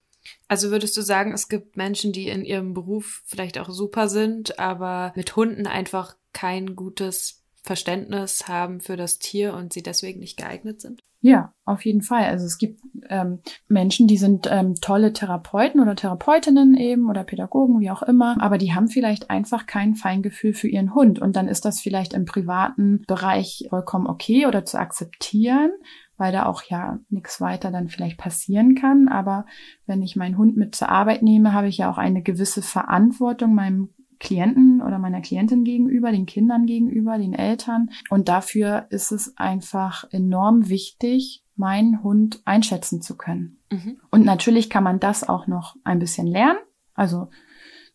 Also 0.47 0.70
würdest 0.70 0.95
du 0.97 1.02
sagen, 1.02 1.34
es 1.34 1.47
gibt 1.47 1.78
Menschen, 1.78 2.12
die 2.12 2.28
in 2.28 2.43
ihrem 2.43 2.74
Beruf 2.74 3.24
vielleicht 3.26 3.58
auch 3.58 3.70
super 3.70 4.08
sind, 4.08 4.60
aber 4.60 5.14
mit 5.16 5.36
Hunden 5.36 5.66
einfach 5.66 6.16
kein 6.34 6.76
gutes 6.76 7.43
Verständnis 7.64 8.47
haben 8.47 8.82
für 8.82 8.97
das 8.97 9.20
Tier 9.20 9.54
und 9.54 9.74
sie 9.74 9.84
deswegen 9.84 10.20
nicht 10.20 10.38
geeignet 10.38 10.82
sind? 10.82 11.02
Ja, 11.24 11.54
auf 11.66 11.86
jeden 11.86 12.02
Fall. 12.02 12.26
Also 12.26 12.46
es 12.48 12.58
gibt 12.58 12.82
ähm, 13.08 13.40
Menschen, 13.68 14.08
die 14.08 14.18
sind 14.18 14.48
ähm, 14.50 14.74
tolle 14.82 15.14
Therapeuten 15.14 15.80
oder 15.80 15.96
Therapeutinnen 15.96 16.76
eben 16.76 17.10
oder 17.10 17.24
Pädagogen, 17.24 17.80
wie 17.80 17.92
auch 17.92 18.02
immer, 18.02 18.42
aber 18.42 18.58
die 18.58 18.74
haben 18.74 18.88
vielleicht 18.88 19.30
einfach 19.30 19.68
kein 19.68 19.94
Feingefühl 19.94 20.56
für 20.56 20.68
ihren 20.68 20.96
Hund 20.96 21.20
und 21.20 21.36
dann 21.36 21.48
ist 21.48 21.64
das 21.64 21.80
vielleicht 21.80 22.14
im 22.14 22.26
privaten 22.26 23.04
Bereich 23.08 23.68
vollkommen 23.70 24.08
okay 24.08 24.48
oder 24.48 24.66
zu 24.66 24.80
akzeptieren, 24.80 25.70
weil 26.18 26.32
da 26.32 26.48
auch 26.48 26.64
ja 26.64 26.98
nichts 27.10 27.40
weiter 27.40 27.70
dann 27.70 27.88
vielleicht 27.88 28.18
passieren 28.18 28.74
kann. 28.74 29.08
Aber 29.08 29.46
wenn 29.86 30.02
ich 30.02 30.16
meinen 30.16 30.40
Hund 30.40 30.58
mit 30.58 30.74
zur 30.74 30.90
Arbeit 30.90 31.22
nehme, 31.22 31.54
habe 31.54 31.68
ich 31.68 31.78
ja 31.78 31.92
auch 31.92 32.00
eine 32.00 32.24
gewisse 32.24 32.64
Verantwortung 32.64 33.54
meinem 33.54 33.90
Klienten 34.22 34.84
oder 34.84 35.00
meiner 35.00 35.20
Klientin 35.20 35.64
gegenüber, 35.64 36.12
den 36.12 36.28
Kindern 36.28 36.68
gegenüber, 36.68 37.18
den 37.18 37.34
Eltern. 37.34 37.90
Und 38.12 38.30
dafür 38.30 38.86
ist 38.92 39.12
es 39.12 39.36
einfach 39.36 40.06
enorm 40.12 40.70
wichtig, 40.70 41.44
meinen 41.56 42.04
Hund 42.04 42.40
einschätzen 42.46 43.02
zu 43.02 43.18
können. 43.18 43.58
Mhm. 43.72 43.98
Und 44.12 44.24
natürlich 44.24 44.70
kann 44.70 44.84
man 44.84 45.00
das 45.00 45.28
auch 45.28 45.48
noch 45.48 45.76
ein 45.84 45.98
bisschen 45.98 46.28
lernen. 46.28 46.60
Also 46.94 47.30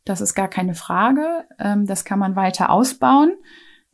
das 0.05 0.20
ist 0.20 0.35
gar 0.35 0.49
keine 0.49 0.74
Frage. 0.74 1.45
Ähm, 1.61 1.87
das 1.87 2.05
kann 2.05 2.18
man 2.18 2.35
weiter 2.35 2.70
ausbauen. 2.70 3.37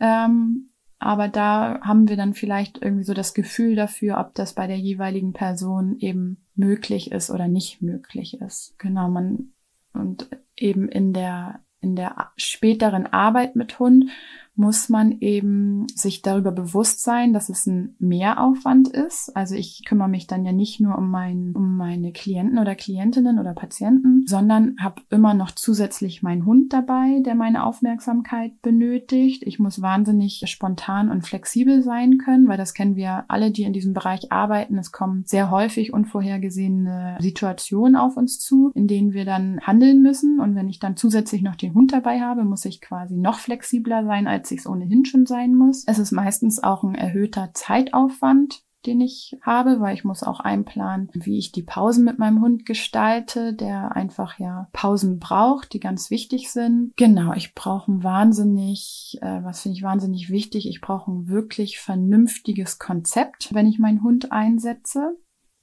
Ähm, 0.01 0.70
aber 0.99 1.28
da 1.28 1.80
haben 1.83 2.09
wir 2.09 2.16
dann 2.16 2.33
vielleicht 2.33 2.80
irgendwie 2.80 3.05
so 3.05 3.12
das 3.12 3.35
Gefühl 3.35 3.76
dafür, 3.76 4.18
ob 4.18 4.35
das 4.35 4.55
bei 4.55 4.66
der 4.66 4.78
jeweiligen 4.78 5.35
Person 5.35 5.99
eben 5.99 6.47
möglich 6.55 7.12
ist 7.12 7.30
oder 7.30 7.47
nicht 7.47 7.83
möglich 7.83 8.41
ist. 8.41 8.74
Genau, 8.78 9.11
man 9.11 9.53
und 9.93 10.30
eben 10.57 10.89
in 10.89 11.12
der 11.12 11.61
in 11.83 11.97
der 11.97 12.30
späteren 12.37 13.07
Arbeit 13.07 13.57
mit 13.57 13.78
Hund 13.78 14.07
muss 14.55 14.88
man 14.90 15.12
eben 15.20 15.86
sich 15.88 16.20
darüber 16.20 16.53
bewusst 16.53 17.03
sein, 17.03 17.32
dass 17.32 17.48
es 17.48 17.66
ein 17.66 17.96
Mehraufwand 17.98 18.88
ist. 18.88 19.34
Also 19.34 19.55
ich 19.55 19.82
kümmere 19.86 20.09
mich 20.09 20.26
dann 20.26 20.44
ja 20.44 20.53
nicht 20.53 20.78
nur 20.78 20.98
um, 20.98 21.11
mein, 21.11 21.53
um 21.55 21.76
meine 21.76 22.12
Klienten 22.12 22.59
oder 22.59 22.74
Klientinnen 22.74 23.38
oder 23.38 23.55
Patienten, 23.55 24.26
sondern 24.26 24.76
habe 24.78 25.03
immer 25.09 25.32
noch 25.32 25.53
zusätzlich 25.53 26.22
meinen 26.22 26.44
Hund 26.44 26.72
dabei, 26.72 27.20
der 27.24 27.34
meine 27.34 27.64
Aufmerksamkeit 27.64 28.61
benötigt. 28.61 29.42
Ich 29.46 29.59
muss 29.59 29.80
wahnsinnig 29.80 30.42
spontan 30.46 31.11
und 31.11 31.26
flexibel 31.26 31.82
sein 31.82 32.18
können, 32.18 32.46
weil 32.46 32.59
das 32.59 32.74
kennen 32.74 32.96
wir 32.96 33.24
alle, 33.28 33.53
die 33.53 33.62
in 33.62 33.72
diesem 33.72 33.94
Bereich 33.94 34.32
arbeiten. 34.32 34.76
Es 34.76 34.92
kommen 34.92 35.24
sehr 35.24 35.50
häufig 35.50 35.94
unvorhergesehene 35.94 37.16
Situationen 37.20 37.96
auf 37.96 38.18
uns 38.18 38.38
zu, 38.38 38.70
in 38.74 38.86
denen 38.86 39.14
wir 39.14 39.24
dann 39.24 39.61
handeln 39.62 40.03
müssen. 40.03 40.40
Und 40.40 40.55
wenn 40.55 40.68
ich 40.68 40.78
dann 40.78 40.96
zusätzlich 40.96 41.40
noch 41.40 41.57
den 41.57 41.72
Hund 41.72 41.92
dabei 41.92 42.20
habe, 42.20 42.44
muss 42.44 42.66
ich 42.66 42.82
quasi 42.82 43.16
noch 43.16 43.38
flexibler 43.38 44.05
sein, 44.05 44.26
als 44.26 44.41
ich 44.51 44.61
es 44.61 44.66
ohnehin 44.66 45.05
schon 45.05 45.26
sein 45.26 45.55
muss. 45.55 45.84
Es 45.86 45.99
ist 45.99 46.12
meistens 46.12 46.62
auch 46.62 46.82
ein 46.82 46.95
erhöhter 46.95 47.51
Zeitaufwand, 47.55 48.62
den 48.86 49.01
ich 49.01 49.36
habe, 49.43 49.80
weil 49.80 49.95
ich 49.95 50.05
muss 50.05 50.22
auch 50.22 50.40
einplanen, 50.40 51.09
wie 51.12 51.38
ich 51.38 51.53
die 51.53 51.62
Pausen 51.62 52.05
mit 52.05 52.18
meinem 52.18 52.40
Hund 52.40 52.66
gestalte, 52.66 53.55
der 53.55 53.95
einfach 53.95 54.38
ja 54.38 54.68
Pausen 54.72 55.18
braucht, 55.18 55.72
die 55.72 55.80
ganz 55.80 56.11
wichtig 56.11 56.51
sind. 56.51 56.93
Genau, 56.97 57.32
ich 57.34 57.55
brauche 57.55 57.93
ein 57.93 58.03
wahnsinnig, 58.03 59.18
äh, 59.20 59.45
was 59.45 59.62
finde 59.62 59.76
ich 59.76 59.82
wahnsinnig 59.82 60.30
wichtig, 60.30 60.68
ich 60.68 60.80
brauche 60.80 61.11
ein 61.11 61.28
wirklich 61.28 61.78
vernünftiges 61.78 62.78
Konzept, 62.78 63.55
wenn 63.55 63.66
ich 63.66 63.78
meinen 63.78 64.03
Hund 64.03 64.32
einsetze. 64.32 65.16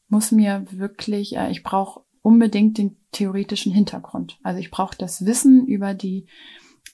Muss 0.07 0.31
mir 0.31 0.65
wirklich, 0.71 1.35
äh, 1.35 1.51
ich 1.51 1.63
brauche 1.63 2.01
unbedingt 2.21 2.77
den 2.77 2.97
theoretischen 3.11 3.71
Hintergrund. 3.71 4.39
Also 4.43 4.59
ich 4.59 4.71
brauche 4.71 4.97
das 4.97 5.25
Wissen 5.25 5.65
über 5.65 5.93
die 5.93 6.27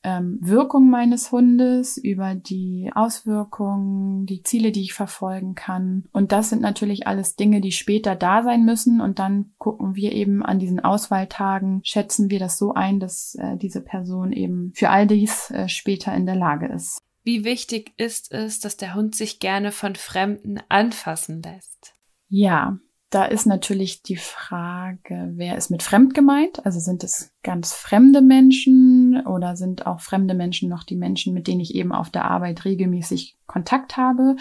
ähm, 0.04 0.38
Wirkung 0.42 0.90
meines 0.90 1.32
Hundes, 1.32 1.98
über 1.98 2.36
die 2.36 2.92
Auswirkungen, 2.94 4.26
die 4.26 4.44
Ziele, 4.44 4.72
die 4.72 4.82
ich 4.82 4.94
verfolgen 4.94 5.56
kann. 5.56 6.06
Und 6.12 6.32
das 6.32 6.50
sind 6.50 6.62
natürlich 6.62 7.08
alles 7.08 7.36
Dinge, 7.36 7.62
die 7.62 7.72
später 7.72 8.16
da 8.16 8.44
sein 8.44 8.66
müssen. 8.66 9.02
Und 9.02 9.20
dann 9.20 9.54
gucken 9.58 9.96
wir 9.96 10.12
eben 10.12 10.44
an 10.44 10.60
diesen 10.60 10.80
Auswahltagen, 10.80 11.82
schätzen 11.84 12.30
wir 12.30 12.40
das 12.40 12.58
so 12.58 12.74
ein, 12.74 13.00
dass 13.00 13.36
äh, 13.36 13.58
diese 13.58 13.82
Person 13.82 14.32
eben 14.32 14.72
für 14.76 14.90
all 14.90 15.08
dies 15.08 15.52
äh, 15.52 15.68
später 15.68 16.14
in 16.14 16.26
der 16.26 16.36
Lage 16.36 16.68
ist. 16.68 17.02
Wie 17.24 17.44
wichtig 17.44 17.94
ist 17.98 18.32
es, 18.32 18.60
dass 18.60 18.78
der 18.78 18.94
Hund 18.94 19.16
sich 19.16 19.40
gerne 19.40 19.72
von 19.72 19.96
Fremden 19.96 20.60
anfassen 20.70 21.42
lässt? 21.42 21.96
Ja, 22.30 22.78
da 23.16 23.24
ist 23.24 23.46
natürlich 23.46 24.04
die 24.04 24.18
Frage, 24.18 25.32
wer 25.36 25.58
ist 25.58 25.72
mit 25.72 25.84
fremd 25.84 26.14
gemeint? 26.14 26.66
Also 26.66 26.82
sind 26.82 27.02
es 27.02 27.32
ganz 27.44 27.72
fremde 27.72 28.22
Menschen 28.22 29.26
oder 29.26 29.56
sind 29.56 29.88
auch 29.88 30.02
fremde 30.02 30.34
Menschen 30.34 30.68
noch 30.68 30.84
die 30.84 30.98
Menschen, 30.98 31.34
mit 31.34 31.48
denen 31.48 31.62
ich 31.62 31.76
eben 31.76 31.94
auf 31.94 32.10
der 32.10 32.30
Arbeit 32.30 32.66
regelmäßig 32.66 33.38
Kontakt 33.48 33.96
habe? 33.96 34.36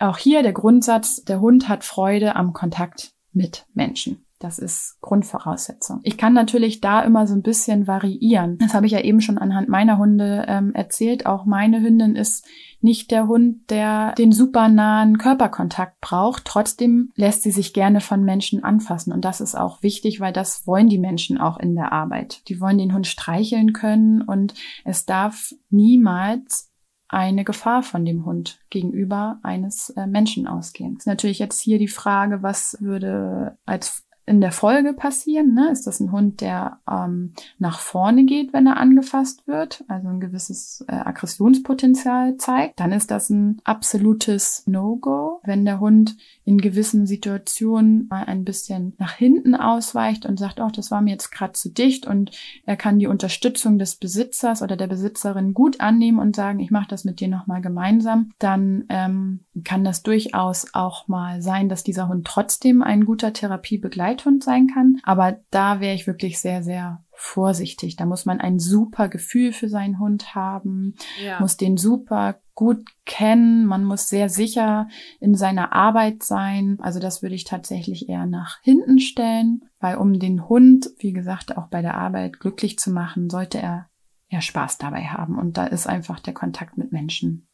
Auch 0.00 0.16
hier 0.16 0.42
der 0.42 0.54
Grundsatz, 0.54 1.24
der 1.24 1.40
Hund 1.40 1.68
hat 1.68 1.84
Freude 1.84 2.36
am 2.36 2.54
Kontakt 2.54 3.12
mit 3.34 3.66
Menschen. 3.74 4.25
Das 4.38 4.58
ist 4.58 4.98
Grundvoraussetzung. 5.00 6.00
Ich 6.02 6.18
kann 6.18 6.34
natürlich 6.34 6.80
da 6.80 7.00
immer 7.00 7.26
so 7.26 7.34
ein 7.34 7.42
bisschen 7.42 7.86
variieren. 7.86 8.58
Das 8.58 8.74
habe 8.74 8.86
ich 8.86 8.92
ja 8.92 9.00
eben 9.00 9.20
schon 9.20 9.38
anhand 9.38 9.68
meiner 9.68 9.96
Hunde 9.96 10.44
ähm, 10.46 10.74
erzählt. 10.74 11.24
Auch 11.24 11.46
meine 11.46 11.80
Hündin 11.80 12.16
ist 12.16 12.46
nicht 12.80 13.10
der 13.10 13.26
Hund, 13.28 13.70
der 13.70 14.12
den 14.14 14.32
super 14.32 14.68
nahen 14.68 15.16
Körperkontakt 15.16 16.00
braucht. 16.00 16.44
Trotzdem 16.44 17.10
lässt 17.14 17.42
sie 17.42 17.50
sich 17.50 17.72
gerne 17.72 18.00
von 18.00 18.24
Menschen 18.24 18.62
anfassen. 18.62 19.12
Und 19.12 19.24
das 19.24 19.40
ist 19.40 19.54
auch 19.54 19.82
wichtig, 19.82 20.20
weil 20.20 20.32
das 20.32 20.66
wollen 20.66 20.88
die 20.88 20.98
Menschen 20.98 21.38
auch 21.38 21.58
in 21.58 21.74
der 21.74 21.92
Arbeit. 21.92 22.46
Die 22.48 22.60
wollen 22.60 22.78
den 22.78 22.92
Hund 22.92 23.06
streicheln 23.06 23.72
können 23.72 24.20
und 24.20 24.54
es 24.84 25.06
darf 25.06 25.52
niemals 25.70 26.70
eine 27.08 27.44
Gefahr 27.44 27.82
von 27.82 28.04
dem 28.04 28.24
Hund 28.24 28.58
gegenüber 28.70 29.38
eines 29.42 29.90
äh, 29.90 30.06
Menschen 30.06 30.46
ausgehen. 30.46 30.96
Ist 30.96 31.06
natürlich 31.06 31.38
jetzt 31.38 31.60
hier 31.60 31.78
die 31.78 31.88
Frage, 31.88 32.42
was 32.42 32.76
würde 32.80 33.58
als 33.64 34.05
in 34.26 34.40
der 34.40 34.50
Folge 34.50 34.92
passieren? 34.92 35.54
Ne? 35.54 35.70
Ist 35.70 35.86
das 35.86 36.00
ein 36.00 36.10
Hund, 36.10 36.40
der 36.40 36.80
ähm, 36.90 37.32
nach 37.58 37.78
vorne 37.78 38.24
geht, 38.24 38.52
wenn 38.52 38.66
er 38.66 38.76
angefasst 38.76 39.46
wird, 39.46 39.84
also 39.86 40.08
ein 40.08 40.18
gewisses 40.18 40.84
äh, 40.88 40.94
Aggressionspotenzial 40.94 42.36
zeigt? 42.36 42.80
Dann 42.80 42.90
ist 42.90 43.12
das 43.12 43.30
ein 43.30 43.60
absolutes 43.62 44.64
No-Go. 44.66 45.40
Wenn 45.44 45.64
der 45.64 45.78
Hund 45.78 46.16
in 46.44 46.58
gewissen 46.58 47.06
Situationen 47.06 48.08
mal 48.10 48.24
ein 48.24 48.44
bisschen 48.44 48.94
nach 48.98 49.12
hinten 49.12 49.54
ausweicht 49.54 50.26
und 50.26 50.38
sagt, 50.38 50.58
oh, 50.60 50.70
das 50.74 50.90
war 50.90 51.02
mir 51.02 51.12
jetzt 51.12 51.30
gerade 51.30 51.52
zu 51.52 51.70
dicht 51.70 52.06
und 52.06 52.32
er 52.64 52.76
kann 52.76 52.98
die 52.98 53.06
Unterstützung 53.06 53.78
des 53.78 53.94
Besitzers 53.94 54.60
oder 54.60 54.76
der 54.76 54.88
Besitzerin 54.88 55.54
gut 55.54 55.80
annehmen 55.80 56.18
und 56.18 56.34
sagen, 56.34 56.58
ich 56.58 56.72
mache 56.72 56.88
das 56.88 57.04
mit 57.04 57.20
dir 57.20 57.28
nochmal 57.28 57.60
gemeinsam, 57.60 58.32
dann 58.40 58.86
ähm, 58.88 59.40
kann 59.62 59.84
das 59.84 60.02
durchaus 60.02 60.66
auch 60.72 61.06
mal 61.06 61.42
sein, 61.42 61.68
dass 61.68 61.84
dieser 61.84 62.08
Hund 62.08 62.26
trotzdem 62.26 62.82
ein 62.82 63.04
guter 63.04 63.32
Therapiebegleiter 63.32 64.15
Begleithund 64.16 64.42
sein 64.42 64.68
kann. 64.72 65.00
Aber 65.02 65.38
da 65.50 65.80
wäre 65.80 65.94
ich 65.94 66.06
wirklich 66.06 66.40
sehr, 66.40 66.62
sehr 66.62 67.04
vorsichtig. 67.12 67.96
Da 67.96 68.06
muss 68.06 68.26
man 68.26 68.40
ein 68.40 68.58
super 68.58 69.08
Gefühl 69.08 69.52
für 69.52 69.68
seinen 69.68 69.98
Hund 69.98 70.34
haben, 70.34 70.94
ja. 71.22 71.40
muss 71.40 71.56
den 71.56 71.76
super 71.76 72.40
gut 72.54 72.86
kennen, 73.04 73.66
man 73.66 73.84
muss 73.84 74.08
sehr 74.08 74.28
sicher 74.28 74.88
in 75.20 75.34
seiner 75.34 75.72
Arbeit 75.72 76.22
sein. 76.22 76.78
Also 76.80 77.00
das 77.00 77.22
würde 77.22 77.34
ich 77.34 77.44
tatsächlich 77.44 78.08
eher 78.08 78.26
nach 78.26 78.58
hinten 78.62 78.98
stellen, 78.98 79.64
weil 79.78 79.96
um 79.96 80.18
den 80.18 80.48
Hund, 80.48 80.90
wie 80.98 81.12
gesagt, 81.12 81.56
auch 81.56 81.68
bei 81.68 81.82
der 81.82 81.96
Arbeit 81.96 82.40
glücklich 82.40 82.78
zu 82.78 82.90
machen, 82.90 83.28
sollte 83.28 83.58
er 83.58 83.88
ja 84.28 84.40
Spaß 84.40 84.78
dabei 84.78 85.04
haben. 85.04 85.38
Und 85.38 85.56
da 85.56 85.66
ist 85.66 85.86
einfach 85.86 86.20
der 86.20 86.34
Kontakt 86.34 86.78
mit 86.78 86.92
Menschen 86.92 87.46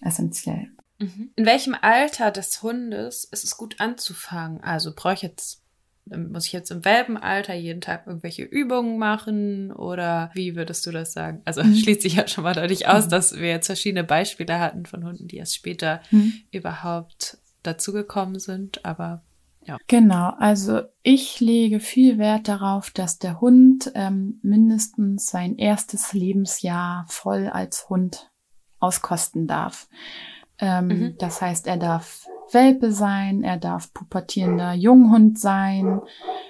essentiell. 0.00 0.68
Mhm. 0.98 1.30
In 1.34 1.46
welchem 1.46 1.76
Alter 1.80 2.30
des 2.30 2.62
Hundes 2.62 3.24
ist 3.24 3.44
es 3.44 3.56
gut 3.56 3.80
anzufangen? 3.80 4.62
Also 4.62 4.92
brauche 4.94 5.14
ich 5.14 5.22
jetzt 5.22 5.63
muss 6.06 6.46
ich 6.46 6.52
jetzt 6.52 6.70
im 6.70 6.84
Welpenalter 6.84 7.54
jeden 7.54 7.80
Tag 7.80 8.06
irgendwelche 8.06 8.42
Übungen 8.42 8.98
machen 8.98 9.72
oder 9.72 10.30
wie 10.34 10.54
würdest 10.54 10.86
du 10.86 10.90
das 10.90 11.12
sagen? 11.12 11.40
Also 11.44 11.62
mhm. 11.62 11.74
schließt 11.74 12.02
sich 12.02 12.14
ja 12.14 12.28
schon 12.28 12.44
mal 12.44 12.54
dadurch 12.54 12.88
aus, 12.88 13.06
mhm. 13.06 13.10
dass 13.10 13.36
wir 13.36 13.48
jetzt 13.48 13.66
verschiedene 13.66 14.04
Beispiele 14.04 14.58
hatten 14.58 14.86
von 14.86 15.04
Hunden, 15.04 15.28
die 15.28 15.38
erst 15.38 15.54
später 15.54 16.02
mhm. 16.10 16.34
überhaupt 16.50 17.38
dazugekommen 17.62 18.38
sind, 18.38 18.84
aber 18.84 19.22
ja. 19.66 19.78
Genau, 19.86 20.34
also 20.38 20.82
ich 21.02 21.40
lege 21.40 21.80
viel 21.80 22.18
Wert 22.18 22.48
darauf, 22.48 22.90
dass 22.90 23.18
der 23.18 23.40
Hund 23.40 23.90
ähm, 23.94 24.38
mindestens 24.42 25.26
sein 25.26 25.56
erstes 25.56 26.12
Lebensjahr 26.12 27.06
voll 27.08 27.48
als 27.48 27.88
Hund 27.88 28.30
auskosten 28.78 29.46
darf. 29.46 29.88
Ähm, 30.58 30.86
mhm. 30.86 31.14
Das 31.18 31.40
heißt, 31.40 31.66
er 31.66 31.78
darf 31.78 32.26
Welpe 32.52 32.92
sein, 32.92 33.42
er 33.42 33.56
darf 33.56 33.92
pubertierender 33.92 34.74
Junghund 34.74 35.38
sein 35.38 36.00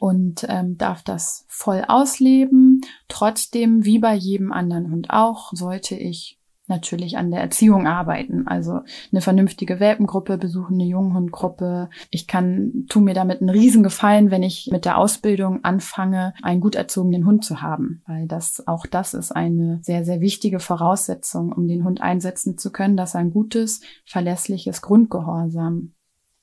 und 0.01 0.47
ähm, 0.49 0.77
darf 0.77 1.03
das 1.03 1.45
voll 1.49 1.85
ausleben. 1.87 2.81
Trotzdem, 3.09 3.85
wie 3.85 3.99
bei 3.99 4.15
jedem 4.15 4.53
anderen 4.53 4.91
Hund 4.91 5.11
auch, 5.11 5.53
sollte 5.53 5.95
ich 5.95 6.39
natürlich 6.67 7.19
an 7.19 7.31
der 7.31 7.41
Erziehung 7.41 7.87
arbeiten. 7.87 8.47
Also 8.47 8.81
eine 9.13 9.21
vernünftige 9.21 9.81
Welpengruppe 9.81 10.39
besuchen, 10.39 10.75
eine 10.75 10.89
Junghundgruppe. 10.89 11.91
Ich 12.11 12.27
kann, 12.27 12.87
tu 12.89 13.01
mir 13.01 13.15
damit 13.15 13.41
einen 13.41 13.51
Riesengefallen, 13.51 14.31
wenn 14.31 14.43
ich 14.43 14.69
mit 14.73 14.85
der 14.85 14.99
Ausbildung 14.99 15.63
anfange, 15.65 16.35
einen 16.43 16.61
gut 16.61 16.75
erzogenen 16.75 17.27
Hund 17.27 17.45
zu 17.45 17.61
haben. 17.61 18.03
Weil 18.07 18.27
das, 18.27 18.67
auch 18.67 18.87
das 18.87 19.15
ist 19.15 19.33
eine 19.33 19.81
sehr, 19.83 20.05
sehr 20.05 20.21
wichtige 20.21 20.59
Voraussetzung, 20.59 21.53
um 21.53 21.69
den 21.69 21.85
Hund 21.85 22.01
einsetzen 22.01 22.57
zu 22.57 22.73
können, 22.73 22.97
dass 22.97 23.15
er 23.15 23.21
ein 23.21 23.31
gutes, 23.31 23.81
verlässliches 24.07 24.81
Grundgehorsam 24.81 25.93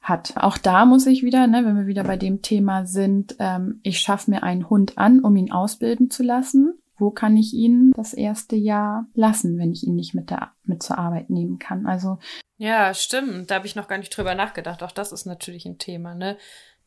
hat. 0.01 0.33
Auch 0.35 0.57
da 0.57 0.85
muss 0.85 1.05
ich 1.05 1.23
wieder, 1.23 1.47
ne, 1.47 1.63
wenn 1.63 1.77
wir 1.77 1.85
wieder 1.85 2.03
bei 2.03 2.17
dem 2.17 2.41
Thema 2.41 2.85
sind, 2.85 3.35
ähm, 3.39 3.79
ich 3.83 3.99
schaffe 3.99 4.31
mir 4.31 4.43
einen 4.43 4.69
Hund 4.69 4.97
an, 4.97 5.19
um 5.19 5.35
ihn 5.35 5.51
ausbilden 5.51 6.09
zu 6.09 6.23
lassen. 6.23 6.80
Wo 7.01 7.09
kann 7.09 7.35
ich 7.35 7.53
ihn 7.53 7.91
das 7.95 8.13
erste 8.13 8.55
Jahr 8.55 9.07
lassen, 9.15 9.57
wenn 9.57 9.71
ich 9.71 9.83
ihn 9.83 9.95
nicht 9.95 10.13
mit, 10.13 10.29
der, 10.29 10.51
mit 10.63 10.83
zur 10.83 10.99
Arbeit 10.99 11.31
nehmen 11.31 11.57
kann? 11.57 11.87
Also 11.87 12.19
ja, 12.57 12.93
stimmt. 12.93 13.49
Da 13.49 13.55
habe 13.55 13.65
ich 13.65 13.75
noch 13.75 13.87
gar 13.87 13.97
nicht 13.97 14.15
drüber 14.15 14.35
nachgedacht. 14.35 14.83
Auch 14.83 14.91
das 14.91 15.11
ist 15.11 15.25
natürlich 15.25 15.65
ein 15.65 15.79
Thema, 15.79 16.13
ne? 16.13 16.37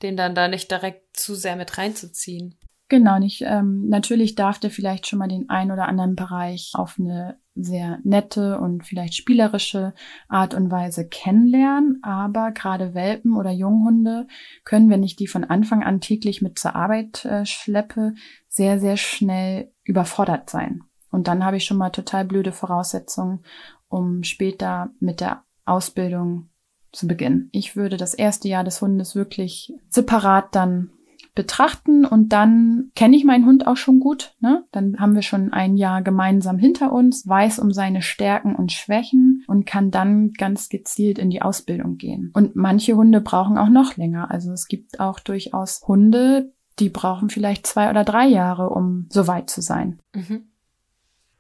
Den 0.03 0.17
dann 0.17 0.37
da 0.37 0.47
nicht 0.47 0.71
direkt 0.71 1.17
zu 1.17 1.35
sehr 1.35 1.57
mit 1.57 1.79
reinzuziehen. 1.79 2.57
Genau, 2.89 3.19
nicht. 3.19 3.43
Ähm, 3.43 3.89
natürlich 3.89 4.37
darf 4.37 4.61
der 4.61 4.71
vielleicht 4.71 5.09
schon 5.09 5.19
mal 5.19 5.27
den 5.27 5.51
ein 5.51 5.73
oder 5.73 5.89
anderen 5.89 6.15
Bereich 6.15 6.71
auf 6.75 6.95
eine 7.01 7.41
sehr 7.55 7.99
nette 8.03 8.59
und 8.59 8.85
vielleicht 8.85 9.15
spielerische 9.15 9.95
Art 10.29 10.55
und 10.55 10.71
Weise 10.71 11.09
kennenlernen, 11.09 12.01
aber 12.03 12.51
gerade 12.53 12.95
Welpen 12.95 13.37
oder 13.37 13.51
Junghunde 13.51 14.27
können, 14.65 14.91
wenn 14.91 15.03
ich 15.03 15.17
die 15.17 15.29
von 15.29 15.45
Anfang 15.45 15.83
an 15.83 16.01
täglich 16.01 16.43
mit 16.43 16.59
zur 16.59 16.75
Arbeit 16.75 17.25
äh, 17.25 17.47
schleppe, 17.47 18.15
sehr, 18.49 18.81
sehr 18.81 18.97
schnell 18.97 19.73
überfordert 19.85 20.51
sein. 20.51 20.83
Und 21.11 21.29
dann 21.29 21.45
habe 21.45 21.57
ich 21.57 21.65
schon 21.65 21.77
mal 21.77 21.91
total 21.91 22.25
blöde 22.25 22.51
Voraussetzungen, 22.51 23.45
um 23.89 24.25
später 24.25 24.91
mit 24.99 25.21
der 25.21 25.45
Ausbildung 25.65 26.49
zu 26.91 27.07
beginnen. 27.07 27.51
Ich 27.53 27.77
würde 27.77 27.97
das 27.97 28.15
erste 28.15 28.49
Jahr 28.49 28.65
des 28.65 28.81
Hundes 28.81 29.15
wirklich 29.15 29.73
separat 29.89 30.55
dann 30.55 30.91
betrachten 31.35 32.05
und 32.05 32.29
dann 32.29 32.91
kenne 32.95 33.17
ich 33.17 33.25
meinen 33.25 33.47
Hund 33.47 33.67
auch 33.67 33.77
schon 33.77 33.99
gut. 33.99 34.35
Ne? 34.41 34.65
Dann 34.71 34.99
haben 34.99 35.15
wir 35.15 35.23
schon 35.23 35.53
ein 35.53 35.77
Jahr 35.77 36.03
gemeinsam 36.03 36.59
hinter 36.59 36.93
uns, 36.93 37.27
weiß 37.27 37.59
um 37.59 37.73
seine 37.73 38.03
Stärken 38.03 38.55
und 38.55 38.73
Schwächen 38.73 39.45
und 39.49 39.67
kann 39.67 39.91
dann 39.91 40.33
ganz 40.33 40.69
gezielt 40.69 41.19
in 41.19 41.31
die 41.31 41.43
Ausbildung 41.43 41.97
gehen. 41.97 42.31
Und 42.35 42.55
manche 42.55 42.95
Hunde 42.95 43.21
brauchen 43.21 43.59
auch 43.59 43.69
noch 43.69 43.97
länger. 43.97 44.31
Also 44.31 44.53
es 44.53 44.69
gibt 44.69 45.01
auch 45.01 45.19
durchaus 45.19 45.83
Hunde, 45.87 46.53
die 46.79 46.89
brauchen 46.89 47.31
vielleicht 47.31 47.67
zwei 47.67 47.91
oder 47.91 48.05
drei 48.05 48.27
Jahre, 48.27 48.71
um 48.71 49.07
so 49.11 49.27
weit 49.27 49.51
zu 49.51 49.61
sein. 49.61 50.01
Mhm. 50.15 50.49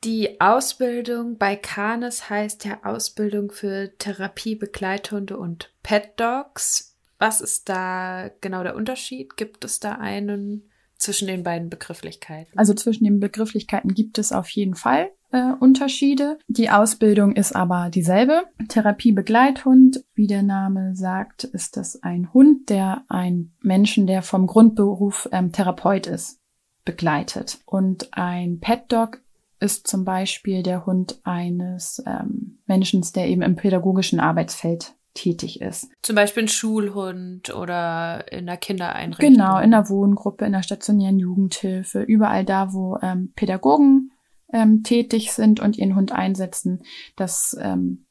Die 0.04 0.38
Ausbildung 0.40 1.38
bei 1.38 1.56
Canis 1.56 2.28
heißt 2.28 2.66
ja 2.66 2.84
Ausbildung 2.84 3.50
für 3.50 3.96
Therapiebegleithunde 3.96 5.38
und 5.38 5.72
Pet 5.82 6.20
Dogs. 6.20 6.93
Was 7.24 7.40
ist 7.40 7.70
da 7.70 8.28
genau 8.42 8.62
der 8.64 8.76
Unterschied? 8.76 9.38
Gibt 9.38 9.64
es 9.64 9.80
da 9.80 9.92
einen 9.92 10.68
zwischen 10.98 11.26
den 11.26 11.42
beiden 11.42 11.70
Begrifflichkeiten? 11.70 12.52
Also 12.54 12.74
zwischen 12.74 13.04
den 13.04 13.18
Begrifflichkeiten 13.18 13.94
gibt 13.94 14.18
es 14.18 14.30
auf 14.30 14.50
jeden 14.50 14.74
Fall 14.74 15.08
äh, 15.32 15.52
Unterschiede. 15.58 16.38
Die 16.48 16.68
Ausbildung 16.68 17.34
ist 17.34 17.56
aber 17.56 17.88
dieselbe. 17.88 18.42
Therapiebegleithund, 18.68 20.04
wie 20.14 20.26
der 20.26 20.42
Name 20.42 20.94
sagt, 20.94 21.44
ist 21.44 21.78
das 21.78 22.02
ein 22.02 22.30
Hund, 22.34 22.68
der 22.68 23.06
einen 23.08 23.56
Menschen, 23.62 24.06
der 24.06 24.20
vom 24.20 24.46
Grundberuf 24.46 25.26
ähm, 25.32 25.50
Therapeut 25.50 26.06
ist, 26.06 26.42
begleitet. 26.84 27.58
Und 27.64 28.12
ein 28.12 28.60
Pet 28.60 28.92
Dog 28.92 29.22
ist 29.60 29.88
zum 29.88 30.04
Beispiel 30.04 30.62
der 30.62 30.84
Hund 30.84 31.20
eines 31.24 32.02
ähm, 32.06 32.58
Menschen, 32.66 33.02
der 33.14 33.28
eben 33.28 33.40
im 33.40 33.56
pädagogischen 33.56 34.20
Arbeitsfeld 34.20 34.94
tätig 35.14 35.60
ist. 35.60 35.88
Zum 36.02 36.16
Beispiel 36.16 36.44
ein 36.44 36.48
Schulhund 36.48 37.54
oder 37.54 38.30
in 38.32 38.46
der 38.46 38.56
Kindereinrichtung. 38.56 39.32
Genau, 39.32 39.58
in 39.58 39.70
der 39.70 39.88
Wohngruppe, 39.88 40.44
in 40.44 40.52
der 40.52 40.62
stationären 40.62 41.18
Jugendhilfe, 41.18 42.02
überall 42.02 42.44
da, 42.44 42.72
wo 42.72 42.98
ähm, 43.00 43.32
Pädagogen 43.34 44.12
ähm, 44.52 44.82
tätig 44.82 45.32
sind 45.32 45.60
und 45.60 45.78
ihren 45.78 45.94
Hund 45.94 46.12
einsetzen. 46.12 46.82
Das 47.16 47.56
ähm, 47.60 48.06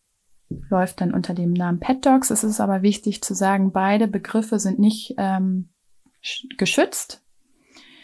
läuft 0.70 1.02
dann 1.02 1.14
unter 1.14 1.34
dem 1.34 1.54
Namen 1.54 1.80
Pet 1.80 2.06
Dogs. 2.06 2.30
Es 2.30 2.44
ist 2.44 2.60
aber 2.60 2.82
wichtig 2.82 3.22
zu 3.22 3.34
sagen, 3.34 3.72
beide 3.72 4.08
Begriffe 4.08 4.60
sind 4.60 4.80
nicht 4.80 5.16
ähm, 5.18 5.70
geschützt. 6.58 7.22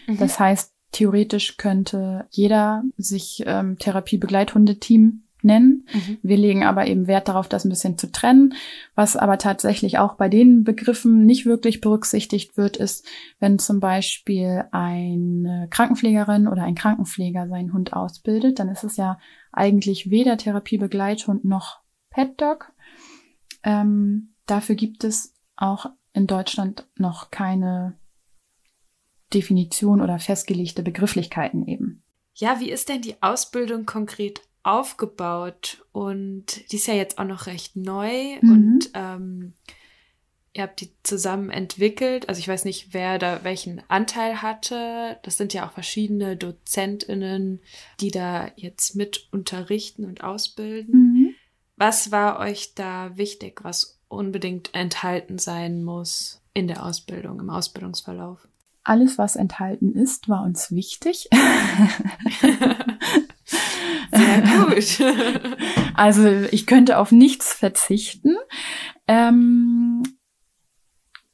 Mhm. 0.08 0.18
Das 0.18 0.40
heißt, 0.40 0.74
Theoretisch 0.92 1.58
könnte 1.58 2.28
jeder 2.32 2.84
sich 2.98 3.44
ähm, 3.46 3.78
Therapiebegleithundeteam 3.78 5.24
nennen. 5.44 5.88
Mhm. 5.94 6.18
Wir 6.22 6.38
legen 6.38 6.64
aber 6.64 6.88
eben 6.88 7.08
Wert 7.08 7.28
darauf, 7.28 7.48
das 7.48 7.66
ein 7.66 7.70
bisschen 7.70 7.98
zu 7.98 8.12
trennen. 8.12 8.54
Was 8.96 9.16
aber 9.16 9.38
tatsächlich 9.38 9.98
auch 9.98 10.16
bei 10.16 10.30
den 10.30 10.64
Begriffen 10.64 11.26
nicht 11.26 11.46
wirklich 11.46 11.82
berücksichtigt 11.82 12.58
wird, 12.58 12.78
ist, 12.78 13.06
wenn 13.40 13.60
zum 13.60 13.80
Beispiel 13.80 14.66
eine 14.72 15.68
Krankenpflegerin 15.70 16.48
oder 16.48 16.64
ein 16.64 16.76
Krankenpfleger 16.76 17.48
seinen 17.48 17.74
Hund 17.74 17.94
ausbildet, 17.94 18.60
dann 18.60 18.70
ist 18.70 18.84
es 18.84 18.98
ja 18.98 19.20
eigentlich 19.52 20.10
weder 20.10 20.38
Therapiebegleithund 20.38 21.46
noch 21.46 21.80
Pet 22.10 22.40
Dog. 22.40 22.72
Ähm, 23.64 24.34
dafür 24.46 24.76
gibt 24.76 25.04
es 25.04 25.34
auch 25.56 25.88
in 26.14 26.28
Deutschland 26.28 26.88
noch 26.98 27.32
keine 27.32 27.98
Definition 29.34 30.02
oder 30.02 30.20
festgelegte 30.20 30.84
Begrifflichkeiten 30.84 31.68
eben. 31.68 32.04
Ja, 32.34 32.60
wie 32.60 32.72
ist 32.72 32.90
denn 32.90 33.02
die 33.02 33.22
Ausbildung 33.22 33.86
konkret 33.86 34.42
aufgebaut? 34.64 35.86
Und 35.92 36.72
die 36.72 36.78
ist 36.78 36.88
ja 36.88 36.94
jetzt 36.94 37.18
auch 37.18 37.26
noch 37.26 37.48
recht 37.48 37.76
neu 37.76 38.38
mhm. 38.42 38.52
und 38.52 38.90
ähm, 38.94 39.54
ihr 40.54 40.64
habt 40.64 40.82
die 40.82 40.92
zusammen 41.04 41.50
entwickelt. 41.50 42.28
Also 42.28 42.40
ich 42.40 42.48
weiß 42.48 42.66
nicht, 42.66 42.94
wer 42.94 43.20
da 43.20 43.44
welchen 43.44 43.82
Anteil 43.88 44.42
hatte. 44.42 45.18
Das 45.24 45.38
sind 45.38 45.54
ja 45.54 45.68
auch 45.68 45.72
verschiedene 45.72 46.36
DozentInnen, 46.36 47.62
die 48.00 48.12
da 48.12 48.52
jetzt 48.56 48.96
mit 48.96 49.28
unterrichten 49.32 50.06
und 50.06 50.24
ausbilden. 50.24 51.14
Mhm. 51.14 51.36
Was 51.78 52.12
war 52.12 52.40
euch 52.40 52.76
da 52.76 53.16
wichtig, 53.16 53.64
was 53.64 54.02
unbedingt 54.10 54.74
enthalten 54.74 55.38
sein 55.38 55.84
muss 55.84 56.42
in 56.54 56.68
der 56.68 56.86
Ausbildung, 56.86 57.40
im 57.40 57.50
Ausbildungsverlauf? 57.50 58.49
Alles, 58.90 59.20
was 59.20 59.36
enthalten 59.36 59.94
ist, 59.94 60.30
war 60.30 60.42
uns 60.42 60.72
wichtig. 60.72 61.30
Sehr 64.12 64.42
gut. 64.42 65.00
also 65.94 66.28
ich 66.52 66.66
könnte 66.66 66.98
auf 66.98 67.12
nichts 67.12 67.54
verzichten. 67.54 68.36
Ähm, 69.08 70.02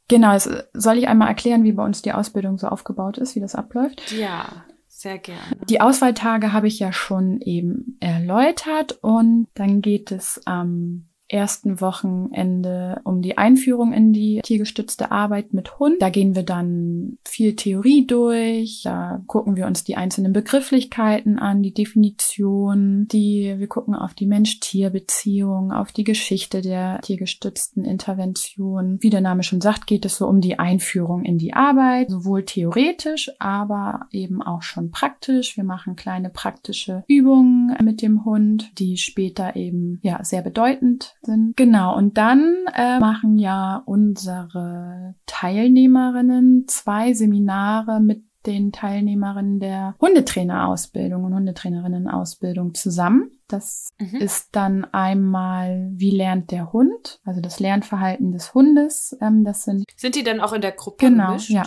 genau, 0.09 0.37
soll 0.73 0.97
ich 0.97 1.07
einmal 1.07 1.29
erklären, 1.29 1.63
wie 1.63 1.71
bei 1.71 1.85
uns 1.85 2.01
die 2.01 2.11
Ausbildung 2.11 2.57
so 2.57 2.67
aufgebaut 2.67 3.17
ist, 3.17 3.35
wie 3.35 3.39
das 3.39 3.55
abläuft? 3.55 4.11
Ja. 4.11 4.65
Sehr 4.87 5.17
gerne. 5.17 5.41
Die 5.69 5.81
Auswahltage 5.81 6.51
habe 6.51 6.67
ich 6.67 6.79
ja 6.79 6.91
schon 6.91 7.39
eben 7.39 7.97
erläutert 7.99 8.97
und 9.01 9.47
dann 9.53 9.81
geht 9.81 10.11
es 10.11 10.41
am 10.45 11.07
ersten 11.27 11.81
Wochenende 11.81 13.01
um 13.03 13.21
die 13.21 13.37
Einführung 13.37 13.93
in 13.93 14.13
die 14.13 14.41
tiergestützte 14.43 15.11
Arbeit 15.11 15.53
mit 15.53 15.79
Hund. 15.79 15.95
Da 15.99 16.09
gehen 16.09 16.35
wir 16.35 16.43
dann 16.43 17.17
viel 17.25 17.55
Theorie 17.55 18.05
durch, 18.05 18.81
da 18.83 19.23
gucken 19.27 19.55
wir 19.55 19.65
uns 19.65 19.83
die 19.83 19.95
einzelnen 19.95 20.33
Begrifflichkeiten 20.33 21.39
an, 21.39 21.63
die 21.63 21.73
Definition, 21.73 23.07
die 23.07 23.55
wir 23.57 23.67
gucken 23.67 23.95
auf 23.95 24.13
die 24.13 24.27
Mensch-Tier-Beziehung, 24.27 25.71
auf 25.71 25.91
die 25.91 26.03
Geschichte 26.03 26.61
der 26.61 26.99
tiergestützten 27.01 27.83
Intervention. 27.83 28.97
Wie 29.01 29.09
der 29.09 29.21
Name 29.21 29.43
schon 29.43 29.61
sagt, 29.61 29.87
geht 29.87 30.05
es 30.05 30.17
so 30.17 30.27
um 30.27 30.41
die 30.41 30.59
Einführung 30.59 31.23
in 31.23 31.37
die 31.37 31.53
Arbeit, 31.53 32.11
sowohl 32.11 32.45
theoretisch, 32.45 33.31
aber 33.39 34.07
eben 34.11 34.41
auch 34.41 34.61
schon 34.61 34.91
praktisch. 34.91 35.57
Wir 35.57 35.63
machen 35.63 35.95
kleine 35.95 36.29
praktische 36.29 37.03
Übungen 37.07 37.75
mit 37.83 38.01
dem 38.01 38.25
Hund, 38.25 38.71
die 38.77 38.97
später 38.97 39.55
eben 39.55 39.99
ja 40.03 40.23
sehr 40.23 40.41
bedeutend 40.41 41.15
sind. 41.25 41.57
Genau, 41.57 41.95
und 41.95 42.17
dann 42.17 42.55
äh, 42.73 42.99
machen 42.99 43.37
ja 43.37 43.81
unsere 43.85 45.15
Teilnehmerinnen 45.25 46.65
zwei 46.67 47.13
Seminare 47.13 47.99
mit 47.99 48.23
den 48.45 48.71
Teilnehmerinnen 48.71 49.59
der 49.59 49.95
Hundetrainerausbildung 49.99 51.23
und 51.23 51.33
Hundetrainerinnenausbildung 51.33 52.73
zusammen. 52.75 53.31
Das 53.47 53.89
mhm. 53.99 54.17
ist 54.17 54.55
dann 54.55 54.85
einmal, 54.85 55.89
wie 55.93 56.11
lernt 56.11 56.51
der 56.51 56.71
Hund, 56.71 57.19
also 57.25 57.41
das 57.41 57.59
Lernverhalten 57.59 58.31
des 58.31 58.53
Hundes. 58.53 59.17
Ähm, 59.21 59.43
das 59.43 59.63
sind 59.63 59.85
sind 59.95 60.15
die 60.15 60.23
dann 60.23 60.39
auch 60.39 60.53
in 60.53 60.61
der 60.61 60.71
Gruppe 60.71 61.07
genau, 61.07 61.27
gemischt? 61.27 61.49
ja. 61.49 61.63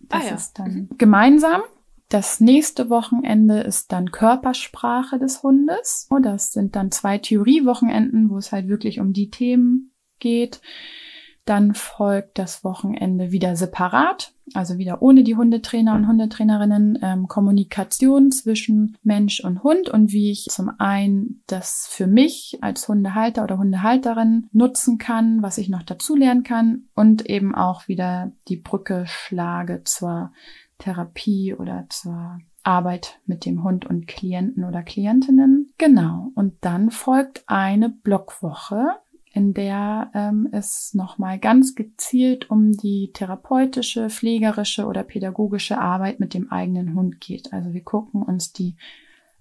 Das 0.00 0.22
ah, 0.22 0.28
ja. 0.28 0.34
ist 0.34 0.58
dann 0.58 0.72
mhm. 0.72 0.88
gemeinsam 0.98 1.62
das 2.08 2.40
nächste 2.40 2.88
Wochenende 2.88 3.60
ist 3.60 3.90
dann 3.90 4.12
Körpersprache 4.12 5.18
des 5.18 5.42
Hundes. 5.42 6.06
Und 6.08 6.24
das 6.24 6.52
sind 6.52 6.76
dann 6.76 6.90
zwei 6.92 7.18
Theoriewochenenden, 7.18 8.30
wo 8.30 8.38
es 8.38 8.52
halt 8.52 8.68
wirklich 8.68 9.00
um 9.00 9.12
die 9.12 9.30
Themen 9.30 9.92
geht. 10.20 10.60
Dann 11.44 11.74
folgt 11.74 12.38
das 12.38 12.64
Wochenende 12.64 13.30
wieder 13.30 13.54
separat, 13.54 14.32
also 14.54 14.78
wieder 14.78 15.00
ohne 15.00 15.22
die 15.22 15.36
Hundetrainer 15.36 15.94
und 15.94 16.08
Hundetrainerinnen, 16.08 16.98
ähm, 17.02 17.28
Kommunikation 17.28 18.32
zwischen 18.32 18.98
Mensch 19.04 19.44
und 19.44 19.62
Hund 19.62 19.88
und 19.88 20.10
wie 20.10 20.32
ich 20.32 20.46
zum 20.50 20.72
einen 20.78 21.44
das 21.46 21.86
für 21.88 22.08
mich 22.08 22.58
als 22.62 22.88
Hundehalter 22.88 23.44
oder 23.44 23.58
Hundehalterin 23.58 24.48
nutzen 24.50 24.98
kann, 24.98 25.40
was 25.40 25.58
ich 25.58 25.68
noch 25.68 25.84
dazu 25.84 26.16
lernen 26.16 26.42
kann 26.42 26.86
und 26.96 27.26
eben 27.26 27.54
auch 27.54 27.86
wieder 27.86 28.32
die 28.48 28.56
Brücke 28.56 29.04
schlage 29.06 29.82
zur 29.84 30.32
Therapie 30.78 31.54
oder 31.54 31.86
zur 31.88 32.38
Arbeit 32.62 33.20
mit 33.26 33.44
dem 33.44 33.62
Hund 33.62 33.86
und 33.86 34.06
Klienten 34.08 34.64
oder 34.64 34.82
Klientinnen. 34.82 35.72
Genau. 35.78 36.32
Und 36.34 36.54
dann 36.62 36.90
folgt 36.90 37.44
eine 37.46 37.88
Blockwoche, 37.88 38.96
in 39.32 39.54
der 39.54 40.10
ähm, 40.14 40.48
es 40.50 40.94
nochmal 40.94 41.38
ganz 41.38 41.74
gezielt 41.74 42.50
um 42.50 42.72
die 42.72 43.10
therapeutische, 43.12 44.08
pflegerische 44.08 44.86
oder 44.86 45.04
pädagogische 45.04 45.78
Arbeit 45.78 46.20
mit 46.20 46.34
dem 46.34 46.50
eigenen 46.50 46.94
Hund 46.94 47.20
geht. 47.20 47.52
Also 47.52 47.72
wir 47.72 47.84
gucken 47.84 48.22
uns 48.22 48.52
die 48.52 48.76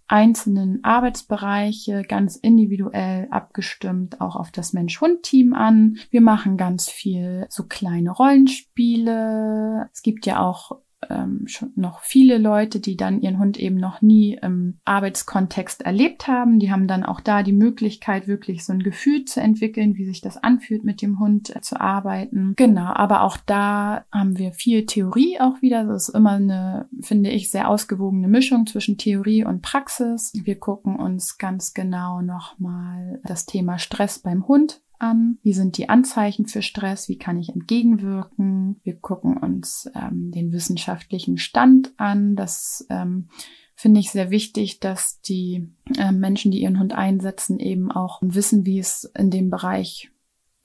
einzelnen 0.08 0.84
Arbeitsbereiche 0.84 2.04
ganz 2.04 2.36
individuell 2.36 3.28
abgestimmt 3.32 4.22
auch 4.22 4.36
auf 4.36 4.52
das 4.52 4.74
Mensch-Hund-Team 4.74 5.54
an. 5.54 5.98
Wir 6.12 6.22
machen 6.22 6.58
ganz 6.58 6.90
viel 6.90 7.48
so 7.50 7.64
kleine 7.64 8.12
Rollenspiele. 8.12 9.90
Es 9.92 10.04
gibt 10.04 10.26
ja 10.26 10.42
auch 10.42 10.78
ähm, 11.10 11.43
schon 11.47 11.72
noch 11.76 12.01
viele 12.01 12.38
Leute, 12.38 12.80
die 12.80 12.97
dann 12.97 13.22
ihren 13.22 13.39
Hund 13.39 13.58
eben 13.58 13.76
noch 13.76 14.01
nie 14.01 14.38
im 14.41 14.80
Arbeitskontext 14.86 15.82
erlebt 15.82 16.28
haben. 16.28 16.60
Die 16.60 16.72
haben 16.72 16.88
dann 16.88 17.03
auch 17.03 17.22
da 17.22 17.43
die 17.43 17.53
Möglichkeit, 17.53 18.28
wirklich 18.28 18.66
so 18.66 18.74
ein 18.74 18.84
Gefühl 18.84 19.26
zu 19.26 19.41
entwickeln, 19.41 19.95
wie 19.95 20.06
sich 20.06 20.22
das 20.22 20.38
anfühlt, 20.38 20.84
mit 20.84 21.01
dem 21.01 21.20
Hund 21.20 21.56
äh, 21.56 21.62
zu 21.62 21.80
arbeiten. 21.80 22.53
Genau, 22.56 22.91
aber 22.93 23.22
auch 23.22 23.38
da 23.45 24.06
haben 24.12 24.38
wir 24.38 24.53
viel 24.53 24.86
Theorie 24.86 25.39
auch 25.39 25.62
wieder. 25.62 25.84
Das 25.86 26.10
ist 26.10 26.16
immer 26.16 26.32
eine, 26.32 26.88
finde 27.01 27.30
ich, 27.30 27.51
sehr 27.51 27.70
ausgewogene 27.70 28.28
Mischung 28.28 28.68
zwischen 28.68 28.97
Theorie 28.97 29.43
und 29.45 29.62
Praxis. 29.62 30.32
Wir 30.34 30.60
gucken 30.60 30.95
uns 30.95 31.38
ganz 31.38 31.74
genau 31.74 32.22
nochmal 32.22 33.20
das 33.24 33.45
Thema 33.45 33.78
Stress 33.78 34.20
beim 34.20 34.47
Hund 34.47 34.82
an. 35.00 35.38
Wie 35.43 35.54
sind 35.54 35.78
die 35.78 35.89
Anzeichen 35.89 36.48
für 36.48 36.62
Stress? 36.62 37.10
Wie 37.10 37.18
kann 37.18 37.39
ich 37.39 37.50
entgegenwirken? 37.50 38.80
Wir 38.84 38.96
gucken 38.96 39.38
uns 39.38 39.89
ähm, 39.96 40.32
den 40.32 40.52
wissenschaftlichen 40.52 41.38
Stand 41.38 41.93
an. 41.98 42.36
Das 42.36 42.86
ähm, 42.89 43.30
finde 43.76 44.00
ich 44.00 44.12
sehr 44.12 44.30
wichtig, 44.30 44.80
dass 44.80 45.22
die 45.22 45.68
äh, 45.98 46.12
Menschen, 46.12 46.52
die 46.52 46.62
ihren 46.62 46.80
Hund 46.80 46.93
einsetzen, 46.93 47.60
eben 47.60 47.91
auch 47.91 48.20
wissen, 48.22 48.66
wie 48.66 48.80
es 48.80 49.12
in 49.16 49.30
dem 49.30 49.50
Bereich 49.50 50.12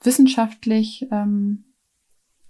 wissenschaftlich 0.01 1.07
ähm, 1.11 1.65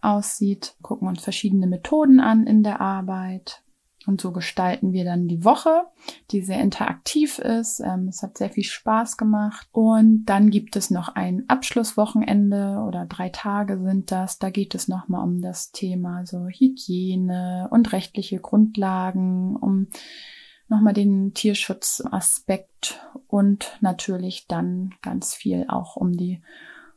aussieht. 0.02 0.76
Gucken 0.82 1.08
uns 1.08 1.24
verschiedene 1.24 1.68
Methoden 1.68 2.20
an 2.20 2.48
in 2.48 2.64
der 2.64 2.82
Arbeit. 2.82 3.64
Und 4.08 4.20
so 4.22 4.32
gestalten 4.32 4.94
wir 4.94 5.06
dann 5.06 5.28
die 5.28 5.44
Woche, 5.46 5.84
die 6.32 6.42
sehr 6.42 6.60
interaktiv 6.60 7.40
ist. 7.40 7.80
Ähm, 7.80 8.08
es 8.08 8.24
hat 8.24 8.38
sehr 8.38 8.50
viel 8.50 8.64
Spaß 8.64 9.18
gemacht. 9.18 9.68
Und 9.72 10.26
dann 10.26 10.50
gibt 10.50 10.76
es 10.76 10.90
noch 10.90 11.10
ein 11.10 11.46
Abschlusswochenende 11.48 12.84
oder 12.88 13.06
drei 13.06 13.30
Tage 13.30 13.80
sind 13.82 14.12
das. 14.12 14.40
Da 14.40 14.50
geht 14.50 14.76
es 14.76 14.88
nochmal 14.88 15.24
um 15.24 15.42
das 15.42 15.72
Thema 15.72 16.26
so 16.26 16.48
Hygiene 16.48 17.68
und 17.72 17.92
rechtliche 17.94 18.40
Grundlagen, 18.40 19.56
um 19.56 19.88
nochmal 20.68 20.94
den 20.94 21.34
Tierschutzaspekt 21.34 23.06
und 23.28 23.78
natürlich 23.82 24.48
dann 24.48 24.96
ganz 25.02 25.36
viel 25.36 25.66
auch 25.68 25.96
um 25.96 26.14
die 26.14 26.42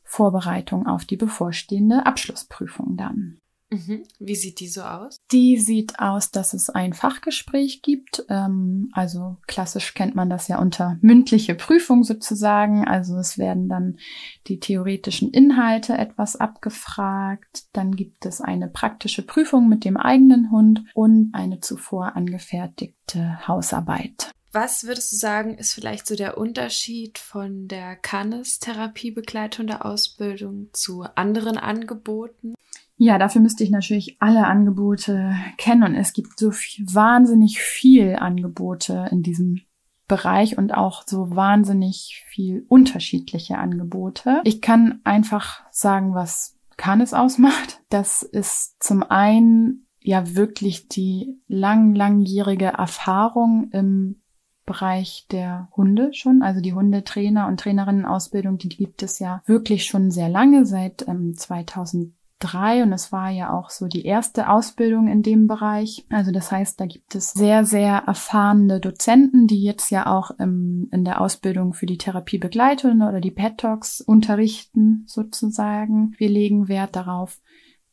Vorbereitung 0.05 0.87
auf 0.87 1.05
die 1.05 1.17
bevorstehende 1.17 2.07
Abschlussprüfung 2.07 2.97
dann. 2.97 3.39
Mhm. 3.75 4.05
Wie 4.19 4.37
sieht 4.37 4.61
die 4.61 4.69
so 4.69 4.83
aus? 4.83 5.19
Die 5.33 5.59
sieht 5.59 5.99
aus, 5.99 6.31
dass 6.31 6.55
es 6.55 6.71
ein 6.71 6.93
Fachgespräch 6.93 7.83
gibt. 7.83 8.25
Ähm, 8.29 8.91
also 8.93 9.37
klassisch 9.47 9.95
kennt 9.95 10.15
man 10.15 10.31
das 10.31 10.49
ja 10.49 10.59
unter 10.59 10.99
mündliche 11.01 11.55
Prüfung 11.55 12.05
sozusagen. 12.05 12.87
Also 12.87 13.17
es 13.17 13.37
werden 13.37 13.69
dann 13.69 13.99
die 14.47 14.61
theoretischen 14.61 15.31
Inhalte 15.31 15.99
etwas 15.99 16.37
abgefragt. 16.37 17.65
Dann 17.73 17.97
gibt 17.97 18.27
es 18.27 18.41
eine 18.41 18.69
praktische 18.69 19.23
Prüfung 19.23 19.69
mit 19.69 19.85
dem 19.85 19.97
eigenen 19.97 20.51
Hund 20.51 20.85
und 20.95 21.31
eine 21.33 21.61
zuvor 21.61 22.15
angefertigte 22.17 23.47
Hausarbeit. 23.49 24.31
Was 24.55 24.85
würdest 24.85 25.11
du 25.11 25.17
sagen, 25.17 25.59
ist 25.59 25.73
vielleicht 25.73 26.07
so 26.07 26.15
der 26.15 26.39
Unterschied 26.39 27.19
von 27.19 27.67
der 27.67 27.97
Cannes-Therapiebegleitung 27.97 29.67
der 29.67 29.85
Ausbildung 29.85 30.69
zu 30.73 31.03
anderen 31.17 31.59
Angeboten? 31.59 32.55
Ja, 32.97 33.19
dafür 33.19 33.41
müsste 33.41 33.65
ich 33.65 33.71
natürlich 33.71 34.17
alle 34.21 34.47
Angebote 34.47 35.35
kennen 35.59 35.83
und 35.83 35.95
es 35.95 36.13
gibt 36.13 36.39
so 36.39 36.51
viel, 36.51 36.87
wahnsinnig 36.89 37.59
viel 37.59 38.17
Angebote 38.17 39.09
in 39.11 39.23
diesem 39.23 39.61
Bereich 40.07 40.59
und 40.59 40.75
auch 40.75 41.03
so 41.07 41.35
wahnsinnig 41.35 42.25
viel 42.29 42.67
unterschiedliche 42.69 43.59
Angebote. 43.59 44.43
Ich 44.45 44.61
kann 44.61 45.01
einfach 45.05 45.63
sagen, 45.71 46.15
was 46.15 46.59
kann 46.77 47.01
es 47.01 47.15
ausmacht. 47.15 47.81
Das 47.89 48.23
ist 48.23 48.83
zum 48.83 49.03
einen 49.03 49.87
ja 50.01 50.35
wirklich 50.35 50.89
die 50.89 51.41
lang, 51.49 51.95
langjährige 51.95 52.67
Erfahrung 52.67 53.71
im 53.73 54.21
Bereich 54.67 55.27
der 55.31 55.69
Hunde 55.77 56.13
schon. 56.13 56.43
Also 56.43 56.61
die 56.61 56.75
Hundetrainer 56.75 57.49
und 57.49 57.61
Trainerinnenausbildung, 57.61 58.59
die 58.59 58.69
gibt 58.69 59.03
es 59.03 59.19
ja 59.19 59.43
wirklich 59.47 59.85
schon 59.85 60.11
sehr 60.11 60.29
lange, 60.29 60.67
seit 60.67 61.07
ähm, 61.09 61.35
2000 61.35 62.15
drei 62.39 62.83
und 62.83 62.93
es 62.93 63.13
war 63.13 63.31
ja 63.31 63.53
auch 63.53 63.71
so 63.71 63.87
die 63.87 64.05
erste 64.05 64.49
Ausbildung 64.49 65.09
in 65.09 65.23
dem 65.23 65.47
Bereich. 65.47 66.07
Also 66.11 66.33
das 66.33 66.53
heißt, 66.53 66.81
da 66.81 66.87
gibt 66.87 67.15
es 67.15 67.33
sehr, 67.33 67.65
sehr 67.65 68.05
erfahrene 68.07 68.81
Dozenten, 68.81 69.47
die 69.47 69.63
jetzt 69.63 69.91
ja 69.91 70.07
auch 70.07 70.31
im, 70.39 70.89
in 70.93 71.05
der 71.05 71.21
Ausbildung 71.21 71.75
für 71.75 71.87
die 71.87 71.99
Therapiebegleitung 71.99 73.03
oder 73.03 73.21
die 73.21 73.31
Pet 73.31 73.59
Talks 73.59 74.01
unterrichten 74.01 75.05
sozusagen. 75.07 76.15
Wir 76.19 76.29
legen 76.29 76.69
Wert 76.69 76.97
darauf, 76.97 77.41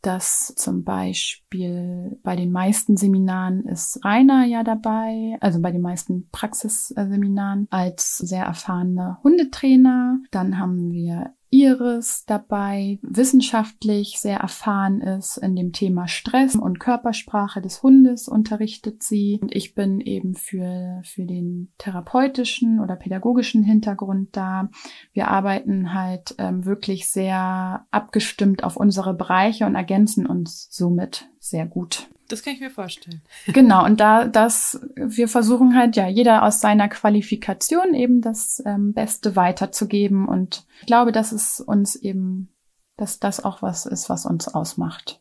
dass 0.02 0.54
zum 0.56 0.84
Beispiel 0.84 2.20
bei 2.24 2.36
den 2.36 2.52
meisten 2.52 2.98
Seminaren 2.98 3.66
ist 3.66 4.04
Rainer 4.04 4.46
ja 4.46 4.64
dabei, 4.64 5.38
also 5.42 5.62
bei 5.62 5.72
den 5.72 5.82
meisten 5.82 6.28
Praxisseminaren 6.32 7.68
als 7.70 8.18
sehr 8.18 8.46
erfahrener 8.46 9.20
Hundetrainer. 9.24 10.20
Dann 10.32 10.58
haben 10.58 10.92
wir 10.92 11.34
Iris 11.54 12.24
dabei, 12.26 12.98
wissenschaftlich 13.02 14.20
sehr 14.20 14.38
erfahren 14.38 15.02
ist 15.02 15.38
in 15.38 15.56
dem 15.56 15.74
Thema 15.74 16.08
Stress 16.08 16.56
und 16.56 16.80
Körpersprache 16.80 17.62
des 17.62 17.84
Hundes 17.84 18.30
unterrichtet 18.30 19.04
sie. 19.04 19.38
Und 19.42 19.54
ich 19.54 19.76
bin 19.76 20.00
eben 20.00 20.36
für, 20.36 21.02
für 21.04 21.26
den 21.26 21.74
therapeutischen 21.78 22.80
oder 22.80 22.96
pädagogischen 22.96 23.64
Hintergrund 23.64 24.30
da. 24.32 24.70
Wir 25.12 25.28
arbeiten 25.28 25.94
halt 25.94 26.36
ähm, 26.38 26.66
wirklich 26.66 27.10
sehr 27.10 27.86
abgestimmt 27.92 28.64
auf 28.64 28.78
unsere 28.78 29.14
Bereiche 29.14 29.66
und 29.66 29.76
ergänzen 29.76 30.26
uns 30.26 30.70
somit 30.72 31.28
sehr 31.42 31.66
gut. 31.66 32.08
Das 32.30 32.44
kann 32.44 32.54
ich 32.54 32.62
mir 32.62 32.70
vorstellen. 32.70 33.22
Genau, 33.48 33.84
und 33.84 34.00
da 34.00 34.26
das, 34.26 34.80
wir 34.96 35.28
versuchen 35.28 35.76
halt 35.76 35.98
ja 35.98 36.08
jeder 36.08 36.44
aus 36.44 36.62
seiner 36.62 36.88
Qualifikation 36.88 37.94
eben 37.94 38.22
das 38.22 38.62
ähm, 38.66 38.94
Beste 38.94 39.36
weiterzugeben. 39.36 40.30
Und 40.30 40.66
ich 40.80 40.86
glaube, 40.86 41.12
dass 41.12 41.34
es 41.34 41.60
uns 41.60 41.96
eben, 41.96 42.54
dass 42.96 43.20
das 43.20 43.44
auch 43.44 43.62
was 43.62 43.86
ist, 43.86 44.10
was 44.10 44.26
uns 44.26 44.48
ausmacht. 44.48 45.20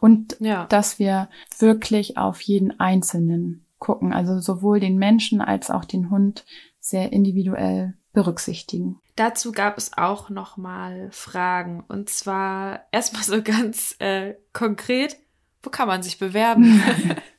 Und 0.00 0.36
ja. 0.40 0.66
dass 0.66 0.98
wir 0.98 1.30
wirklich 1.58 2.18
auf 2.18 2.40
jeden 2.42 2.78
Einzelnen 2.78 3.64
gucken, 3.78 4.12
also 4.12 4.40
sowohl 4.40 4.80
den 4.80 4.98
Menschen 4.98 5.40
als 5.40 5.70
auch 5.70 5.84
den 5.84 6.10
Hund 6.10 6.44
sehr 6.80 7.12
individuell 7.12 7.94
berücksichtigen. 8.12 9.00
Dazu 9.16 9.52
gab 9.52 9.78
es 9.78 9.96
auch 9.96 10.28
noch 10.28 10.56
mal 10.56 11.08
Fragen 11.12 11.84
und 11.86 12.10
zwar 12.10 12.80
erstmal 12.90 13.22
so 13.22 13.42
ganz 13.42 13.94
äh, 14.00 14.34
konkret 14.52 15.16
wo 15.64 15.70
kann 15.70 15.88
man 15.88 16.02
sich 16.02 16.18
bewerben? 16.18 16.82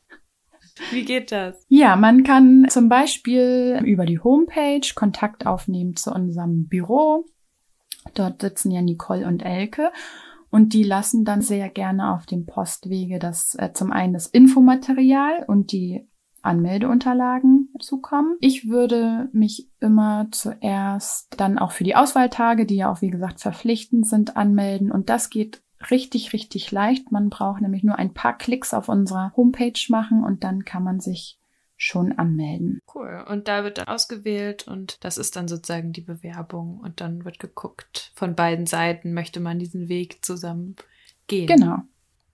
Wie 0.92 1.06
geht 1.06 1.32
das? 1.32 1.66
Ja, 1.70 1.96
man 1.96 2.24
kann 2.24 2.66
zum 2.70 2.90
Beispiel 2.90 3.82
über 3.86 4.06
die 4.06 4.20
Homepage 4.20 4.88
Kontakt 4.94 5.46
aufnehmen 5.46 5.96
zu 5.96 6.12
unserem 6.12 6.68
Büro. 6.68 7.26
Dort 8.14 8.42
sitzen 8.42 8.72
ja 8.72 8.82
Nicole 8.82 9.26
und 9.26 9.44
Elke 9.44 9.92
und 10.52 10.74
die 10.74 10.84
lassen 10.84 11.26
dann 11.26 11.42
sehr 11.42 11.70
gerne 11.70 12.14
auf 12.14 12.26
dem 12.26 12.46
Postwege 12.46 13.20
das 13.20 13.56
äh, 13.56 13.74
zum 13.74 13.92
einen 13.92 14.14
das 14.14 14.28
Infomaterial 14.28 15.46
und 15.48 15.72
die 15.72 16.08
Anmeldeunterlagen 16.42 17.74
zukommen. 17.80 18.38
Ich 18.40 18.70
würde 18.70 19.30
mich 19.34 19.72
immer 19.80 20.28
zuerst 20.32 21.28
dann 21.38 21.58
auch 21.58 21.72
für 21.72 21.84
die 21.84 21.96
Auswahltage, 21.96 22.68
die 22.68 22.76
ja 22.76 22.92
auch 22.92 23.02
wie 23.02 23.10
gesagt 23.10 23.40
verpflichtend 23.40 24.08
sind, 24.08 24.38
anmelden 24.38 24.92
und 24.92 25.10
das 25.10 25.32
geht 25.32 25.64
richtig, 25.92 26.34
richtig 26.34 26.72
leicht. 26.72 27.12
Man 27.12 27.30
braucht 27.30 27.62
nämlich 27.62 27.84
nur 27.84 27.98
ein 27.98 28.14
paar 28.14 28.38
Klicks 28.38 28.74
auf 28.74 28.90
unserer 28.90 29.34
Homepage 29.36 29.80
machen 29.90 30.24
und 30.24 30.44
dann 30.44 30.66
kann 30.66 30.84
man 30.84 31.00
sich 31.00 31.40
schon 31.78 32.14
anmelden. 32.14 32.80
Cool. 32.94 33.26
Und 33.28 33.48
da 33.48 33.64
wird 33.64 33.78
dann 33.78 33.88
ausgewählt 33.88 34.68
und 34.68 35.04
das 35.04 35.18
ist 35.18 35.36
dann 35.36 35.48
sozusagen 35.48 35.92
die 35.92 36.02
Bewerbung 36.02 36.80
und 36.80 37.02
dann 37.02 37.26
wird 37.26 37.40
geguckt, 37.40 38.12
von 38.16 38.36
beiden 38.36 38.66
Seiten 38.66 39.14
möchte 39.14 39.40
man 39.40 39.60
diesen 39.60 39.90
Weg 39.90 40.24
zusammen 40.24 40.76
gehen. 41.28 41.48
Genau. 41.48 41.80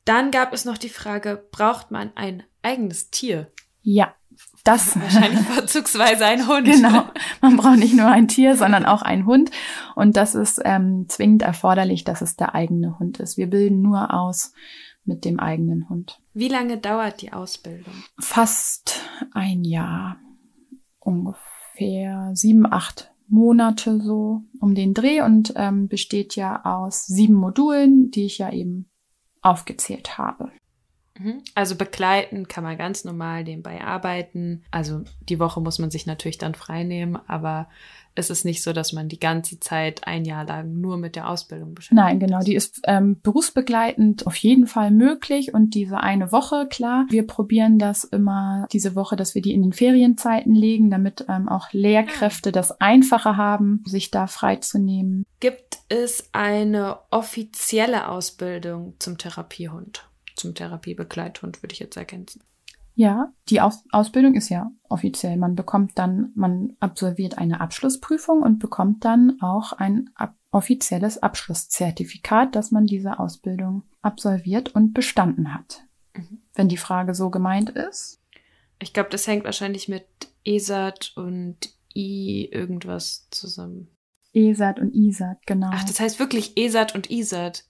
Dann 0.06 0.32
gab 0.32 0.54
es 0.54 0.66
noch 0.66 0.78
die 0.78 0.90
Frage, 0.90 1.44
braucht 1.52 1.92
man 1.92 2.12
ein 2.16 2.44
eigenes 2.62 3.10
Tier? 3.10 3.52
Ja. 3.82 4.16
Das 4.64 4.96
wahrscheinlich 5.00 5.42
vorzugsweise 5.42 6.26
ein 6.26 6.48
Hund. 6.48 6.66
Genau. 6.66 7.06
Man 7.42 7.58
braucht 7.58 7.78
nicht 7.78 7.96
nur 7.96 8.08
ein 8.08 8.28
Tier, 8.28 8.56
sondern 8.56 8.86
auch 8.86 9.02
einen 9.02 9.26
Hund. 9.26 9.52
Und 9.96 10.18
das 10.18 10.36
ist 10.36 10.62
ähm, 10.64 11.06
zwingend 11.08 11.42
erforderlich, 11.42 12.04
dass 12.04 12.22
es 12.22 12.36
der 12.36 12.56
eigene 12.56 13.00
Hund 13.00 13.20
ist. 13.20 13.38
Wir 13.38 13.48
bilden 13.48 13.82
nur 13.82 14.14
aus 14.14 14.54
mit 15.04 15.26
dem 15.26 15.40
eigenen 15.40 15.90
Hund. 15.90 16.20
Wie 16.34 16.48
lange 16.48 16.78
dauert 16.78 17.22
die 17.22 17.34
Ausbildung? 17.34 17.94
Fast 18.20 19.02
ein 19.34 19.64
Jahr. 19.64 20.18
Ungefähr 21.00 22.32
sieben, 22.34 22.72
acht 22.72 23.12
Monate 23.28 24.00
so 24.00 24.44
um 24.60 24.76
den 24.76 24.94
Dreh 24.94 25.22
und 25.22 25.54
ähm, 25.56 25.88
besteht 25.88 26.36
ja 26.36 26.64
aus 26.66 27.06
sieben 27.06 27.34
Modulen, 27.34 28.12
die 28.12 28.26
ich 28.26 28.38
ja 28.38 28.52
eben 28.52 28.90
aufgezählt 29.42 30.18
habe. 30.18 30.52
Mhm. 31.22 31.42
Also 31.56 31.76
begleiten 31.76 32.48
kann 32.48 32.64
man 32.64 32.78
ganz 32.78 33.04
normal 33.04 33.44
nebenbei 33.44 33.82
arbeiten. 33.82 34.64
Also 34.72 35.02
die 35.30 35.40
Woche 35.40 35.62
muss 35.62 35.80
man 35.80 35.92
sich 35.92 36.06
natürlich 36.06 36.38
dann 36.38 36.56
frei 36.56 36.84
nehmen, 36.84 37.18
aber 37.28 37.68
es 38.14 38.30
ist 38.30 38.44
nicht 38.44 38.62
so, 38.62 38.74
dass 38.74 38.92
man 38.92 39.08
die 39.08 39.20
ganze 39.20 39.60
Zeit 39.60 40.06
ein 40.06 40.26
Jahr 40.26 40.46
lang 40.46 40.82
nur 40.82 40.98
mit 40.98 41.16
der 41.16 41.30
Ausbildung 41.30 41.74
beschäftigt. 41.74 41.96
Nein, 41.96 42.20
genau. 42.20 42.42
Die 42.42 42.56
ist 42.56 42.82
ähm, 42.86 43.18
berufsbegleitend 43.22 44.28
auf 44.28 44.36
jeden 44.36 44.68
Fall 44.68 44.92
möglich 44.92 45.54
und 45.54 45.76
diese 45.76 46.02
eine 46.02 46.32
Woche, 46.32 46.68
klar. 46.70 47.06
Wir 47.10 47.26
probieren 47.26 47.80
das 47.80 48.04
immer 48.04 48.68
diese 48.74 48.96
Woche, 48.96 49.16
dass 49.16 49.34
wir 49.34 49.42
die 49.42 49.54
in 49.54 49.62
den 49.62 49.74
Ferienzeiten 49.74 50.54
legen, 50.54 50.90
damit 50.90 51.26
ähm, 51.30 51.48
auch 51.48 51.72
Lehrkräfte 51.72 52.52
das 52.52 52.82
einfacher 52.82 53.38
haben, 53.38 53.82
sich 53.86 54.12
da 54.12 54.28
freizunehmen. 54.28 55.26
Gibt 55.40 55.80
es 55.88 56.30
eine 56.34 56.98
offizielle 57.12 58.10
Ausbildung 58.10 58.96
zum 59.00 59.18
Therapiehund? 59.18 60.11
Zum 60.42 60.56
Therapiebegleithund, 60.56 61.64
würde 61.64 61.74
ich 61.74 61.80
jetzt 61.80 61.98
ergänzen. 61.98 62.44
Ja, 62.94 63.34
die 63.50 63.62
Aus 63.62 63.86
Ausbildung 63.92 64.36
ist 64.36 64.50
ja 64.50 64.72
offiziell. 64.90 65.38
Man 65.38 65.56
bekommt 65.56 65.98
dann, 65.98 66.32
man 66.36 66.76
absolviert 66.80 67.38
eine 67.38 67.62
Abschlussprüfung 67.62 68.44
und 68.44 68.60
bekommt 68.60 69.06
dann 69.06 69.42
auch 69.42 69.74
ein 69.74 70.10
ab 70.16 70.36
offizielles 70.52 71.18
Abschlusszertifikat, 71.18 72.56
dass 72.56 72.72
man 72.72 72.86
diese 72.86 73.20
Ausbildung 73.20 73.84
absolviert 74.02 74.76
und 74.76 74.94
bestanden 74.94 75.54
hat. 75.54 75.86
Mhm. 76.14 76.42
Wenn 76.54 76.68
die 76.68 76.78
Frage 76.78 77.16
so 77.16 77.30
gemeint 77.30 77.70
ist. 77.70 78.22
Ich 78.80 78.94
glaube, 78.94 79.10
das 79.10 79.28
hängt 79.28 79.46
wahrscheinlich 79.46 79.88
mit 79.88 80.06
ESAT 80.44 81.14
und 81.16 81.58
I 81.96 82.50
irgendwas 82.52 83.28
zusammen. 83.32 83.88
ESAT 84.34 84.80
und 84.80 84.94
ISAT, 84.94 85.38
genau. 85.46 85.70
Ach, 85.72 85.84
das 85.84 86.00
heißt 86.00 86.20
wirklich 86.20 86.58
ESAT 86.58 86.96
und 86.96 87.10
ISAT. 87.10 87.66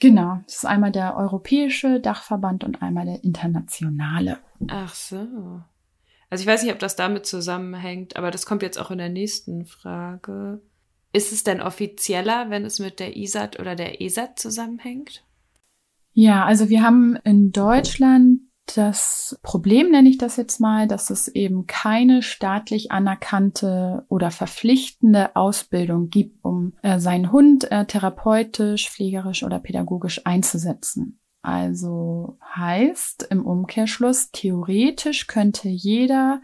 Genau, 0.00 0.40
das 0.46 0.56
ist 0.56 0.64
einmal 0.64 0.92
der 0.92 1.16
europäische 1.16 2.00
Dachverband 2.00 2.64
und 2.64 2.82
einmal 2.82 3.04
der 3.04 3.22
internationale. 3.22 4.38
Ach 4.68 4.94
so. 4.94 5.62
Also 6.30 6.42
ich 6.42 6.46
weiß 6.46 6.62
nicht, 6.62 6.72
ob 6.72 6.78
das 6.78 6.96
damit 6.96 7.26
zusammenhängt, 7.26 8.16
aber 8.16 8.30
das 8.30 8.46
kommt 8.46 8.62
jetzt 8.62 8.78
auch 8.78 8.90
in 8.90 8.98
der 8.98 9.10
nächsten 9.10 9.66
Frage. 9.66 10.62
Ist 11.12 11.32
es 11.32 11.44
denn 11.44 11.60
offizieller, 11.60 12.50
wenn 12.50 12.64
es 12.64 12.78
mit 12.78 12.98
der 13.00 13.16
ISAT 13.16 13.58
oder 13.58 13.74
der 13.74 14.00
ESAT 14.00 14.38
zusammenhängt? 14.38 15.24
Ja, 16.12 16.44
also 16.44 16.68
wir 16.68 16.82
haben 16.82 17.16
in 17.24 17.52
Deutschland 17.52 18.40
das 18.76 19.38
Problem, 19.42 19.90
nenne 19.90 20.08
ich 20.08 20.18
das 20.18 20.36
jetzt 20.36 20.60
mal, 20.60 20.88
dass 20.88 21.10
es 21.10 21.28
eben 21.28 21.66
keine 21.66 22.22
staatlich 22.22 22.90
anerkannte 22.90 24.04
oder 24.08 24.30
verpflichtende 24.30 25.36
Ausbildung 25.36 26.08
gibt, 26.08 26.44
um 26.44 26.74
äh, 26.82 26.98
seinen 26.98 27.32
Hund 27.32 27.70
äh, 27.70 27.84
therapeutisch, 27.84 28.90
pflegerisch 28.90 29.42
oder 29.42 29.58
pädagogisch 29.58 30.22
einzusetzen. 30.24 31.20
Also 31.42 32.38
heißt 32.54 33.28
im 33.30 33.46
Umkehrschluss, 33.46 34.30
theoretisch 34.30 35.26
könnte 35.26 35.68
jeder 35.68 36.42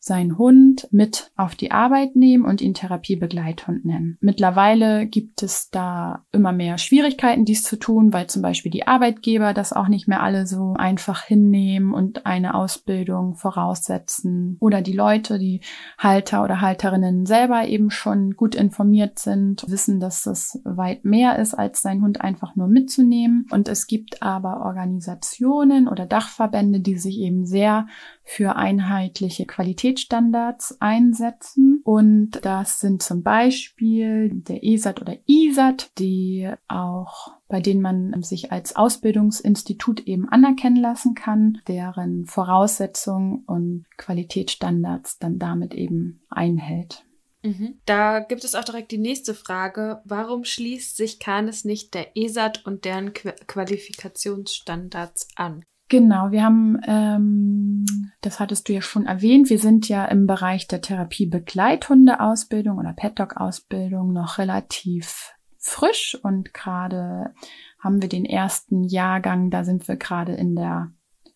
seinen 0.00 0.38
Hund 0.38 0.88
mit 0.90 1.30
auf 1.36 1.54
die 1.54 1.70
Arbeit 1.70 2.16
nehmen 2.16 2.46
und 2.46 2.62
ihn 2.62 2.72
Therapiebegleithund 2.72 3.84
nennen. 3.84 4.16
Mittlerweile 4.20 5.06
gibt 5.06 5.42
es 5.42 5.68
da 5.70 6.24
immer 6.32 6.52
mehr 6.52 6.78
Schwierigkeiten, 6.78 7.44
dies 7.44 7.62
zu 7.62 7.76
tun, 7.76 8.12
weil 8.14 8.26
zum 8.26 8.40
Beispiel 8.40 8.72
die 8.72 8.86
Arbeitgeber 8.86 9.52
das 9.52 9.74
auch 9.74 9.88
nicht 9.88 10.08
mehr 10.08 10.22
alle 10.22 10.46
so 10.46 10.72
einfach 10.72 11.22
hinnehmen 11.22 11.92
und 11.92 12.24
eine 12.24 12.54
Ausbildung 12.54 13.34
voraussetzen 13.36 14.56
oder 14.60 14.80
die 14.80 14.94
Leute, 14.94 15.38
die 15.38 15.60
Halter 15.98 16.42
oder 16.42 16.62
Halterinnen 16.62 17.26
selber 17.26 17.66
eben 17.66 17.90
schon 17.90 18.32
gut 18.32 18.54
informiert 18.54 19.18
sind, 19.18 19.64
wissen, 19.68 20.00
dass 20.00 20.22
das 20.22 20.60
weit 20.64 21.04
mehr 21.04 21.38
ist, 21.38 21.52
als 21.52 21.82
seinen 21.82 22.02
Hund 22.02 22.22
einfach 22.22 22.56
nur 22.56 22.68
mitzunehmen. 22.68 23.46
Und 23.50 23.68
es 23.68 23.86
gibt 23.86 24.22
aber 24.22 24.64
Organisationen 24.64 25.88
oder 25.88 26.06
Dachverbände, 26.06 26.80
die 26.80 26.96
sich 26.96 27.18
eben 27.18 27.44
sehr 27.44 27.86
für 28.30 28.54
einheitliche 28.54 29.44
Qualitätsstandards 29.44 30.80
einsetzen. 30.80 31.80
Und 31.82 32.38
das 32.42 32.78
sind 32.78 33.02
zum 33.02 33.24
Beispiel 33.24 34.30
der 34.32 34.62
ESAT 34.62 35.00
oder 35.00 35.16
ISAT, 35.26 35.90
die 35.98 36.48
auch 36.68 37.32
bei 37.48 37.58
denen 37.58 37.82
man 37.82 38.22
sich 38.22 38.52
als 38.52 38.76
Ausbildungsinstitut 38.76 40.06
eben 40.06 40.28
anerkennen 40.28 40.76
lassen 40.76 41.16
kann, 41.16 41.58
deren 41.66 42.24
Voraussetzungen 42.26 43.42
und 43.46 43.86
Qualitätsstandards 43.96 45.18
dann 45.18 45.40
damit 45.40 45.74
eben 45.74 46.22
einhält. 46.30 47.04
Mhm. 47.42 47.80
Da 47.84 48.20
gibt 48.20 48.44
es 48.44 48.54
auch 48.54 48.62
direkt 48.62 48.92
die 48.92 48.98
nächste 48.98 49.34
Frage. 49.34 50.02
Warum 50.04 50.44
schließt 50.44 50.96
sich 50.96 51.18
Canis 51.18 51.64
nicht 51.64 51.94
der 51.94 52.16
ESAT 52.16 52.64
und 52.64 52.84
deren 52.84 53.12
Qualifikationsstandards 53.12 55.26
an? 55.34 55.64
Genau, 55.90 56.30
wir 56.30 56.44
haben, 56.44 56.80
ähm, 56.86 57.84
das 58.20 58.38
hattest 58.38 58.68
du 58.68 58.72
ja 58.72 58.80
schon 58.80 59.06
erwähnt, 59.06 59.50
wir 59.50 59.58
sind 59.58 59.88
ja 59.88 60.04
im 60.04 60.28
Bereich 60.28 60.68
der 60.68 60.80
Therapie-Begleithunde-Ausbildung 60.80 62.78
oder 62.78 62.92
Pet-Dog-Ausbildung 62.92 64.12
noch 64.12 64.38
relativ 64.38 65.32
frisch 65.58 66.16
und 66.22 66.54
gerade 66.54 67.34
haben 67.80 68.00
wir 68.00 68.08
den 68.08 68.24
ersten 68.24 68.84
Jahrgang, 68.84 69.50
da 69.50 69.64
sind 69.64 69.88
wir 69.88 69.96
gerade 69.96 70.32
in 70.32 70.54
der 70.54 70.92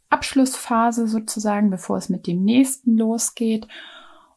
Abschlussphase 0.09 1.09
sozusagen, 1.09 1.71
bevor 1.71 1.97
es 1.97 2.09
mit 2.09 2.29
dem 2.29 2.45
nächsten 2.45 2.97
losgeht. 2.97 3.67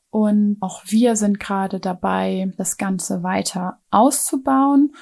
Und 0.10 0.58
auch 0.62 0.82
wir 0.86 1.16
sind 1.16 1.40
gerade 1.40 1.80
dabei, 1.80 2.52
das 2.58 2.78
Ganze 2.78 3.22
weiter 3.22 3.78
auszubauen. 3.92 4.96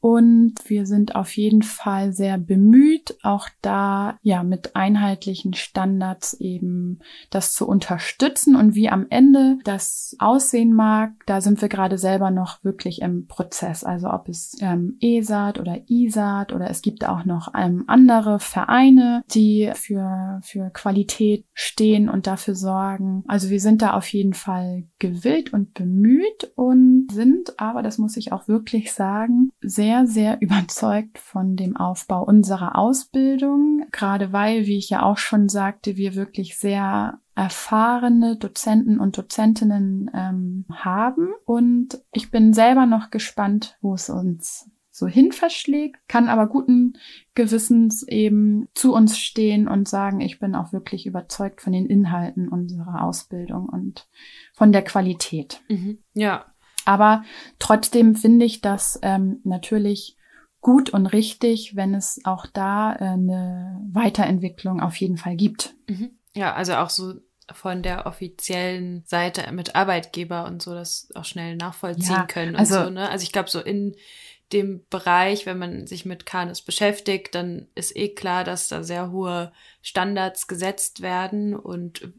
Und 0.00 0.54
wir 0.66 0.86
sind 0.86 1.16
auf 1.16 1.36
jeden 1.36 1.62
Fall 1.62 2.12
sehr 2.12 2.38
bemüht, 2.38 3.16
auch 3.22 3.48
da 3.62 4.18
ja 4.22 4.42
mit 4.42 4.76
einheitlichen 4.76 5.54
Standards 5.54 6.34
eben 6.34 7.00
das 7.30 7.52
zu 7.52 7.66
unterstützen. 7.66 8.56
Und 8.56 8.74
wie 8.74 8.88
am 8.88 9.06
Ende 9.10 9.58
das 9.64 10.16
aussehen 10.18 10.72
mag, 10.72 11.12
da 11.26 11.40
sind 11.40 11.60
wir 11.60 11.68
gerade 11.68 11.98
selber 11.98 12.30
noch 12.30 12.62
wirklich 12.62 13.02
im 13.02 13.26
Prozess. 13.26 13.84
Also 13.84 14.10
ob 14.10 14.28
es 14.28 14.56
ähm, 14.60 14.96
ESAT 15.00 15.58
oder 15.58 15.80
ISAT 15.88 16.52
oder 16.52 16.70
es 16.70 16.82
gibt 16.82 17.06
auch 17.06 17.24
noch 17.24 17.52
ähm, 17.56 17.84
andere 17.86 18.38
Vereine, 18.38 19.24
die 19.32 19.72
für, 19.74 20.40
für 20.42 20.70
Qualität 20.70 21.46
stehen 21.52 22.08
und 22.08 22.26
dafür 22.26 22.54
sorgen. 22.54 23.24
Also 23.26 23.50
wir 23.50 23.60
sind 23.60 23.82
da 23.82 23.94
auf 23.94 24.06
jeden 24.08 24.34
Fall 24.34 24.84
gewillt 24.98 25.52
und 25.52 25.74
bemüht 25.74 26.52
und 26.54 27.08
sind 27.10 27.58
aber, 27.58 27.82
das 27.82 27.98
muss 27.98 28.16
ich 28.16 28.32
auch 28.32 28.48
wirklich 28.48 28.92
sagen, 28.92 29.50
sehr 29.60 29.95
sehr, 30.04 30.26
sehr 30.26 30.36
überzeugt 30.40 31.18
von 31.18 31.56
dem 31.56 31.76
Aufbau 31.76 32.24
unserer 32.24 32.76
Ausbildung, 32.76 33.86
gerade 33.92 34.32
weil, 34.32 34.66
wie 34.66 34.78
ich 34.78 34.90
ja 34.90 35.02
auch 35.02 35.18
schon 35.18 35.48
sagte, 35.48 35.96
wir 35.96 36.14
wirklich 36.14 36.58
sehr 36.58 37.20
erfahrene 37.34 38.36
Dozenten 38.36 38.98
und 38.98 39.16
Dozentinnen 39.16 40.10
ähm, 40.14 40.64
haben. 40.72 41.28
Und 41.44 42.00
ich 42.12 42.30
bin 42.30 42.52
selber 42.52 42.86
noch 42.86 43.10
gespannt, 43.10 43.76
wo 43.80 43.94
es 43.94 44.08
uns 44.10 44.70
so 44.90 45.06
hin 45.06 45.30
verschlägt, 45.32 46.08
kann 46.08 46.28
aber 46.28 46.46
guten 46.46 46.94
Gewissens 47.34 48.02
eben 48.08 48.68
zu 48.72 48.94
uns 48.94 49.18
stehen 49.18 49.68
und 49.68 49.86
sagen, 49.86 50.22
ich 50.22 50.38
bin 50.38 50.54
auch 50.54 50.72
wirklich 50.72 51.04
überzeugt 51.04 51.60
von 51.60 51.74
den 51.74 51.84
Inhalten 51.84 52.48
unserer 52.48 53.02
Ausbildung 53.02 53.68
und 53.68 54.08
von 54.54 54.72
der 54.72 54.82
Qualität. 54.82 55.60
Mhm. 55.68 55.98
Ja, 56.14 56.46
aber 56.86 57.24
trotzdem 57.58 58.14
finde 58.14 58.46
ich 58.46 58.60
das 58.62 58.98
ähm, 59.02 59.40
natürlich 59.44 60.16
gut 60.60 60.90
und 60.90 61.06
richtig, 61.06 61.76
wenn 61.76 61.94
es 61.94 62.20
auch 62.24 62.46
da 62.46 62.94
äh, 62.94 63.04
eine 63.04 63.80
Weiterentwicklung 63.92 64.80
auf 64.80 64.96
jeden 64.96 65.16
Fall 65.16 65.36
gibt. 65.36 65.74
Mhm. 65.88 66.18
Ja, 66.34 66.54
also 66.54 66.74
auch 66.74 66.90
so 66.90 67.14
von 67.52 67.82
der 67.82 68.06
offiziellen 68.06 69.04
Seite 69.06 69.52
mit 69.52 69.76
Arbeitgeber 69.76 70.46
und 70.46 70.62
so 70.62 70.74
das 70.74 71.08
auch 71.14 71.24
schnell 71.24 71.56
nachvollziehen 71.56 72.16
ja, 72.16 72.26
können 72.26 72.54
und 72.54 72.60
also, 72.60 72.84
so, 72.84 72.90
ne? 72.90 73.08
Also 73.08 73.22
ich 73.22 73.32
glaube, 73.32 73.48
so 73.48 73.60
in 73.60 73.94
dem 74.52 74.84
Bereich, 74.90 75.46
wenn 75.46 75.58
man 75.58 75.86
sich 75.86 76.04
mit 76.04 76.26
Kanis 76.26 76.62
beschäftigt, 76.62 77.34
dann 77.34 77.68
ist 77.74 77.96
eh 77.96 78.08
klar, 78.08 78.44
dass 78.44 78.68
da 78.68 78.82
sehr 78.82 79.10
hohe 79.10 79.52
Standards 79.82 80.46
gesetzt 80.46 81.00
werden 81.00 81.54
und 81.54 82.12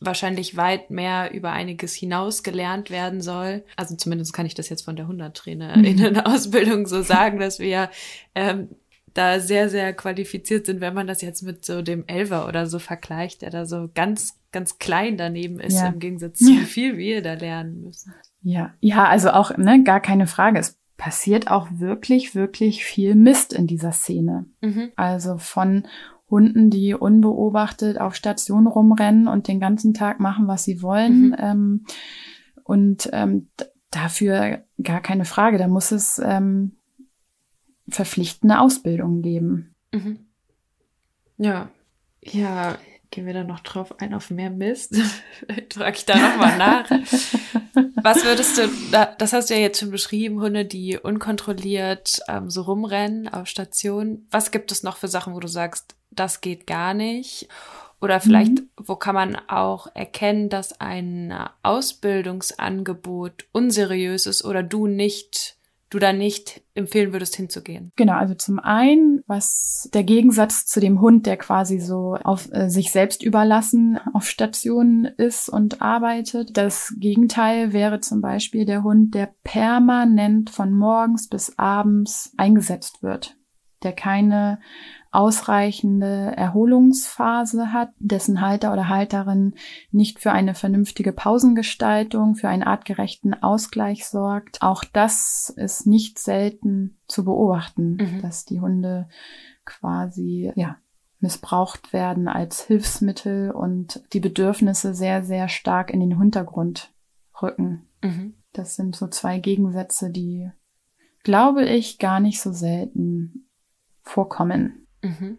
wahrscheinlich 0.00 0.56
weit 0.56 0.90
mehr 0.90 1.32
über 1.32 1.52
einiges 1.52 1.94
hinaus 1.94 2.42
gelernt 2.42 2.90
werden 2.90 3.20
soll. 3.20 3.64
Also 3.76 3.96
zumindest 3.96 4.32
kann 4.32 4.46
ich 4.46 4.54
das 4.54 4.68
jetzt 4.68 4.82
von 4.82 4.96
der 4.96 5.08
Hundertrainerinnen-Ausbildung 5.08 6.86
so 6.86 7.02
sagen, 7.02 7.38
dass 7.38 7.58
wir 7.58 7.90
ähm, 8.34 8.68
da 9.14 9.40
sehr, 9.40 9.68
sehr 9.68 9.92
qualifiziert 9.92 10.66
sind, 10.66 10.80
wenn 10.80 10.94
man 10.94 11.06
das 11.06 11.22
jetzt 11.22 11.42
mit 11.42 11.64
so 11.64 11.82
dem 11.82 12.04
Elver 12.06 12.46
oder 12.46 12.66
so 12.66 12.78
vergleicht, 12.78 13.42
der 13.42 13.50
da 13.50 13.66
so 13.66 13.88
ganz, 13.92 14.38
ganz 14.52 14.78
klein 14.78 15.16
daneben 15.16 15.58
ist, 15.58 15.80
ja. 15.80 15.88
im 15.88 15.98
Gegensatz 15.98 16.38
zu 16.38 16.46
wie 16.46 16.64
viel 16.64 16.96
wir 16.96 17.22
da 17.22 17.34
lernen 17.34 17.82
müssen. 17.82 18.14
Ja, 18.42 18.74
ja, 18.80 19.06
also 19.06 19.30
auch, 19.30 19.56
ne, 19.56 19.82
gar 19.82 20.00
keine 20.00 20.28
Frage. 20.28 20.60
Es 20.60 20.78
passiert 20.96 21.50
auch 21.50 21.68
wirklich, 21.72 22.34
wirklich 22.34 22.84
viel 22.84 23.14
Mist 23.14 23.52
in 23.52 23.66
dieser 23.66 23.92
Szene. 23.92 24.46
Mhm. 24.60 24.90
Also 24.96 25.38
von 25.38 25.86
Hunden, 26.30 26.70
die 26.70 26.94
unbeobachtet 26.94 28.00
auf 28.00 28.14
Station 28.14 28.66
rumrennen 28.66 29.28
und 29.28 29.48
den 29.48 29.60
ganzen 29.60 29.94
Tag 29.94 30.20
machen, 30.20 30.46
was 30.46 30.64
sie 30.64 30.82
wollen. 30.82 31.28
Mhm. 31.28 31.36
Ähm, 31.38 31.84
und 32.64 33.08
ähm, 33.12 33.48
dafür 33.90 34.62
gar 34.82 35.00
keine 35.00 35.24
Frage. 35.24 35.58
Da 35.58 35.68
muss 35.68 35.90
es 35.90 36.20
ähm, 36.22 36.76
verpflichtende 37.88 38.60
Ausbildung 38.60 39.22
geben. 39.22 39.74
Mhm. 39.92 40.18
Ja, 41.38 41.70
ja, 42.22 42.76
gehen 43.10 43.26
wir 43.26 43.32
da 43.32 43.44
noch 43.44 43.60
drauf 43.60 44.00
ein 44.00 44.12
auf 44.12 44.30
mehr 44.30 44.50
Mist? 44.50 44.96
Trage 45.70 45.96
ich 45.96 46.04
da 46.04 46.16
nochmal 46.16 46.58
nach. 46.58 46.90
Was 48.02 48.24
würdest 48.24 48.58
du, 48.58 48.68
das 49.18 49.32
hast 49.32 49.50
du 49.50 49.54
ja 49.54 49.60
jetzt 49.60 49.80
schon 49.80 49.90
beschrieben, 49.90 50.40
Hunde, 50.40 50.64
die 50.64 50.98
unkontrolliert 50.98 52.20
ähm, 52.28 52.50
so 52.50 52.62
rumrennen 52.62 53.28
auf 53.28 53.46
Station. 53.46 54.26
Was 54.30 54.50
gibt 54.50 54.72
es 54.72 54.82
noch 54.82 54.96
für 54.96 55.08
Sachen, 55.08 55.34
wo 55.34 55.40
du 55.40 55.48
sagst, 55.48 55.96
das 56.18 56.40
geht 56.40 56.66
gar 56.66 56.94
nicht. 56.94 57.48
Oder 58.00 58.20
vielleicht, 58.20 58.52
mhm. 58.52 58.68
wo 58.76 58.94
kann 58.94 59.14
man 59.14 59.36
auch 59.48 59.88
erkennen, 59.94 60.48
dass 60.48 60.80
ein 60.80 61.34
Ausbildungsangebot 61.62 63.46
unseriös 63.52 64.26
ist 64.26 64.44
oder 64.44 64.62
du 64.62 64.86
nicht 64.86 65.58
du 65.90 65.98
da 65.98 66.12
nicht 66.12 66.60
empfehlen 66.74 67.12
würdest, 67.12 67.36
hinzugehen. 67.36 67.92
Genau, 67.96 68.14
also 68.14 68.34
zum 68.34 68.58
einen, 68.58 69.22
was 69.26 69.88
der 69.94 70.04
Gegensatz 70.04 70.66
zu 70.66 70.80
dem 70.80 71.00
Hund, 71.00 71.26
der 71.26 71.36
quasi 71.36 71.78
so 71.78 72.16
auf 72.22 72.52
äh, 72.52 72.68
sich 72.68 72.92
selbst 72.92 73.22
überlassen 73.22 73.98
auf 74.12 74.28
Stationen 74.28 75.06
ist 75.06 75.48
und 75.48 75.80
arbeitet. 75.80 76.56
Das 76.56 76.94
Gegenteil 76.98 77.72
wäre 77.72 78.00
zum 78.00 78.20
Beispiel 78.20 78.66
der 78.66 78.82
Hund, 78.82 79.14
der 79.14 79.34
permanent 79.44 80.50
von 80.50 80.74
morgens 80.74 81.28
bis 81.28 81.58
abends 81.58 82.32
eingesetzt 82.36 83.02
wird, 83.02 83.36
der 83.82 83.92
keine 83.92 84.60
ausreichende 85.10 86.36
Erholungsphase 86.36 87.72
hat, 87.72 87.90
dessen 87.98 88.40
Halter 88.40 88.72
oder 88.72 88.88
Halterin 88.88 89.54
nicht 89.90 90.20
für 90.20 90.32
eine 90.32 90.54
vernünftige 90.54 91.12
Pausengestaltung, 91.12 92.34
für 92.34 92.48
einen 92.48 92.62
artgerechten 92.62 93.34
Ausgleich 93.34 94.06
sorgt. 94.06 94.60
Auch 94.60 94.84
das 94.84 95.52
ist 95.56 95.86
nicht 95.86 96.18
selten 96.18 96.98
zu 97.06 97.24
beobachten, 97.24 97.96
mhm. 97.96 98.22
dass 98.22 98.44
die 98.44 98.60
Hunde 98.60 99.08
quasi, 99.64 100.52
ja, 100.56 100.76
missbraucht 101.20 101.92
werden 101.92 102.28
als 102.28 102.62
Hilfsmittel 102.62 103.50
und 103.50 104.02
die 104.12 104.20
Bedürfnisse 104.20 104.94
sehr, 104.94 105.24
sehr 105.24 105.48
stark 105.48 105.90
in 105.90 106.00
den 106.00 106.16
Hintergrund 106.18 106.92
rücken. 107.42 107.88
Mhm. 108.02 108.34
Das 108.52 108.76
sind 108.76 108.94
so 108.94 109.08
zwei 109.08 109.38
Gegensätze, 109.38 110.10
die, 110.10 110.50
glaube 111.24 111.64
ich, 111.64 111.98
gar 111.98 112.20
nicht 112.20 112.40
so 112.40 112.52
selten 112.52 113.48
vorkommen. 114.02 114.87
Mhm. 115.02 115.38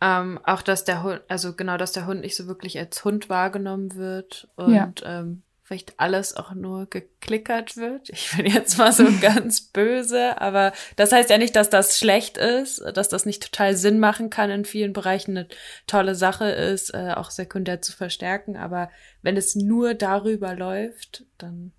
Ähm, 0.00 0.38
auch 0.44 0.62
dass 0.62 0.84
der 0.84 1.02
Hund, 1.02 1.22
also 1.28 1.54
genau, 1.54 1.76
dass 1.76 1.92
der 1.92 2.06
Hund 2.06 2.20
nicht 2.20 2.36
so 2.36 2.46
wirklich 2.46 2.78
als 2.78 3.04
Hund 3.04 3.28
wahrgenommen 3.28 3.96
wird 3.96 4.48
und 4.54 4.72
ja. 4.72 4.92
ähm, 5.04 5.42
vielleicht 5.64 6.00
alles 6.00 6.34
auch 6.34 6.54
nur 6.54 6.86
geklickert 6.86 7.76
wird. 7.76 8.08
Ich 8.08 8.34
bin 8.34 8.46
jetzt 8.46 8.78
mal 8.78 8.92
so 8.92 9.04
ganz 9.20 9.60
böse, 9.60 10.40
aber 10.40 10.72
das 10.96 11.10
heißt 11.12 11.28
ja 11.30 11.36
nicht, 11.36 11.56
dass 11.56 11.68
das 11.68 11.98
schlecht 11.98 12.38
ist, 12.38 12.82
dass 12.94 13.08
das 13.08 13.26
nicht 13.26 13.42
total 13.42 13.76
Sinn 13.76 13.98
machen 13.98 14.30
kann, 14.30 14.50
in 14.50 14.64
vielen 14.64 14.92
Bereichen 14.92 15.36
eine 15.36 15.48
tolle 15.86 16.14
Sache 16.14 16.48
ist, 16.48 16.94
äh, 16.94 17.12
auch 17.14 17.30
sekundär 17.30 17.82
zu 17.82 17.92
verstärken. 17.92 18.56
Aber 18.56 18.88
wenn 19.20 19.36
es 19.36 19.56
nur 19.56 19.94
darüber 19.94 20.54
läuft, 20.54 21.24
dann. 21.36 21.72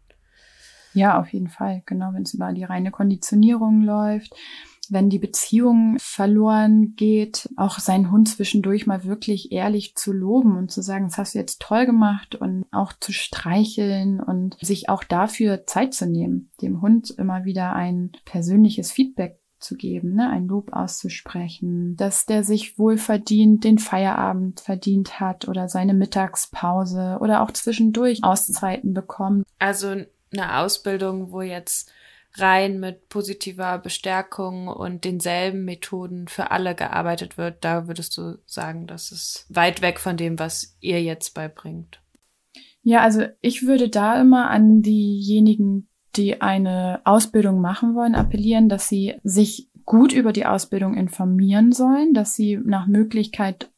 Ja, 0.93 1.19
auf 1.19 1.29
jeden 1.29 1.49
Fall. 1.49 1.81
Genau, 1.85 2.13
wenn 2.13 2.23
es 2.23 2.33
über 2.33 2.51
die 2.51 2.65
reine 2.65 2.91
Konditionierung 2.91 3.81
läuft 3.81 4.35
wenn 4.91 5.09
die 5.09 5.19
Beziehung 5.19 5.97
verloren 5.99 6.95
geht, 6.95 7.49
auch 7.55 7.79
seinen 7.79 8.11
Hund 8.11 8.29
zwischendurch 8.29 8.87
mal 8.87 9.03
wirklich 9.03 9.51
ehrlich 9.51 9.95
zu 9.95 10.11
loben 10.11 10.57
und 10.57 10.71
zu 10.71 10.81
sagen, 10.81 11.05
das 11.07 11.17
hast 11.17 11.35
du 11.35 11.39
jetzt 11.39 11.61
toll 11.61 11.85
gemacht 11.85 12.35
und 12.35 12.65
auch 12.71 12.93
zu 12.99 13.11
streicheln 13.11 14.19
und 14.19 14.57
sich 14.61 14.89
auch 14.89 15.03
dafür 15.03 15.65
Zeit 15.65 15.93
zu 15.93 16.07
nehmen, 16.07 16.51
dem 16.61 16.81
Hund 16.81 17.11
immer 17.11 17.45
wieder 17.45 17.73
ein 17.73 18.11
persönliches 18.25 18.91
Feedback 18.91 19.39
zu 19.59 19.75
geben, 19.75 20.15
ne, 20.15 20.29
ein 20.29 20.47
Lob 20.47 20.73
auszusprechen, 20.73 21.95
dass 21.97 22.25
der 22.25 22.43
sich 22.43 22.79
wohl 22.79 22.97
verdient, 22.97 23.63
den 23.63 23.77
Feierabend 23.77 24.61
verdient 24.61 25.19
hat 25.19 25.47
oder 25.47 25.67
seine 25.67 25.93
Mittagspause 25.93 27.17
oder 27.19 27.41
auch 27.41 27.51
zwischendurch 27.51 28.23
Auszeiten 28.23 28.93
bekommt. 28.93 29.45
Also 29.59 29.95
eine 30.31 30.57
Ausbildung, 30.59 31.31
wo 31.31 31.41
jetzt 31.41 31.91
rein 32.33 32.79
mit 32.79 33.09
positiver 33.09 33.77
Bestärkung 33.79 34.67
und 34.67 35.03
denselben 35.03 35.65
Methoden 35.65 36.27
für 36.27 36.51
alle 36.51 36.75
gearbeitet 36.75 37.37
wird, 37.37 37.63
da 37.65 37.87
würdest 37.87 38.17
du 38.17 38.37
sagen, 38.45 38.87
das 38.87 39.11
ist 39.11 39.45
weit 39.49 39.81
weg 39.81 39.99
von 39.99 40.17
dem, 40.17 40.39
was 40.39 40.77
ihr 40.79 41.01
jetzt 41.01 41.33
beibringt. 41.33 42.01
Ja, 42.81 43.01
also 43.01 43.23
ich 43.41 43.65
würde 43.65 43.89
da 43.89 44.19
immer 44.21 44.49
an 44.49 44.81
diejenigen, 44.81 45.87
die 46.15 46.41
eine 46.41 47.01
Ausbildung 47.03 47.61
machen 47.61 47.95
wollen, 47.95 48.15
appellieren, 48.15 48.69
dass 48.69 48.87
sie 48.87 49.15
sich 49.23 49.69
gut 49.85 50.13
über 50.13 50.33
die 50.33 50.45
Ausbildung 50.45 50.95
informieren 50.95 51.71
sollen, 51.71 52.13
dass 52.13 52.35
sie 52.35 52.57
nach 52.63 52.87
Möglichkeit 52.87 53.71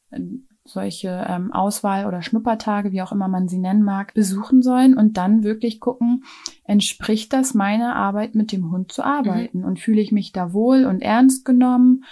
solche 0.64 1.26
ähm, 1.28 1.52
Auswahl- 1.52 2.06
oder 2.06 2.22
Schnuppertage, 2.22 2.92
wie 2.92 3.02
auch 3.02 3.12
immer 3.12 3.28
man 3.28 3.48
sie 3.48 3.58
nennen 3.58 3.82
mag, 3.82 4.14
besuchen 4.14 4.62
sollen 4.62 4.96
und 4.96 5.16
dann 5.16 5.42
wirklich 5.42 5.80
gucken, 5.80 6.24
entspricht 6.64 7.32
das 7.32 7.54
meiner 7.54 7.96
Arbeit 7.96 8.34
mit 8.34 8.52
dem 8.52 8.70
Hund 8.70 8.92
zu 8.92 9.04
arbeiten 9.04 9.60
mhm. 9.60 9.64
und 9.64 9.80
fühle 9.80 10.00
ich 10.00 10.12
mich 10.12 10.32
da 10.32 10.52
wohl 10.52 10.84
und 10.84 11.02
ernst 11.02 11.44
genommen 11.44 12.04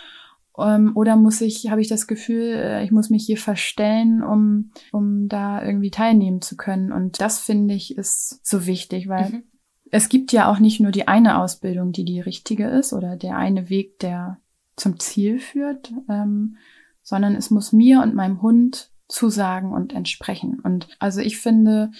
ähm, 0.58 0.92
oder 0.94 1.16
muss 1.16 1.40
ich, 1.40 1.70
habe 1.70 1.80
ich 1.80 1.88
das 1.88 2.06
Gefühl, 2.06 2.54
äh, 2.54 2.84
ich 2.84 2.90
muss 2.90 3.10
mich 3.10 3.24
hier 3.24 3.38
verstellen, 3.38 4.22
um, 4.22 4.70
um 4.92 5.28
da 5.28 5.62
irgendwie 5.62 5.90
teilnehmen 5.90 6.42
zu 6.42 6.56
können. 6.56 6.92
Und 6.92 7.20
das 7.20 7.40
finde 7.40 7.74
ich 7.74 7.96
ist 7.96 8.44
so 8.46 8.66
wichtig, 8.66 9.08
weil 9.08 9.30
mhm. 9.30 9.42
es 9.90 10.08
gibt 10.08 10.32
ja 10.32 10.50
auch 10.50 10.58
nicht 10.58 10.80
nur 10.80 10.90
die 10.90 11.08
eine 11.08 11.38
Ausbildung, 11.38 11.92
die 11.92 12.04
die 12.04 12.20
richtige 12.20 12.68
ist 12.68 12.92
oder 12.92 13.16
der 13.16 13.36
eine 13.36 13.70
Weg, 13.70 13.98
der 14.00 14.38
zum 14.76 14.98
Ziel 14.98 15.38
führt, 15.38 15.92
ähm, 16.08 16.56
sondern 17.02 17.34
es 17.34 17.50
muss 17.50 17.72
mir 17.72 18.02
und 18.02 18.14
meinem 18.14 18.42
Hund 18.42 18.90
zusagen 19.08 19.72
und 19.72 19.92
entsprechen. 19.92 20.60
Und 20.60 20.88
also 20.98 21.20
ich 21.20 21.38
finde, 21.38 21.90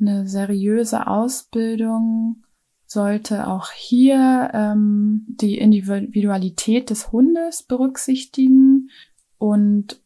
eine 0.00 0.26
seriöse 0.26 1.06
Ausbildung 1.06 2.44
sollte 2.86 3.46
auch 3.46 3.70
hier 3.70 4.50
ähm, 4.52 5.24
die 5.28 5.58
Individualität 5.58 6.90
des 6.90 7.10
Hundes 7.12 7.62
berücksichtigen 7.62 8.90
und 9.38 10.02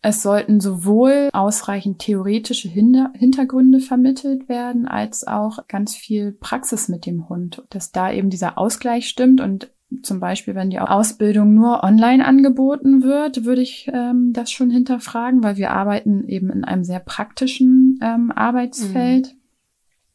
es 0.00 0.22
sollten 0.22 0.60
sowohl 0.60 1.28
ausreichend 1.32 1.98
theoretische 1.98 2.68
Hinter 2.68 3.12
Hintergründe 3.14 3.80
vermittelt 3.80 4.48
werden, 4.48 4.86
als 4.86 5.26
auch 5.26 5.66
ganz 5.66 5.96
viel 5.96 6.32
Praxis 6.32 6.88
mit 6.88 7.04
dem 7.04 7.28
Hund, 7.28 7.64
dass 7.70 7.90
da 7.90 8.12
eben 8.12 8.30
dieser 8.30 8.58
Ausgleich 8.58 9.08
stimmt 9.08 9.40
und 9.40 9.72
zum 10.02 10.20
Beispiel, 10.20 10.54
wenn 10.54 10.70
die 10.70 10.80
Ausbildung 10.80 11.54
nur 11.54 11.82
online 11.82 12.24
angeboten 12.24 13.02
wird, 13.02 13.44
würde 13.44 13.62
ich 13.62 13.90
ähm, 13.92 14.32
das 14.32 14.50
schon 14.50 14.70
hinterfragen, 14.70 15.42
weil 15.42 15.56
wir 15.56 15.70
arbeiten 15.70 16.28
eben 16.28 16.50
in 16.50 16.64
einem 16.64 16.84
sehr 16.84 17.00
praktischen 17.00 17.98
ähm, 18.02 18.30
Arbeitsfeld. 18.30 19.34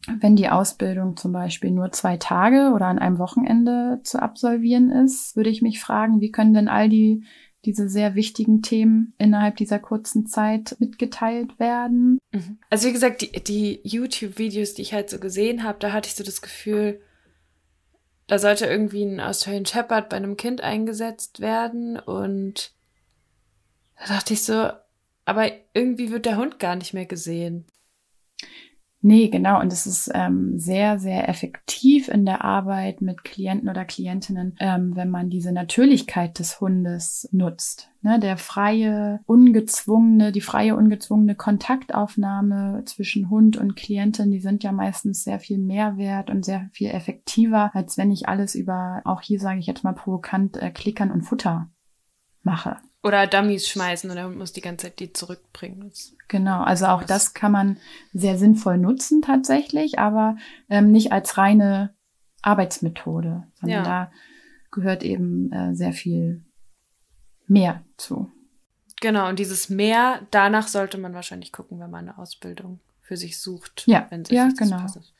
Mhm. 0.07 0.21
Wenn 0.21 0.35
die 0.35 0.49
Ausbildung 0.49 1.15
zum 1.15 1.31
Beispiel 1.31 1.71
nur 1.71 1.91
zwei 1.91 2.17
Tage 2.17 2.71
oder 2.75 2.87
an 2.87 2.99
einem 2.99 3.19
Wochenende 3.19 4.01
zu 4.03 4.21
absolvieren 4.21 4.91
ist, 4.91 5.35
würde 5.35 5.49
ich 5.49 5.61
mich 5.61 5.79
fragen, 5.79 6.19
wie 6.19 6.31
können 6.31 6.53
denn 6.53 6.67
all 6.67 6.89
die 6.89 7.23
diese 7.65 7.87
sehr 7.87 8.13
wichtigen 8.15 8.61
Themen 8.61 9.13
innerhalb 9.17 9.55
dieser 9.55 9.79
kurzen 9.79 10.25
Zeit 10.27 10.75
mitgeteilt 10.79 11.59
werden. 11.59 12.19
Mhm. 12.33 12.57
Also 12.69 12.89
wie 12.89 12.93
gesagt, 12.93 13.21
die, 13.21 13.31
die 13.31 13.79
YouTube-Videos, 13.83 14.73
die 14.73 14.81
ich 14.81 14.93
halt 14.93 15.09
so 15.09 15.17
gesehen 15.17 15.63
habe, 15.63 15.79
da 15.79 15.93
hatte 15.93 16.09
ich 16.09 16.15
so 16.15 16.25
das 16.25 16.41
Gefühl, 16.41 16.99
da 18.27 18.39
sollte 18.39 18.65
irgendwie 18.65 19.03
ein 19.03 19.19
Australian 19.19 19.65
Shepherd 19.65 20.09
bei 20.09 20.17
einem 20.17 20.37
Kind 20.37 20.61
eingesetzt 20.61 21.39
werden 21.39 21.99
und 21.99 22.71
da 23.97 24.07
dachte 24.15 24.33
ich 24.33 24.43
so, 24.43 24.69
aber 25.25 25.51
irgendwie 25.73 26.11
wird 26.11 26.25
der 26.25 26.37
Hund 26.37 26.59
gar 26.59 26.75
nicht 26.75 26.93
mehr 26.93 27.05
gesehen. 27.05 27.65
Nee, 29.05 29.27
genau. 29.27 29.59
Und 29.59 29.73
es 29.73 29.85
ist 29.85 30.09
ähm, 30.13 30.57
sehr, 30.57 30.97
sehr 30.97 31.27
effektiv 31.27 32.07
in 32.07 32.25
der 32.25 32.41
Arbeit 32.41 33.01
mit 33.01 33.25
Klienten 33.25 33.67
oder 33.67 33.83
Klientinnen, 33.83 34.55
ähm, 34.61 34.95
wenn 34.95 35.09
man 35.09 35.29
diese 35.29 35.51
Natürlichkeit 35.51 36.39
des 36.39 36.61
Hundes 36.61 37.27
nutzt. 37.33 37.91
Ne, 38.01 38.17
der 38.17 38.37
freie, 38.37 39.19
ungezwungene, 39.25 40.31
die 40.31 40.39
freie, 40.39 40.77
ungezwungene 40.77 41.35
Kontaktaufnahme 41.35 42.83
zwischen 42.85 43.29
Hund 43.29 43.57
und 43.57 43.75
Klientin, 43.75 44.31
die 44.31 44.39
sind 44.39 44.63
ja 44.63 44.71
meistens 44.71 45.25
sehr 45.25 45.39
viel 45.39 45.57
mehr 45.57 45.97
wert 45.97 46.29
und 46.29 46.45
sehr 46.45 46.69
viel 46.71 46.89
effektiver, 46.89 47.71
als 47.75 47.97
wenn 47.97 48.09
ich 48.09 48.29
alles 48.29 48.55
über, 48.55 49.01
auch 49.03 49.19
hier 49.19 49.39
sage 49.41 49.59
ich 49.59 49.67
jetzt 49.67 49.83
mal 49.83 49.91
provokant, 49.91 50.55
äh, 50.55 50.71
Klickern 50.71 51.11
und 51.11 51.23
Futter 51.23 51.69
mache. 52.41 52.77
Oder 53.03 53.27
Dummies 53.27 53.67
schmeißen 53.67 54.09
und 54.09 54.15
der 54.15 54.25
Hund 54.25 54.37
muss 54.37 54.53
die 54.53 54.61
ganze 54.61 54.87
Zeit 54.87 54.99
die 54.99 55.11
zurückbringen. 55.11 55.91
Genau, 56.29 56.63
also 56.63 56.85
auch 56.85 57.03
das 57.03 57.33
kann 57.33 57.51
man 57.51 57.77
sehr 58.13 58.37
sinnvoll 58.37 58.77
nutzen 58.77 59.21
tatsächlich, 59.21 59.99
aber 59.99 60.37
ähm, 60.69 60.91
nicht 60.91 61.11
als 61.11 61.37
reine 61.37 61.93
Arbeitsmethode, 62.41 63.43
sondern 63.59 63.77
ja. 63.77 63.83
da 63.83 64.11
gehört 64.71 65.03
eben 65.03 65.51
äh, 65.51 65.75
sehr 65.75 65.91
viel 65.91 66.43
mehr 67.47 67.83
zu. 67.97 68.31
Genau, 69.01 69.27
und 69.27 69.37
dieses 69.37 69.67
mehr, 69.67 70.25
danach 70.31 70.69
sollte 70.69 70.97
man 70.97 71.13
wahrscheinlich 71.13 71.51
gucken, 71.51 71.79
wenn 71.79 71.91
man 71.91 72.07
eine 72.07 72.17
Ausbildung 72.17 72.79
für 73.01 73.17
sich 73.17 73.37
sucht. 73.37 73.83
Ja, 73.85 74.09
ja 74.29 74.49
genau. 74.57 74.77
Passt. 74.77 75.13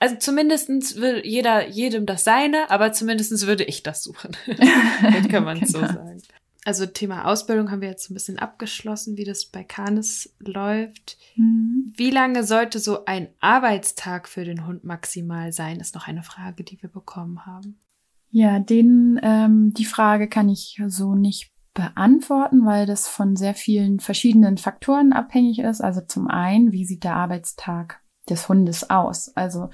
Also 0.00 0.16
zumindestens 0.16 0.96
will 0.96 1.22
jeder, 1.24 1.68
jedem 1.68 2.04
das 2.04 2.24
seine, 2.24 2.70
aber 2.70 2.92
zumindestens 2.92 3.46
würde 3.46 3.64
ich 3.64 3.82
das 3.82 4.02
suchen. 4.02 4.36
das 4.46 5.28
kann 5.28 5.44
man 5.44 5.60
genau. 5.60 5.70
so 5.70 5.80
sagen. 5.80 6.20
Also 6.68 6.84
Thema 6.84 7.24
Ausbildung 7.24 7.70
haben 7.70 7.80
wir 7.80 7.88
jetzt 7.88 8.10
ein 8.10 8.14
bisschen 8.14 8.38
abgeschlossen, 8.38 9.16
wie 9.16 9.24
das 9.24 9.46
bei 9.46 9.64
Canis 9.64 10.36
läuft. 10.38 11.16
Mhm. 11.34 11.94
Wie 11.96 12.10
lange 12.10 12.44
sollte 12.44 12.78
so 12.78 13.06
ein 13.06 13.28
Arbeitstag 13.40 14.28
für 14.28 14.44
den 14.44 14.66
Hund 14.66 14.84
maximal 14.84 15.50
sein, 15.50 15.80
ist 15.80 15.94
noch 15.94 16.06
eine 16.06 16.22
Frage, 16.22 16.64
die 16.64 16.82
wir 16.82 16.90
bekommen 16.90 17.46
haben. 17.46 17.80
Ja, 18.28 18.58
den, 18.58 19.18
ähm, 19.22 19.72
die 19.72 19.86
Frage 19.86 20.28
kann 20.28 20.50
ich 20.50 20.78
so 20.88 21.14
nicht 21.14 21.50
beantworten, 21.72 22.66
weil 22.66 22.84
das 22.84 23.08
von 23.08 23.34
sehr 23.34 23.54
vielen 23.54 23.98
verschiedenen 23.98 24.58
Faktoren 24.58 25.14
abhängig 25.14 25.60
ist. 25.60 25.80
Also 25.80 26.02
zum 26.02 26.28
einen, 26.28 26.70
wie 26.70 26.84
sieht 26.84 27.02
der 27.02 27.16
Arbeitstag 27.16 28.02
des 28.28 28.46
Hundes 28.46 28.90
aus? 28.90 29.34
Also 29.34 29.70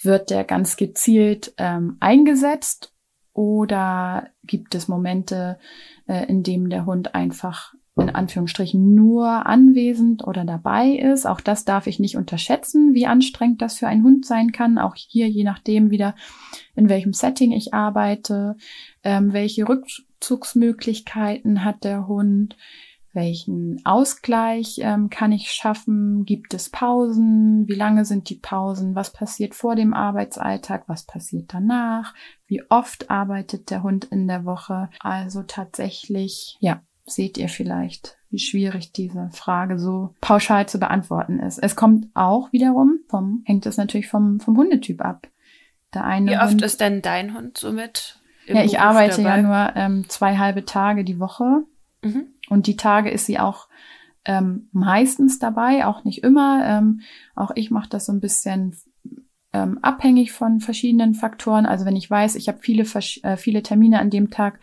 wird 0.00 0.30
der 0.30 0.44
ganz 0.44 0.78
gezielt 0.78 1.52
ähm, 1.58 1.98
eingesetzt 2.00 2.91
oder 3.34 4.28
gibt 4.44 4.74
es 4.74 4.88
Momente, 4.88 5.58
äh, 6.06 6.26
in 6.26 6.42
dem 6.42 6.70
der 6.70 6.86
Hund 6.86 7.14
einfach 7.14 7.74
in 7.96 8.08
Anführungsstrichen 8.10 8.94
nur 8.94 9.46
anwesend 9.46 10.26
oder 10.26 10.44
dabei 10.44 10.88
ist. 10.88 11.26
Auch 11.26 11.40
das 11.42 11.66
darf 11.66 11.86
ich 11.86 11.98
nicht 11.98 12.16
unterschätzen, 12.16 12.94
wie 12.94 13.06
anstrengend 13.06 13.60
das 13.60 13.76
für 13.76 13.86
einen 13.86 14.02
Hund 14.02 14.24
sein 14.24 14.50
kann. 14.50 14.78
Auch 14.78 14.94
hier, 14.94 15.28
je 15.28 15.44
nachdem 15.44 15.90
wieder, 15.90 16.14
in 16.74 16.88
welchem 16.88 17.12
Setting 17.12 17.52
ich 17.52 17.74
arbeite, 17.74 18.56
ähm, 19.02 19.34
welche 19.34 19.68
Rückzugsmöglichkeiten 19.68 21.64
hat 21.64 21.84
der 21.84 22.08
Hund, 22.08 22.56
welchen 23.12 23.80
Ausgleich 23.84 24.78
ähm, 24.80 25.10
kann 25.10 25.32
ich 25.32 25.50
schaffen? 25.50 26.24
Gibt 26.24 26.54
es 26.54 26.70
Pausen? 26.70 27.68
Wie 27.68 27.74
lange 27.74 28.04
sind 28.04 28.30
die 28.30 28.36
Pausen? 28.36 28.94
Was 28.94 29.12
passiert 29.12 29.54
vor 29.54 29.76
dem 29.76 29.92
Arbeitsalltag? 29.92 30.84
Was 30.88 31.04
passiert 31.04 31.52
danach? 31.52 32.14
Wie 32.46 32.62
oft 32.70 33.10
arbeitet 33.10 33.70
der 33.70 33.82
Hund 33.82 34.06
in 34.06 34.28
der 34.28 34.44
Woche? 34.44 34.88
Also 35.00 35.42
tatsächlich, 35.42 36.56
ja, 36.60 36.82
seht 37.04 37.36
ihr 37.36 37.48
vielleicht, 37.48 38.16
wie 38.30 38.38
schwierig 38.38 38.92
diese 38.92 39.28
Frage 39.32 39.78
so 39.78 40.14
pauschal 40.20 40.66
zu 40.66 40.78
beantworten 40.78 41.38
ist. 41.38 41.58
Es 41.58 41.76
kommt 41.76 42.06
auch 42.14 42.52
wiederum 42.52 43.00
vom, 43.08 43.42
hängt 43.44 43.66
es 43.66 43.76
natürlich 43.76 44.08
vom, 44.08 44.40
vom 44.40 44.56
Hundetyp 44.56 45.02
ab. 45.02 45.28
Der 45.92 46.04
eine 46.04 46.30
wie 46.30 46.38
oft 46.38 46.52
Hund, 46.52 46.62
ist 46.62 46.80
denn 46.80 47.02
dein 47.02 47.34
Hund 47.34 47.58
somit? 47.58 48.20
ja, 48.46 48.62
ich 48.64 48.72
Beruf 48.72 48.84
arbeite 48.86 49.22
dabei? 49.22 49.36
ja 49.36 49.42
nur 49.42 49.76
ähm, 49.76 50.08
zwei 50.08 50.38
halbe 50.38 50.64
Tage 50.64 51.04
die 51.04 51.20
Woche. 51.20 51.64
Mhm. 52.02 52.26
Und 52.48 52.66
die 52.66 52.76
Tage 52.76 53.10
ist 53.10 53.26
sie 53.26 53.38
auch 53.38 53.68
ähm, 54.24 54.68
meistens 54.72 55.38
dabei, 55.38 55.86
auch 55.86 56.04
nicht 56.04 56.22
immer. 56.22 56.64
Ähm, 56.66 57.00
auch 57.34 57.50
ich 57.54 57.70
mache 57.70 57.88
das 57.88 58.06
so 58.06 58.12
ein 58.12 58.20
bisschen 58.20 58.76
ähm, 59.52 59.78
abhängig 59.82 60.32
von 60.32 60.60
verschiedenen 60.60 61.14
Faktoren. 61.14 61.66
Also 61.66 61.84
wenn 61.84 61.96
ich 61.96 62.10
weiß, 62.10 62.36
ich 62.36 62.48
habe 62.48 62.58
viele, 62.60 62.84
äh, 63.22 63.36
viele 63.36 63.62
Termine 63.62 63.98
an 64.00 64.10
dem 64.10 64.30
Tag, 64.30 64.60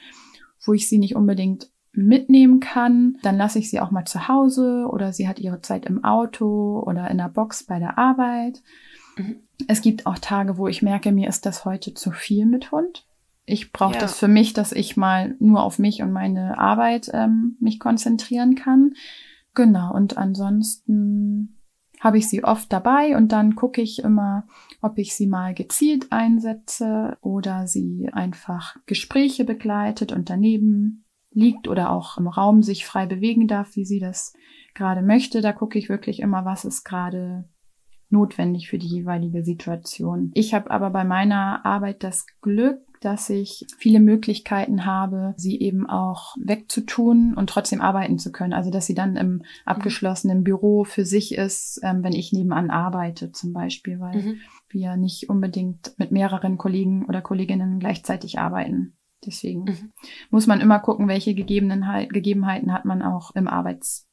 wo 0.66 0.74
ich 0.74 0.88
sie 0.88 0.98
nicht 0.98 1.16
unbedingt 1.16 1.70
mitnehmen 1.92 2.60
kann, 2.60 3.18
dann 3.24 3.38
lasse 3.38 3.60
ich 3.60 3.70
sie 3.70 3.80
auch 3.80 3.92
mal 3.92 4.06
zu 4.06 4.28
Hause 4.28 4.88
oder 4.90 5.12
sie 5.12 5.28
hat 5.28 5.40
ihre 5.40 5.62
Zeit 5.62 5.86
im 5.86 6.04
Auto 6.04 6.84
oder 6.86 7.10
in 7.10 7.18
der 7.18 7.30
Box 7.30 7.64
bei 7.64 7.80
der 7.80 7.98
Arbeit. 7.98 8.62
Mhm. 9.18 9.38
Es 9.68 9.82
gibt 9.82 10.06
auch 10.06 10.18
Tage, 10.20 10.58
wo 10.58 10.68
ich 10.68 10.82
merke, 10.82 11.12
mir 11.12 11.28
ist 11.28 11.46
das 11.46 11.66
heute 11.66 11.94
zu 11.94 12.12
viel 12.12 12.46
mit 12.46 12.72
Hund. 12.72 13.06
Ich 13.50 13.72
brauche 13.72 13.96
ja. 13.96 14.00
das 14.00 14.18
für 14.18 14.28
mich, 14.28 14.54
dass 14.54 14.72
ich 14.72 14.98
mal 14.98 15.36
nur 15.40 15.64
auf 15.64 15.80
mich 15.80 16.02
und 16.02 16.12
meine 16.12 16.58
Arbeit 16.58 17.10
ähm, 17.14 17.58
mich 17.60 17.80
konzentrieren 17.80 18.56
kann. 18.56 18.94
Genau, 19.56 19.94
und 19.94 20.18
ansonsten 20.18 21.60
habe 22.00 22.18
ich 22.18 22.30
sie 22.30 22.44
oft 22.44 22.72
dabei 22.72 23.18
und 23.18 23.32
dann 23.32 23.56
gucke 23.56 23.82
ich 23.82 24.00
immer, 24.00 24.48
ob 24.82 24.98
ich 24.98 25.16
sie 25.16 25.28
mal 25.28 25.54
gezielt 25.54 26.12
einsetze 26.12 27.18
oder 27.22 27.68
sie 27.68 28.10
einfach 28.14 28.78
Gespräche 28.86 29.44
begleitet 29.44 30.12
und 30.14 30.30
daneben 30.30 31.06
liegt 31.32 31.68
oder 31.68 31.92
auch 31.92 32.18
im 32.18 32.28
Raum 32.28 32.64
sich 32.64 32.86
frei 32.86 33.06
bewegen 33.06 33.48
darf, 33.48 33.76
wie 33.76 33.86
sie 33.86 34.00
das 34.00 34.34
gerade 34.74 35.02
möchte. 35.02 35.42
Da 35.42 35.52
gucke 35.52 35.78
ich 35.78 35.90
wirklich 35.90 36.22
immer, 36.22 36.46
was 36.46 36.66
ist 36.66 36.84
gerade 36.84 37.50
notwendig 38.10 38.70
für 38.70 38.78
die 38.78 38.88
jeweilige 38.88 39.44
Situation. 39.44 40.32
Ich 40.34 40.54
habe 40.54 40.72
aber 40.72 40.90
bei 40.90 41.04
meiner 41.04 41.66
Arbeit 41.66 42.04
das 42.04 42.26
Glück, 42.42 42.82
dass 43.00 43.30
ich 43.30 43.66
viele 43.78 44.00
Möglichkeiten 44.00 44.86
habe, 44.86 45.34
sie 45.38 45.60
eben 45.60 45.90
auch 45.90 46.36
wegzutun 46.40 47.34
und 47.34 47.50
trotzdem 47.50 47.82
arbeiten 47.82 48.20
zu 48.20 48.32
können. 48.32 48.54
Also 48.54 48.72
dass 48.72 48.86
sie 48.86 48.96
dann 48.96 49.16
im 49.16 49.44
abgeschlossenen 49.66 50.44
Büro 50.44 50.84
für 50.84 51.06
sich 51.06 51.36
ist, 51.36 51.80
ähm, 51.84 52.04
wenn 52.04 52.14
ich 52.14 52.34
nebenan 52.34 52.70
arbeite 52.70 53.32
zum 53.32 53.54
Beispiel, 53.54 54.00
weil 54.00 54.22
mhm. 54.22 54.36
wir 54.70 54.98
nicht 54.98 55.30
unbedingt 55.30 55.94
mit 55.98 56.12
mehreren 56.12 56.58
Kollegen 56.58 57.06
oder 57.06 57.22
Kolleginnen 57.22 57.80
gleichzeitig 57.80 58.40
arbeiten. 58.40 58.98
Deswegen 59.26 59.64
mhm. 59.64 59.92
muss 60.30 60.48
man 60.48 60.62
immer 60.62 60.80
gucken, 60.80 61.08
welche 61.08 61.36
Gegebenheiten 61.36 62.74
hat 62.74 62.86
man 62.86 63.02
auch 63.02 63.36
im 63.36 63.48
Arbeits, 63.48 64.08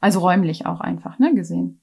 also 0.00 0.20
räumlich 0.20 0.66
auch 0.66 0.80
einfach, 0.80 1.18
ne, 1.18 1.34
gesehen. 1.34 1.79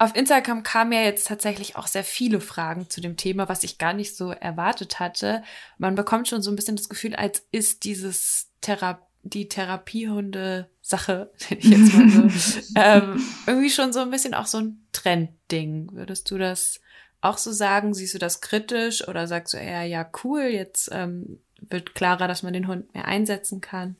Auf 0.00 0.16
Instagram 0.16 0.62
kamen 0.62 0.92
ja 0.92 1.02
jetzt 1.02 1.26
tatsächlich 1.26 1.76
auch 1.76 1.86
sehr 1.86 2.04
viele 2.04 2.40
Fragen 2.40 2.88
zu 2.88 3.02
dem 3.02 3.18
Thema, 3.18 3.50
was 3.50 3.64
ich 3.64 3.76
gar 3.76 3.92
nicht 3.92 4.16
so 4.16 4.30
erwartet 4.30 4.98
hatte. 4.98 5.42
Man 5.76 5.94
bekommt 5.94 6.26
schon 6.26 6.40
so 6.40 6.50
ein 6.50 6.56
bisschen 6.56 6.76
das 6.76 6.88
Gefühl, 6.88 7.14
als 7.14 7.46
ist 7.52 7.84
dieses 7.84 8.48
Thera 8.62 9.06
die 9.22 9.46
Therapiehunde-Sache, 9.48 11.30
ich 11.50 11.64
jetzt 11.66 11.92
mal 11.92 12.08
so, 12.08 12.72
ähm, 12.76 13.22
irgendwie 13.46 13.68
schon 13.68 13.92
so 13.92 14.00
ein 14.00 14.10
bisschen 14.10 14.32
auch 14.32 14.46
so 14.46 14.56
ein 14.56 14.86
Trendding. 14.92 15.90
Würdest 15.92 16.30
du 16.30 16.38
das 16.38 16.80
auch 17.20 17.36
so 17.36 17.52
sagen? 17.52 17.92
Siehst 17.92 18.14
du 18.14 18.18
das 18.18 18.40
kritisch 18.40 19.06
oder 19.06 19.26
sagst 19.26 19.52
du 19.52 19.58
eher, 19.58 19.84
ja, 19.84 20.10
cool, 20.24 20.44
jetzt 20.44 20.88
ähm, 20.92 21.40
wird 21.60 21.94
klarer, 21.94 22.26
dass 22.26 22.42
man 22.42 22.54
den 22.54 22.68
Hund 22.68 22.94
mehr 22.94 23.04
einsetzen 23.04 23.60
kann. 23.60 23.96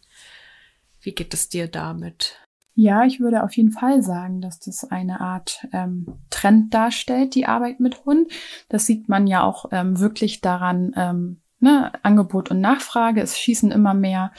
Wie 1.03 1.13
geht 1.13 1.35
es 1.35 1.51
dir 1.51 1.69
damit? 1.69 2.39
Ja, 2.75 3.05
ich 3.05 3.21
würde 3.21 3.43
auf 3.43 3.53
jeden 3.57 3.73
Fall 3.73 4.03
sagen, 4.03 4.41
dass 4.41 4.59
das 4.61 4.85
eine 4.91 5.21
Art 5.21 5.66
ähm, 5.73 6.07
Trend 6.31 6.73
darstellt, 6.73 7.35
die 7.35 7.47
Arbeit 7.47 7.81
mit 7.81 8.05
Hund. 8.05 8.31
Das 8.68 8.87
sieht 8.87 9.09
man 9.09 9.27
ja 9.27 9.43
auch 9.43 9.66
ähm, 9.73 9.99
wirklich 9.99 10.41
daran, 10.41 10.93
ähm, 10.97 11.41
ne, 11.59 11.93
Angebot 12.03 12.51
und 12.51 12.61
Nachfrage. 12.61 13.21
Es 13.21 13.39
schießen 13.39 13.71
immer 13.71 13.95
mehr 13.95 14.33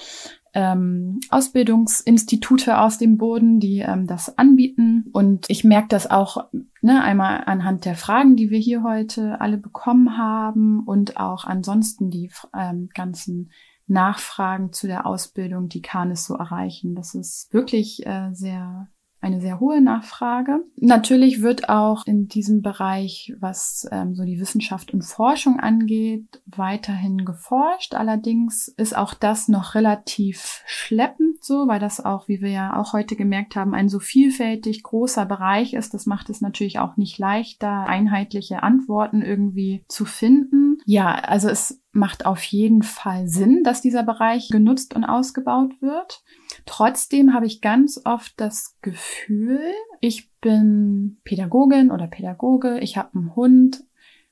ähm, 0.53 1.19
Ausbildungsinstitute 1.29 2.79
aus 2.79 2.97
dem 2.97 3.17
Boden, 3.17 3.59
die 3.59 3.79
ähm, 3.79 4.07
das 4.07 4.37
anbieten. 4.37 5.05
Und 5.13 5.49
ich 5.49 5.63
merke 5.63 5.87
das 5.89 6.09
auch 6.09 6.45
ne, 6.81 7.01
einmal 7.01 7.43
anhand 7.45 7.85
der 7.85 7.95
Fragen, 7.95 8.35
die 8.35 8.49
wir 8.49 8.59
hier 8.59 8.83
heute 8.83 9.39
alle 9.39 9.57
bekommen 9.57 10.17
haben 10.17 10.83
und 10.85 11.17
auch 11.17 11.45
ansonsten 11.45 12.09
die 12.09 12.29
ähm, 12.57 12.89
ganzen 12.93 13.51
Nachfragen 13.91 14.71
zu 14.73 14.87
der 14.87 15.05
Ausbildung, 15.05 15.67
die 15.67 15.81
Kanis 15.81 16.25
so 16.25 16.35
erreichen. 16.35 16.95
Das 16.95 17.13
ist 17.13 17.53
wirklich 17.53 18.05
äh, 18.05 18.29
sehr 18.33 18.87
eine 19.21 19.39
sehr 19.39 19.59
hohe 19.59 19.81
Nachfrage. 19.81 20.63
Natürlich 20.77 21.41
wird 21.41 21.69
auch 21.69 22.05
in 22.07 22.27
diesem 22.27 22.61
Bereich, 22.61 23.33
was 23.39 23.87
ähm, 23.91 24.15
so 24.15 24.23
die 24.23 24.39
Wissenschaft 24.39 24.93
und 24.93 25.03
Forschung 25.03 25.59
angeht, 25.59 26.41
weiterhin 26.47 27.23
geforscht. 27.23 27.93
Allerdings 27.93 28.67
ist 28.67 28.97
auch 28.97 29.13
das 29.13 29.47
noch 29.47 29.75
relativ 29.75 30.63
schleppend 30.65 31.43
so, 31.43 31.67
weil 31.67 31.79
das 31.79 32.03
auch, 32.03 32.27
wie 32.27 32.41
wir 32.41 32.49
ja 32.49 32.79
auch 32.79 32.93
heute 32.93 33.15
gemerkt 33.15 33.55
haben, 33.55 33.73
ein 33.73 33.89
so 33.89 33.99
vielfältig 33.99 34.83
großer 34.83 35.25
Bereich 35.25 35.73
ist. 35.73 35.93
Das 35.93 36.05
macht 36.05 36.29
es 36.29 36.41
natürlich 36.41 36.79
auch 36.79 36.97
nicht 36.97 37.17
leichter, 37.17 37.85
einheitliche 37.87 38.63
Antworten 38.63 39.21
irgendwie 39.21 39.83
zu 39.87 40.05
finden. 40.05 40.77
Ja, 40.85 41.13
also 41.13 41.49
es 41.49 41.81
macht 41.91 42.25
auf 42.25 42.41
jeden 42.43 42.83
Fall 42.83 43.27
Sinn, 43.27 43.63
dass 43.63 43.81
dieser 43.81 44.03
Bereich 44.03 44.49
genutzt 44.49 44.95
und 44.95 45.03
ausgebaut 45.03 45.73
wird. 45.81 46.23
Trotzdem 46.65 47.33
habe 47.33 47.45
ich 47.45 47.61
ganz 47.61 48.01
oft 48.05 48.33
das 48.37 48.77
Gefühl, 48.81 49.61
ich 49.99 50.31
bin 50.41 51.17
Pädagogin 51.23 51.91
oder 51.91 52.07
Pädagoge, 52.07 52.79
ich 52.79 52.97
habe 52.97 53.09
einen 53.15 53.35
Hund, 53.35 53.83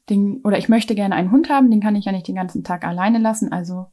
den, 0.10 0.42
oder 0.44 0.58
ich 0.58 0.70
möchte 0.70 0.96
gerne 0.96 1.16
einen 1.16 1.32
Hund 1.32 1.50
haben, 1.50 1.70
den 1.70 1.82
kann 1.82 1.96
ich 1.96 2.06
ja 2.06 2.12
nicht 2.12 2.28
den 2.28 2.36
ganzen 2.36 2.64
Tag 2.64 2.84
alleine 2.84 3.20
lassen, 3.20 3.52
also 3.52 3.88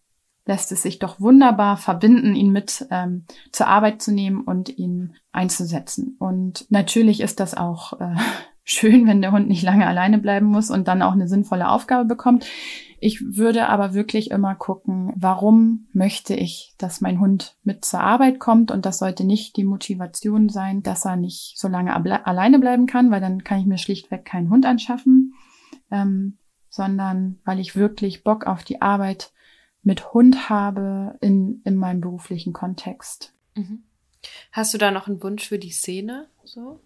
lässt 0.47 0.71
es 0.73 0.83
sich 0.83 0.99
doch 0.99 1.21
wunderbar 1.21 1.77
verbinden, 1.77 2.35
ihn 2.35 2.53
mit 2.53 2.87
ähm, 2.91 3.25
zur 3.53 3.67
Arbeit 3.67 4.01
zu 4.01 4.13
nehmen 4.13 4.43
und 4.43 4.79
ihn 4.79 5.15
einzusetzen. 5.33 6.17
Und 6.19 6.67
natürlich 6.71 7.21
ist 7.21 7.41
das 7.41 7.57
auch 7.57 8.01
äh, 8.01 8.15
schön, 8.67 9.07
wenn 9.07 9.23
der 9.23 9.31
Hund 9.33 9.49
nicht 9.49 9.63
lange 9.63 9.87
alleine 9.87 10.19
bleiben 10.19 10.47
muss 10.47 10.71
und 10.71 10.89
dann 10.89 11.01
auch 11.01 11.13
eine 11.13 11.29
sinnvolle 11.29 11.71
Aufgabe 11.71 12.05
bekommt. 12.05 12.47
Ich 12.99 13.37
würde 13.37 13.69
aber 13.69 13.95
wirklich 13.95 14.33
immer 14.33 14.57
gucken, 14.57 15.13
warum 15.15 15.87
möchte 15.93 16.35
ich, 16.35 16.75
dass 16.77 17.01
mein 17.01 17.21
Hund 17.21 17.57
mit 17.63 17.85
zur 17.85 18.01
Arbeit 18.01 18.41
kommt 18.41 18.73
und 18.73 18.85
das 18.85 18.99
sollte 18.99 19.25
nicht 19.25 19.57
die 19.57 19.65
Motivation 19.65 20.49
sein, 20.49 20.83
dass 20.83 21.05
er 21.05 21.17
nicht 21.17 21.55
so 21.57 21.69
lange 21.69 21.95
alleine 21.95 22.59
bleiben 22.59 22.87
kann, 22.87 23.11
weil 23.11 23.21
dann 23.21 23.45
kann 23.45 23.61
ich 23.61 23.67
mir 23.67 23.79
schlichtweg 23.79 24.25
keinen 24.25 24.51
Hund 24.51 24.67
anschaffen, 24.67 25.35
ähm, 25.93 26.39
sondern 26.69 27.39
weil 27.45 27.61
ich 27.61 27.77
wirklich 27.77 28.25
Bock 28.25 28.47
auf 28.47 28.65
die 28.65 28.83
Arbeit 28.83 29.33
mit 29.83 30.13
Hund 30.13 30.49
habe 30.49 31.17
in, 31.21 31.61
in 31.65 31.77
meinem 31.77 32.01
beruflichen 32.01 32.53
Kontext. 32.53 33.33
Mhm. 33.55 33.85
Hast 34.51 34.75
du 34.75 34.79
da 34.79 34.91
noch 34.91 35.07
einen 35.07 35.23
Wunsch 35.23 35.47
für 35.47 35.61
die 35.61 35.71
Szene? 35.71 36.29
So? 36.43 36.81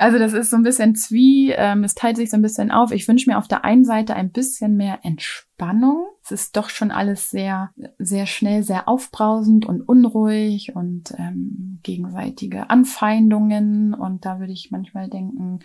Also 0.00 0.18
das 0.18 0.32
ist 0.32 0.48
so 0.48 0.56
ein 0.56 0.62
bisschen 0.62 0.94
zwie, 0.94 1.50
ähm, 1.50 1.84
es 1.84 1.94
teilt 1.94 2.16
sich 2.16 2.30
so 2.30 2.36
ein 2.38 2.42
bisschen 2.42 2.70
auf. 2.70 2.90
Ich 2.90 3.06
wünsche 3.06 3.28
mir 3.28 3.36
auf 3.36 3.48
der 3.48 3.66
einen 3.66 3.84
Seite 3.84 4.14
ein 4.14 4.32
bisschen 4.32 4.74
mehr 4.74 5.00
Entspannung. 5.02 6.06
Es 6.24 6.30
ist 6.30 6.56
doch 6.56 6.70
schon 6.70 6.90
alles 6.90 7.28
sehr, 7.28 7.74
sehr 7.98 8.24
schnell, 8.24 8.62
sehr 8.62 8.88
aufbrausend 8.88 9.66
und 9.66 9.82
unruhig 9.82 10.74
und 10.74 11.12
ähm, 11.18 11.80
gegenseitige 11.82 12.70
Anfeindungen. 12.70 13.92
Und 13.92 14.24
da 14.24 14.40
würde 14.40 14.54
ich 14.54 14.70
manchmal 14.70 15.10
denken, 15.10 15.60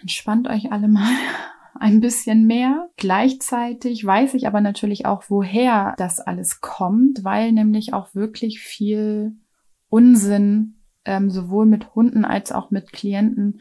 entspannt 0.00 0.48
euch 0.48 0.72
alle 0.72 0.88
mal 0.88 1.12
ein 1.78 2.00
bisschen 2.00 2.46
mehr. 2.46 2.88
Gleichzeitig 2.96 4.06
weiß 4.06 4.32
ich 4.32 4.46
aber 4.46 4.62
natürlich 4.62 5.04
auch, 5.04 5.24
woher 5.28 5.94
das 5.98 6.18
alles 6.18 6.62
kommt, 6.62 7.24
weil 7.24 7.52
nämlich 7.52 7.92
auch 7.92 8.14
wirklich 8.14 8.60
viel 8.60 9.36
Unsinn 9.90 10.73
ähm, 11.04 11.30
sowohl 11.30 11.66
mit 11.66 11.94
Hunden 11.94 12.24
als 12.24 12.52
auch 12.52 12.70
mit 12.70 12.92
Klienten 12.92 13.60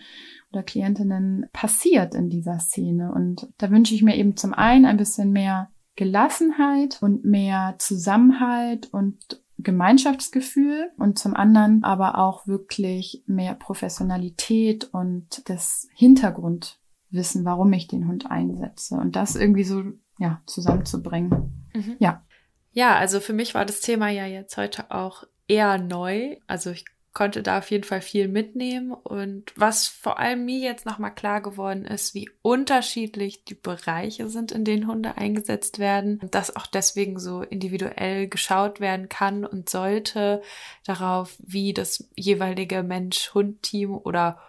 oder 0.52 0.64
Klientinnen 0.64 1.48
passiert 1.52 2.14
in 2.16 2.30
dieser 2.30 2.60
Szene. 2.60 3.12
Und 3.12 3.48
da 3.58 3.72
wünsche 3.72 3.96
ich 3.96 4.04
mir 4.04 4.16
eben 4.16 4.38
zum 4.38 4.54
einen 4.54 4.86
ein 4.86 4.98
bisschen 4.98 5.32
mehr 5.32 5.70
Gelassenheit 5.96 7.00
und 7.02 7.26
mehr 7.26 7.76
Zusammenhalt 7.80 8.92
und 8.94 9.42
Gemeinschaftsgefühl 9.60 10.92
und 10.98 11.20
zum 11.20 11.36
anderen 11.36 11.84
aber 11.84 12.18
auch 12.18 12.48
wirklich 12.48 13.24
mehr 13.28 13.54
Professionalität 13.54 14.90
und 14.94 15.48
das 15.50 15.88
Hintergrundwissen, 15.96 17.46
warum 17.46 17.72
ich 17.74 17.88
den 17.88 18.08
Hund 18.08 18.30
einsetze 18.30 18.96
und 18.96 19.16
das 19.16 19.36
irgendwie 19.36 19.64
so 19.64 19.84
ja 20.20 20.42
zusammenzubringen. 20.46 21.68
Mhm. 21.74 21.96
Ja. 22.00 22.24
Ja, 22.72 22.96
also 22.96 23.20
für 23.20 23.34
mich 23.34 23.54
war 23.54 23.66
das 23.66 23.82
Thema 23.82 24.10
ja 24.10 24.26
jetzt 24.26 24.58
heute 24.58 24.90
auch 24.90 25.26
eher 25.48 25.78
neu. 25.78 26.38
Also 26.48 26.72
ich 26.72 26.86
konnte 27.14 27.44
da 27.44 27.60
auf 27.60 27.70
jeden 27.70 27.84
Fall 27.84 28.02
viel 28.02 28.28
mitnehmen. 28.28 28.92
Und 28.92 29.54
was 29.56 29.88
vor 29.88 30.18
allem 30.20 30.46
mir 30.46 30.60
jetzt 30.60 30.86
nochmal 30.86 31.14
klar 31.14 31.42
geworden 31.42 31.86
ist, 31.86 32.14
wie 32.14 32.30
unterschiedlich 32.42 33.44
die 33.46 33.56
Bereiche 33.56 34.30
sind, 34.30 34.52
in 34.52 34.66
denen 34.66 34.88
Hunde 34.88 35.18
eingesetzt 35.18 35.80
werden. 35.80 36.20
Dass 36.32 36.56
auch 36.56 36.68
deswegen 36.68 37.20
so 37.20 37.42
individuell 37.42 38.28
geschaut 38.28 38.80
werden 38.80 39.10
kann 39.10 39.46
und 39.46 39.70
sollte 39.70 40.42
darauf, 40.86 41.36
wie 41.40 41.74
das 41.74 42.08
jeweilige 42.16 42.84
Mensch-Hund-Team 42.84 43.96
oder 43.96 44.40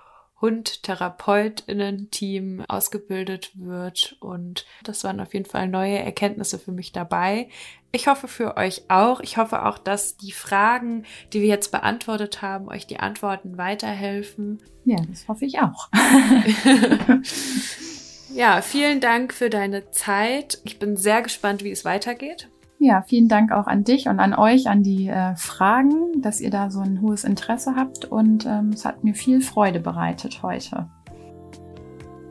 Hund-TherapeutInnen-Team 0.40 2.64
ausgebildet 2.68 3.52
wird. 3.54 4.16
Und 4.20 4.66
das 4.82 5.04
waren 5.04 5.20
auf 5.20 5.32
jeden 5.32 5.46
Fall 5.46 5.68
neue 5.68 5.98
Erkenntnisse 5.98 6.58
für 6.58 6.72
mich 6.72 6.90
dabei. 6.92 7.48
Ich 7.94 8.08
hoffe 8.08 8.26
für 8.26 8.56
euch 8.56 8.82
auch. 8.88 9.20
Ich 9.20 9.36
hoffe 9.36 9.64
auch, 9.64 9.78
dass 9.78 10.16
die 10.16 10.32
Fragen, 10.32 11.04
die 11.32 11.42
wir 11.42 11.48
jetzt 11.48 11.70
beantwortet 11.70 12.42
haben, 12.42 12.66
euch 12.66 12.88
die 12.88 12.98
Antworten 12.98 13.56
weiterhelfen. 13.56 14.60
Ja, 14.84 14.96
das 15.08 15.28
hoffe 15.28 15.44
ich 15.44 15.60
auch. 15.60 15.90
ja, 18.34 18.60
vielen 18.62 18.98
Dank 18.98 19.32
für 19.32 19.48
deine 19.48 19.92
Zeit. 19.92 20.58
Ich 20.64 20.80
bin 20.80 20.96
sehr 20.96 21.22
gespannt, 21.22 21.62
wie 21.62 21.70
es 21.70 21.84
weitergeht. 21.84 22.48
Ja, 22.80 23.02
vielen 23.02 23.28
Dank 23.28 23.52
auch 23.52 23.68
an 23.68 23.84
dich 23.84 24.08
und 24.08 24.18
an 24.18 24.34
euch, 24.34 24.66
an 24.66 24.82
die 24.82 25.06
äh, 25.06 25.36
Fragen, 25.36 26.20
dass 26.20 26.40
ihr 26.40 26.50
da 26.50 26.72
so 26.72 26.80
ein 26.80 27.00
hohes 27.00 27.22
Interesse 27.22 27.76
habt 27.76 28.06
und 28.06 28.44
ähm, 28.44 28.70
es 28.70 28.84
hat 28.84 29.04
mir 29.04 29.14
viel 29.14 29.40
Freude 29.40 29.78
bereitet 29.78 30.42
heute. 30.42 30.88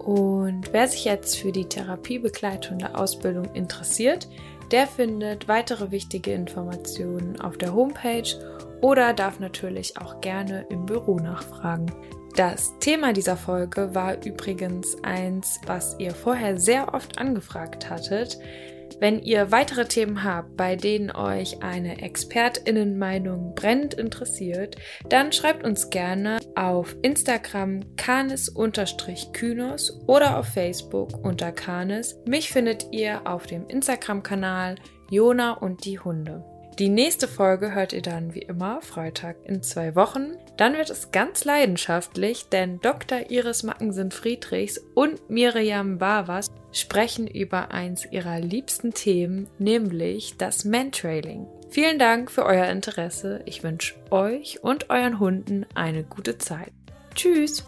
Und 0.03 0.73
wer 0.73 0.89
sich 0.89 1.05
jetzt 1.05 1.37
für 1.37 1.53
die 1.53 1.63
Therapiebegleitende 1.63 2.95
Ausbildung 2.95 3.45
interessiert, 3.53 4.27
der 4.71 4.87
findet 4.87 5.47
weitere 5.47 5.91
wichtige 5.91 6.33
Informationen 6.33 7.39
auf 7.39 7.57
der 7.57 7.73
Homepage 7.73 8.27
oder 8.81 9.13
darf 9.13 9.39
natürlich 9.39 9.97
auch 9.97 10.21
gerne 10.21 10.65
im 10.69 10.85
Büro 10.85 11.17
nachfragen. 11.17 11.91
Das 12.35 12.77
Thema 12.79 13.13
dieser 13.13 13.37
Folge 13.37 13.93
war 13.93 14.25
übrigens 14.25 14.97
eins, 15.03 15.61
was 15.67 15.95
ihr 15.99 16.11
vorher 16.11 16.59
sehr 16.59 16.93
oft 16.93 17.19
angefragt 17.19 17.89
hattet. 17.89 18.39
Wenn 18.99 19.21
ihr 19.21 19.51
weitere 19.51 19.85
Themen 19.85 20.23
habt, 20.23 20.55
bei 20.57 20.75
denen 20.75 21.11
euch 21.11 21.61
eine 21.63 22.01
Expertinnenmeinung 22.01 23.53
brennend 23.55 23.93
interessiert, 23.93 24.75
dann 25.09 25.31
schreibt 25.31 25.63
uns 25.63 25.89
gerne 25.89 26.39
auf 26.55 26.95
Instagram 27.01 27.95
kanis-kynos 27.95 28.47
oder 30.07 30.37
auf 30.37 30.47
Facebook 30.47 31.23
unter 31.23 31.51
kanis. 31.51 32.17
Mich 32.27 32.49
findet 32.49 32.87
ihr 32.91 33.25
auf 33.25 33.47
dem 33.47 33.67
Instagram-Kanal 33.67 34.75
Jona 35.09 35.51
und 35.53 35.85
die 35.85 35.99
Hunde. 35.99 36.52
Die 36.79 36.89
nächste 36.89 37.27
Folge 37.27 37.75
hört 37.75 37.93
ihr 37.93 38.01
dann 38.01 38.33
wie 38.33 38.41
immer 38.41 38.81
Freitag 38.81 39.35
in 39.45 39.61
zwei 39.61 39.95
Wochen. 39.95 40.37
Dann 40.57 40.73
wird 40.73 40.89
es 40.89 41.11
ganz 41.11 41.45
leidenschaftlich, 41.45 42.49
denn 42.49 42.79
Dr. 42.81 43.29
Iris 43.29 43.61
Mackensen-Friedrichs 43.61 44.79
und 44.95 45.29
Miriam 45.29 45.99
Bavas 45.99 46.49
sprechen 46.71 47.27
über 47.27 47.71
eins 47.71 48.07
ihrer 48.11 48.39
liebsten 48.39 48.91
Themen, 48.91 49.47
nämlich 49.59 50.37
das 50.37 50.65
Mantrailing. 50.65 51.45
Vielen 51.69 51.99
Dank 51.99 52.31
für 52.31 52.45
euer 52.45 52.65
Interesse. 52.65 53.41
Ich 53.45 53.63
wünsche 53.63 53.93
euch 54.09 54.63
und 54.63 54.89
euren 54.89 55.19
Hunden 55.19 55.67
eine 55.75 56.03
gute 56.03 56.39
Zeit. 56.39 56.71
Tschüss! 57.13 57.63